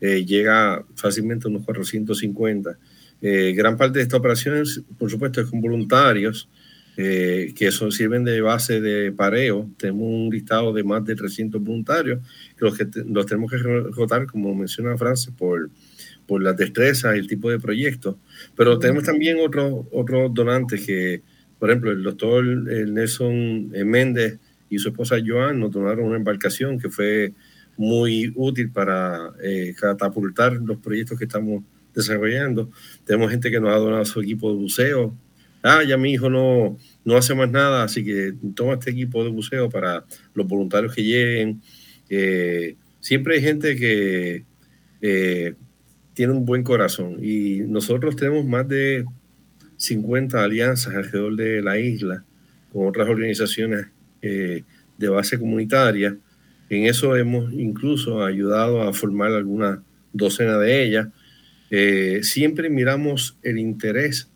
[0.00, 2.76] eh, llega fácilmente a unos 450.
[3.20, 6.48] Eh, gran parte de estas operaciones, por supuesto, es con voluntarios
[6.96, 9.70] eh, que son, sirven de base de pareo.
[9.76, 12.20] Tenemos un listado de más de 300 voluntarios
[12.56, 15.70] que los, que los tenemos que rotar, como menciona Francis, por,
[16.26, 18.16] por las destrezas y el tipo de proyectos.
[18.56, 21.22] Pero tenemos también otros otros donantes que,
[21.58, 24.38] por ejemplo, el doctor Nelson Méndez
[24.68, 27.34] y su esposa Joan nos donaron una embarcación que fue
[27.76, 31.62] muy útil para eh, catapultar los proyectos que estamos
[31.94, 32.70] desarrollando.
[33.04, 35.14] Tenemos gente que nos ha donado su equipo de buceo.
[35.62, 39.30] Ah, ya mi hijo no, no hace más nada, así que toma este equipo de
[39.30, 41.62] buceo para los voluntarios que lleguen.
[42.08, 44.44] Eh, siempre hay gente que
[45.00, 45.54] eh,
[46.14, 49.04] tiene un buen corazón y nosotros tenemos más de
[49.76, 52.24] 50 alianzas alrededor de la isla
[52.72, 53.86] con otras organizaciones
[54.20, 56.16] de base comunitaria
[56.72, 59.82] en eso hemos incluso ayudado a formar alguna
[60.14, 61.08] docena de ellas.
[61.70, 64.30] Eh, siempre miramos el interés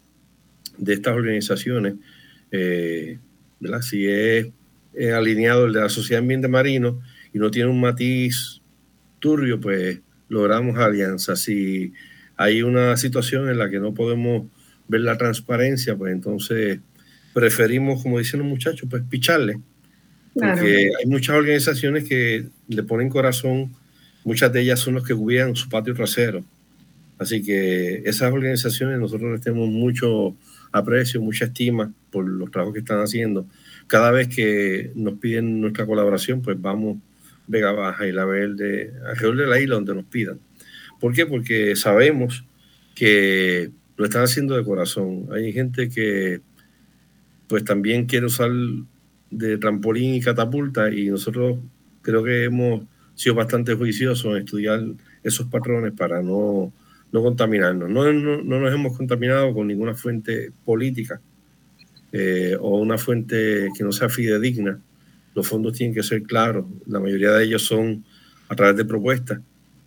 [0.78, 1.94] de estas organizaciones,
[2.51, 3.19] eh,
[3.82, 4.48] si es,
[5.15, 8.62] alineado el de la Sociedad Ambiente Marino y no tiene un matiz
[9.19, 11.40] turbio, pues logramos alianzas.
[11.40, 11.93] Si
[12.36, 14.47] hay una situación en la que no podemos
[14.89, 16.78] ver la transparencia, pues entonces
[17.35, 19.61] preferimos, como dicen los muchachos, pues picharle
[20.39, 23.74] porque hay muchas organizaciones que le ponen corazón,
[24.23, 26.44] muchas de ellas son los que cuidan su patio trasero.
[27.19, 30.36] Así que esas organizaciones nosotros les tenemos mucho
[30.77, 33.47] aprecio, mucha estima por los trabajos que están haciendo.
[33.86, 36.98] Cada vez que nos piden nuestra colaboración, pues vamos
[37.47, 40.40] Vega Baja y La Verde, alrededor de la isla donde nos pidan.
[41.01, 41.27] ¿Por qué?
[41.27, 42.44] Porque sabemos
[42.94, 45.28] que lo están haciendo de corazón.
[45.32, 46.40] Hay gente que
[47.48, 48.51] pues también quiere usar
[49.31, 51.59] de trampolín y catapulta y nosotros
[52.03, 52.82] creo que hemos
[53.15, 54.82] sido bastante juiciosos en estudiar
[55.23, 56.73] esos patrones para no,
[57.12, 57.89] no contaminarnos.
[57.91, 61.20] No, no, nos hemos contaminado con ninguna fuente política
[62.12, 64.81] eh, o una fuente que no sea fidedigna.
[65.35, 66.66] Los fondos tienen que ser claros.
[66.87, 68.05] La mayoría de ellos son
[68.49, 69.41] a través de propuestas.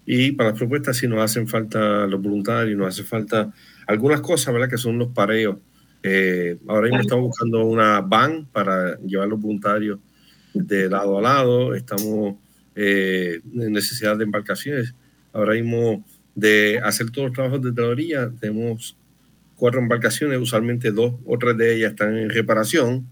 [0.06, 3.54] Y para las propuestas sí nos hacen falta los voluntarios, nos hace falta
[3.88, 4.70] algunas cosas, ¿verdad?
[4.70, 5.58] Que son los pareos
[6.02, 10.00] eh, ahora mismo estamos buscando una van para llevar los voluntarios
[10.54, 11.76] de lado a lado.
[11.76, 12.36] Estamos
[12.76, 14.96] eh, en necesidad de embarcaciones.
[15.34, 16.06] Ahora mismo
[16.40, 18.98] de hacer todos los trabajos de teoría, tenemos
[19.56, 23.08] cuatro embarcaciones, usualmente dos o tres de ellas están en reparación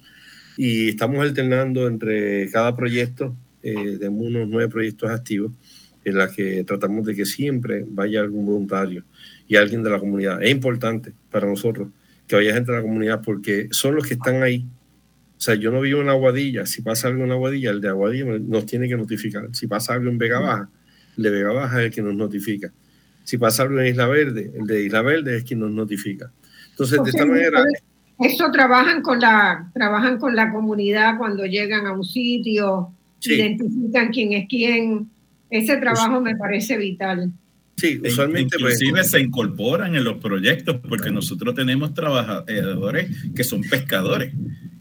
[0.55, 5.51] y estamos alternando entre cada proyecto, eh, de unos nueve proyectos activos,
[6.05, 9.03] en la que tratamos de que siempre vaya algún voluntario
[9.47, 10.41] y alguien de la comunidad.
[10.41, 11.89] Es importante para nosotros
[12.27, 14.65] que vaya gente de la comunidad, porque son los que están ahí.
[15.37, 16.65] O sea, yo no vivo en Aguadilla.
[16.65, 19.49] Si pasa algo en Aguadilla, el de Aguadilla nos tiene que notificar.
[19.53, 20.69] Si pasa algo en Vega Baja,
[21.17, 22.71] el de Vega Baja es el que nos notifica.
[23.27, 26.31] Si pasa algo en Isla Verde, el de Isla Verde es quien nos notifica.
[26.69, 27.61] Entonces, de esta manera...
[28.19, 32.89] Eso trabajan con la, trabajan con la comunidad cuando llegan a un sitio,
[33.21, 35.09] identifican quién es quién.
[35.49, 37.33] Ese trabajo me parece vital.
[37.75, 38.55] Sí, usualmente.
[38.61, 44.33] Pues, Inclusive se incorporan en los proyectos porque nosotros tenemos trabajadores que son pescadores,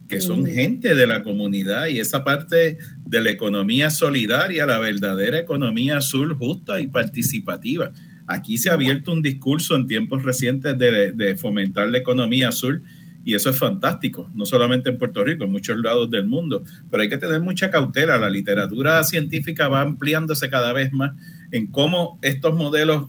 [0.08, 0.46] que son mm.
[0.46, 6.32] gente de la comunidad y esa parte de la economía solidaria, la verdadera economía azul
[6.34, 7.90] justa y participativa.
[8.26, 12.82] Aquí se ha abierto un discurso en tiempos recientes de, fomentar la economía azul
[13.24, 17.02] y eso es fantástico, no solamente en Puerto Rico, en muchos lados del mundo, pero
[17.02, 18.18] hay que tener mucha cautela.
[18.18, 21.12] La literatura científica va ampliándose cada vez más
[21.50, 23.08] en cómo estos modelos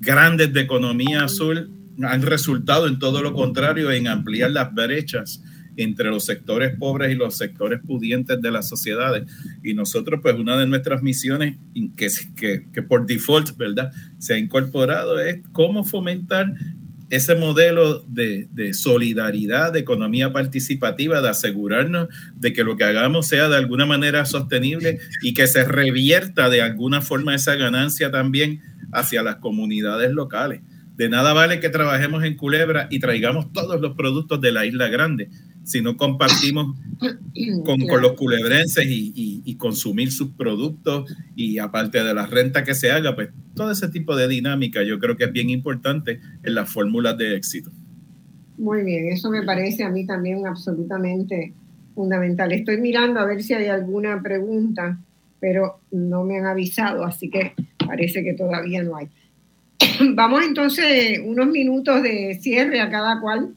[0.00, 1.70] grandes de economía azul
[2.02, 5.42] han resultado en todo lo contrario, en ampliar las brechas
[5.76, 9.24] entre los sectores pobres y los sectores pudientes de las sociedades.
[9.62, 11.56] Y nosotros, pues una de nuestras misiones
[11.96, 13.92] que, que, que por default, ¿verdad?
[14.18, 16.54] Se ha incorporado es cómo fomentar
[17.12, 23.26] ese modelo de, de, solidaridad, de economía participativa, de asegurarnos de que lo que hagamos
[23.26, 28.62] sea de alguna manera sostenible y que se revierta de alguna forma esa ganancia también
[28.92, 30.62] hacia las comunidades locales.
[30.96, 34.88] De nada vale que trabajemos en Culebra y traigamos todos los productos de la isla
[34.88, 35.28] grande
[35.64, 36.76] si no compartimos
[37.64, 43.14] con, los culebrenses y, consumir sus productos y aparte de la renta que se haga,
[43.14, 47.16] pues todo ese tipo de dinámica yo creo que es bien importante en las fórmulas
[47.16, 47.70] de éxito.
[48.58, 51.52] Muy bien, eso me parece a mí también absolutamente
[51.94, 52.52] fundamental.
[52.52, 54.98] Estoy mirando a ver si hay alguna pregunta,
[55.38, 59.08] pero no me han avisado, así que parece que todavía no hay.
[60.14, 63.54] Vamos entonces unos minutos de cierre a cada cual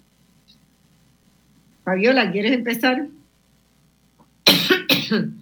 [1.86, 3.08] Fabiola, ¿quieres empezar?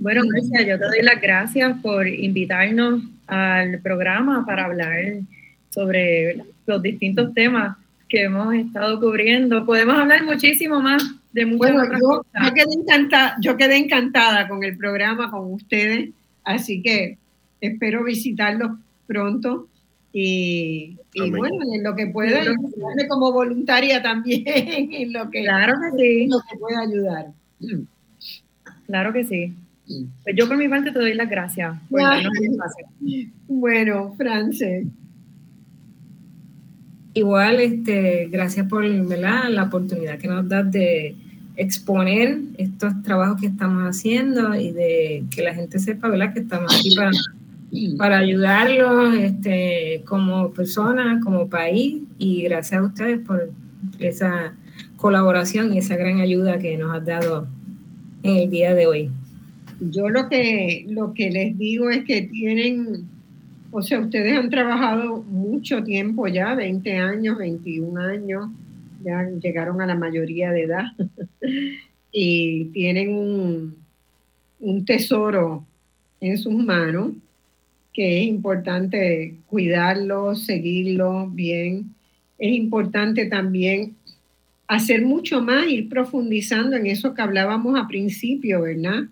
[0.00, 5.18] Bueno, Marcia, yo te doy las gracias por invitarnos al programa para hablar
[5.70, 7.76] sobre los distintos temas
[8.08, 9.64] que hemos estado cubriendo.
[9.64, 11.02] Podemos hablar muchísimo más
[11.32, 16.10] de muchas bueno, yo, quedé encantada, yo quedé encantada con el programa, con ustedes,
[16.44, 17.18] así que
[17.60, 18.72] espero visitarlos
[19.06, 19.68] pronto
[20.18, 20.96] y,
[21.30, 22.40] bueno, en lo que pueda,
[23.06, 26.26] como voluntaria también, en lo que, claro que sí.
[26.26, 27.26] lo que pueda ayudar.
[28.86, 29.52] Claro que sí.
[30.22, 31.76] Pues yo por mi parte te doy las gracias
[33.46, 34.86] Bueno, Frances.
[37.12, 41.14] Igual, este, gracias por la oportunidad que nos das de
[41.56, 46.32] exponer estos trabajos que estamos haciendo y de que la gente sepa ¿verdad?
[46.32, 47.10] que estamos aquí para
[47.98, 53.50] para ayudarlos este, como personas, como país, y gracias a ustedes por
[53.98, 54.54] esa
[54.96, 57.46] colaboración y esa gran ayuda que nos has dado
[58.22, 59.10] en el día de hoy.
[59.80, 63.06] Yo lo que, lo que les digo es que tienen,
[63.70, 68.48] o sea, ustedes han trabajado mucho tiempo ya, 20 años, 21 años,
[69.04, 70.86] ya llegaron a la mayoría de edad
[72.12, 73.76] y tienen un,
[74.60, 75.64] un tesoro
[76.20, 77.12] en sus manos
[77.96, 81.94] que es importante cuidarlo, seguirlo bien.
[82.38, 83.96] Es importante también
[84.68, 89.04] hacer mucho más, ir profundizando en eso que hablábamos a principio, ¿verdad?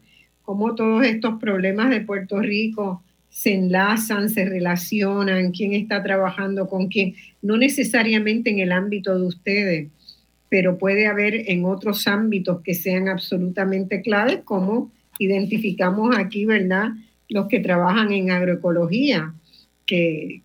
[0.43, 6.89] Cómo todos estos problemas de Puerto Rico se enlazan, se relacionan, quién está trabajando con
[6.89, 9.89] quién, no necesariamente en el ámbito de ustedes,
[10.51, 16.91] pero puede haber en otros ámbitos que sean absolutamente claves, como identificamos aquí, ¿verdad?
[17.35, 19.35] Los que trabajan en agroecología,
[19.85, 20.41] que,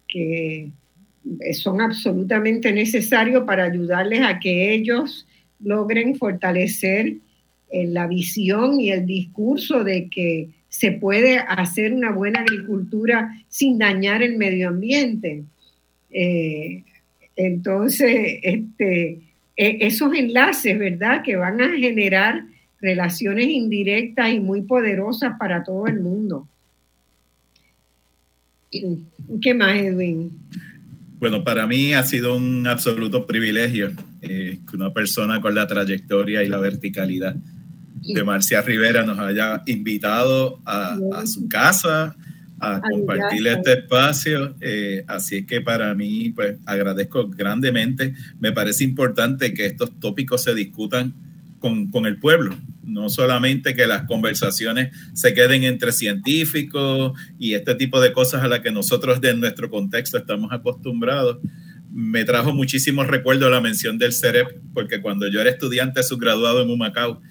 [1.53, 5.27] son absolutamente necesarios para ayudarles a que ellos
[5.59, 7.17] logren fortalecer
[7.69, 13.77] eh, la visión y el discurso de que se puede hacer una buena agricultura sin
[13.77, 15.43] dañar el medio ambiente.
[16.09, 16.83] Eh,
[17.35, 19.19] entonces, este,
[19.55, 22.45] e, esos enlaces, ¿verdad?, que van a generar
[22.81, 26.47] relaciones indirectas y muy poderosas para todo el mundo.
[29.41, 30.31] ¿Qué más, Edwin?
[31.19, 33.91] Bueno, para mí ha sido un absoluto privilegio
[34.21, 37.35] eh, que una persona con la trayectoria y la verticalidad
[38.01, 42.15] de Marcia Rivera nos haya invitado a, su casa
[42.59, 44.55] a compartir este espacio.
[44.61, 48.13] Eh, así es que para mí, pues agradezco grandemente.
[48.39, 51.13] Me parece importante que estos tópicos se discutan
[51.59, 57.75] con, con el pueblo, no solamente que las conversaciones se queden entre científicos y este
[57.75, 61.37] tipo de cosas a las que nosotros de nuestro contexto estamos acostumbrados.
[61.91, 66.69] Me trajo muchísimos recuerdos la mención del CEREP, porque cuando yo era estudiante subgraduado en
[66.69, 67.21] Humacao,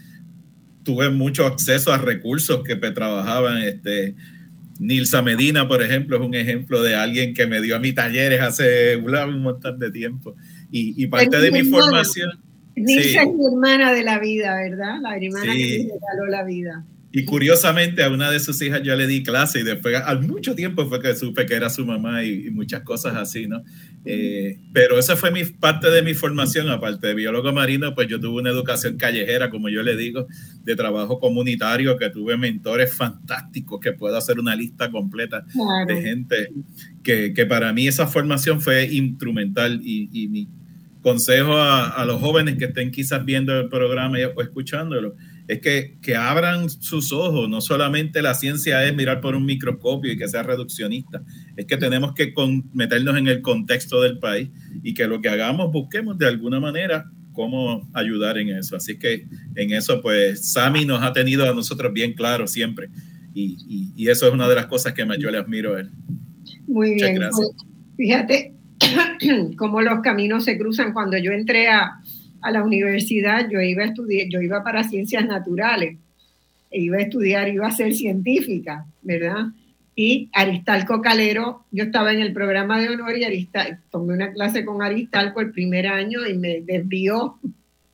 [0.83, 3.59] tuve mucho acceso a recursos que trabajaban.
[3.59, 4.15] Este,
[4.79, 8.41] Nilsa Medina, por ejemplo, es un ejemplo de alguien que me dio a mis talleres
[8.41, 10.35] hace un montón de tiempo.
[10.71, 12.48] Y, y parte de mi formación
[12.81, 15.01] Nilsa es mi hermana de la vida, ¿verdad?
[15.01, 16.85] La hermana que me regaló la vida.
[17.11, 20.55] Y curiosamente a una de sus hijas yo le di clase y después al mucho
[20.55, 23.63] tiempo fue que supe que era su mamá y, muchas cosas así, ¿no?
[24.05, 28.21] Eh, pero esa fue mi, parte de mi formación, aparte de biólogo marino, pues yo
[28.21, 30.27] tuve una educación callejera, como yo le digo,
[30.65, 35.47] de trabajo comunitario, que tuve mentores fantásticos, que puedo hacer una lista completa
[35.87, 36.51] de gente,
[37.03, 40.47] que, que, para mí esa formación fue instrumental y, y mi
[41.03, 45.15] consejo a, los jóvenes que estén quizás viendo el programa o escuchándolo,
[45.47, 47.49] es que, que, abran sus ojos.
[47.49, 51.23] No solamente la ciencia es mirar por un microscopio y que sea reduccionista,
[51.57, 52.35] es que tenemos que
[52.73, 54.51] meternos en el contexto del país
[54.83, 57.07] y que lo que hagamos busquemos de alguna manera
[57.39, 58.75] cómo ayudar en eso.
[58.75, 62.89] Así que en eso, pues, Sami nos ha tenido a nosotros bien claro siempre.
[63.33, 65.91] Y, y, eso es una de las cosas que más yo le admiro a él.
[66.67, 67.15] Muy bien.
[67.15, 67.51] Gracias.
[67.97, 68.58] Fíjate,
[69.57, 70.93] cómo los caminos se cruzan.
[70.93, 72.01] Cuando yo entré a,
[72.51, 75.97] la universidad, yo iba a estudiar, yo iba para ciencias naturales,
[76.71, 79.47] e iba a estudiar, iba a ser científica, ¿verdad?
[79.97, 84.65] Y Aristalco Calero, yo estaba en el programa de honor y Aristal, tomé una clase
[84.65, 87.39] con Aristalco el primer año y me desvió,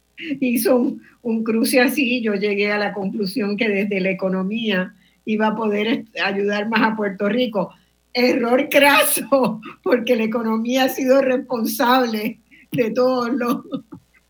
[0.40, 4.94] hizo un, un cruce así, yo llegué a la conclusión que desde la economía
[5.24, 7.72] iba a poder ayudar más a Puerto Rico
[8.14, 12.38] error craso, porque la economía ha sido responsable
[12.72, 13.58] de todos los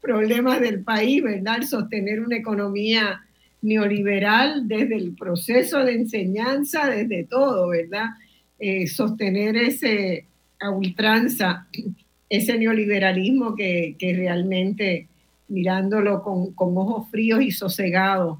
[0.00, 1.62] problemas del país, ¿verdad?
[1.62, 3.22] sostener una economía
[3.62, 8.10] neoliberal desde el proceso de enseñanza, desde todo, ¿verdad?
[8.58, 10.26] Eh, sostener ese
[10.60, 11.66] a ultranza,
[12.28, 15.08] ese neoliberalismo que, realmente
[15.48, 18.38] mirándolo con, con, ojos fríos y sosegados,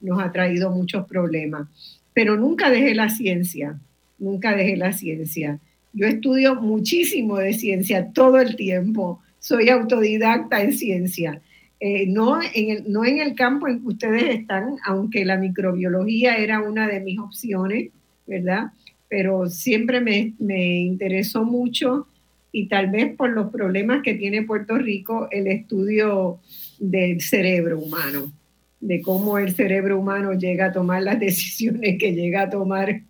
[0.00, 1.68] nos ha traído muchos problemas.
[2.14, 3.78] Pero nunca dejé la ciencia,
[4.22, 5.58] nunca dejé la ciencia.
[5.92, 11.42] Yo estudio muchísimo de ciencia todo el tiempo, soy autodidacta en ciencia.
[11.80, 16.36] Eh, no, en el, no en el campo en que ustedes están, aunque la microbiología
[16.36, 17.90] era una de mis opciones,
[18.26, 18.70] ¿verdad?
[19.08, 22.06] Pero siempre me, me interesó mucho
[22.52, 26.38] y tal vez por los problemas que tiene Puerto Rico el estudio
[26.78, 28.32] del cerebro humano,
[28.80, 33.02] de cómo el cerebro humano llega a tomar las decisiones que llega a tomar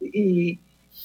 [0.00, 0.58] y,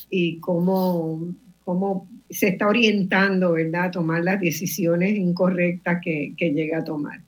[0.10, 1.34] y cómo,
[1.64, 7.22] cómo se está orientando, ¿verdad?, a tomar las decisiones incorrectas que, que llega a tomar.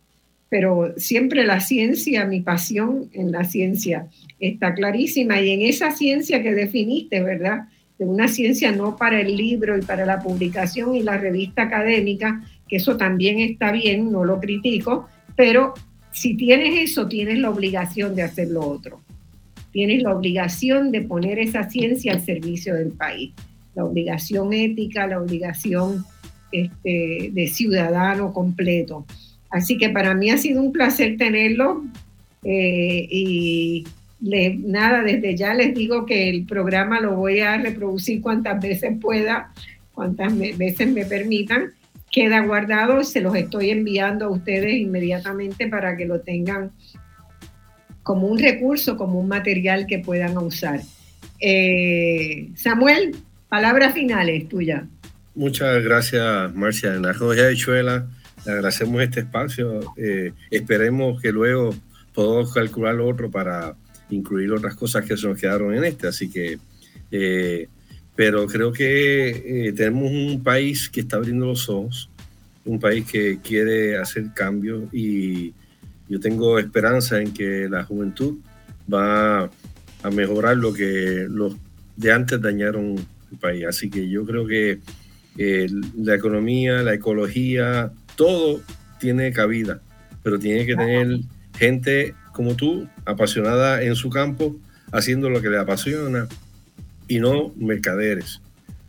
[0.49, 4.07] Pero siempre la ciencia, mi pasión en la ciencia
[4.39, 7.67] está clarísima y en esa ciencia que definiste, ¿verdad?
[7.99, 12.41] de una ciencia no para el libro y para la publicación y la revista académica,
[12.67, 15.73] que eso también está bien, no lo critico, pero
[16.11, 19.01] si tienes eso, tienes la obligación de hacer lo otro.
[19.71, 23.31] Tienes la obligación de poner esa ciencia al servicio del país.
[23.75, 26.05] La obligación ética, la obligación
[26.51, 29.05] este, de ciudadano completo.
[29.49, 31.83] Así que para mí ha sido un placer tenerlo
[32.43, 33.85] eh, y
[34.19, 39.53] nada, desde ya les digo que el programa lo voy a reproducir cuantas veces pueda,
[39.93, 41.71] cuantas veces me permitan.
[42.11, 46.71] Queda guardado, se los estoy enviando a ustedes inmediatamente para que lo tengan
[48.09, 50.81] como un recurso, como un material que puedan usar.
[51.39, 53.15] Eh, Samuel,
[53.47, 54.87] palabras finales tuya.
[55.35, 56.95] Muchas gracias, Marcia.
[56.95, 58.07] En la Roya de Chuela,
[58.47, 59.93] le agradecemos este espacio.
[59.95, 61.75] Eh, esperemos que luego
[62.15, 63.75] podamos calcular otro para
[64.09, 66.07] incluir otras cosas que se nos quedaron en este.
[66.07, 66.57] Así que,
[67.11, 67.67] eh,
[68.15, 72.09] pero creo que eh, tenemos un país que está abriendo los ojos,
[72.65, 75.53] un país que quiere hacer cambios y
[76.09, 78.39] yo tengo esperanza en que la juventud
[78.91, 81.55] va a mejorar lo que los
[81.95, 82.95] de antes dañaron
[83.31, 83.65] el país.
[83.67, 84.79] Así que yo creo que
[85.37, 85.67] eh,
[85.97, 88.61] la economía, la ecología, todo
[88.99, 89.81] tiene cabida,
[90.23, 91.19] pero tiene que tener
[91.57, 94.55] gente como tú, apasionada en su campo,
[94.91, 96.27] haciendo lo que le apasiona
[97.07, 98.41] y no mercaderes.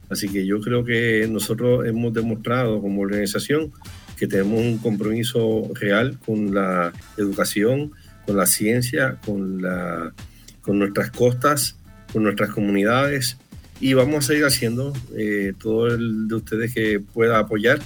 [0.08, 3.72] Así que yo creo que nosotros hemos demostrado como organización
[4.20, 7.92] que tenemos un compromiso real con la educación,
[8.26, 10.12] con la ciencia, con, la,
[10.60, 11.76] con nuestras costas,
[12.12, 13.38] con nuestras comunidades
[13.80, 17.78] y vamos a seguir haciendo eh, todo el de ustedes que pueda apoyar,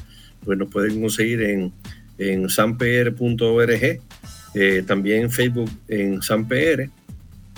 [0.44, 1.73] pues nos pueden conseguir en,
[2.19, 2.48] en
[4.55, 6.90] eh, también Facebook en San PR.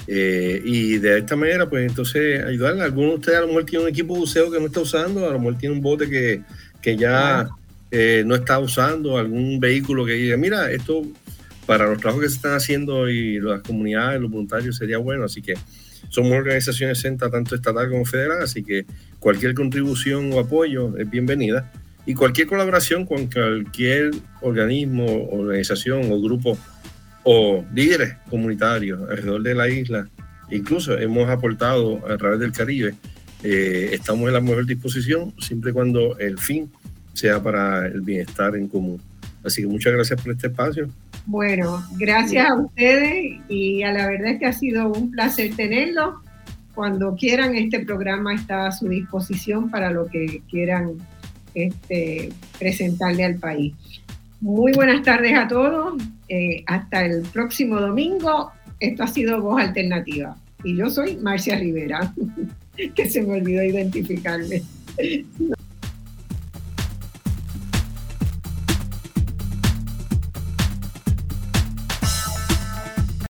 [0.09, 2.79] Eh, y de esta manera, pues entonces ayudar.
[2.81, 5.33] Algunos de ustedes a lo mejor tienen un equipo buceo que no está usando, a
[5.33, 6.43] lo mejor tiene un bote que,
[6.83, 7.49] que ya
[7.99, 11.03] eh, no está usando, algún vehículo que diga, mira, esto
[11.65, 15.25] para los trabajos que se están haciendo y las comunidades, los voluntarios sería bueno.
[15.25, 15.55] Así que
[16.11, 18.85] somos organizaciones CENTA, tanto estatal como federal, así que
[19.19, 21.73] cualquier contribución o apoyo es bienvenida.
[22.05, 24.11] Y cualquier colaboración con cualquier
[24.43, 26.59] organismo, organización o grupo
[27.25, 30.07] o líderes comunitarios alrededor de la isla.
[30.51, 32.95] Incluso hemos aportado a través del Caribe.
[33.43, 36.71] Eh, estamos en la mejor disposición siempre cuando el fin
[37.17, 39.01] sea para el bienestar en común.
[39.45, 40.89] Así que muchas gracias por este espacio.
[41.27, 46.21] Bueno, gracias a ustedes y a la verdad es que ha sido un placer tenerlo.
[46.75, 50.93] Cuando quieran, este programa está a su disposición para lo que quieran
[51.55, 53.75] este, presentarle al país.
[54.41, 56.01] Muy buenas tardes a todos.
[56.29, 58.53] Eh, hasta el próximo domingo.
[58.79, 60.37] Esto ha sido Voz Alternativa.
[60.65, 62.13] Y yo soy Marcia Rivera,
[62.95, 64.63] que se me olvidó identificarme.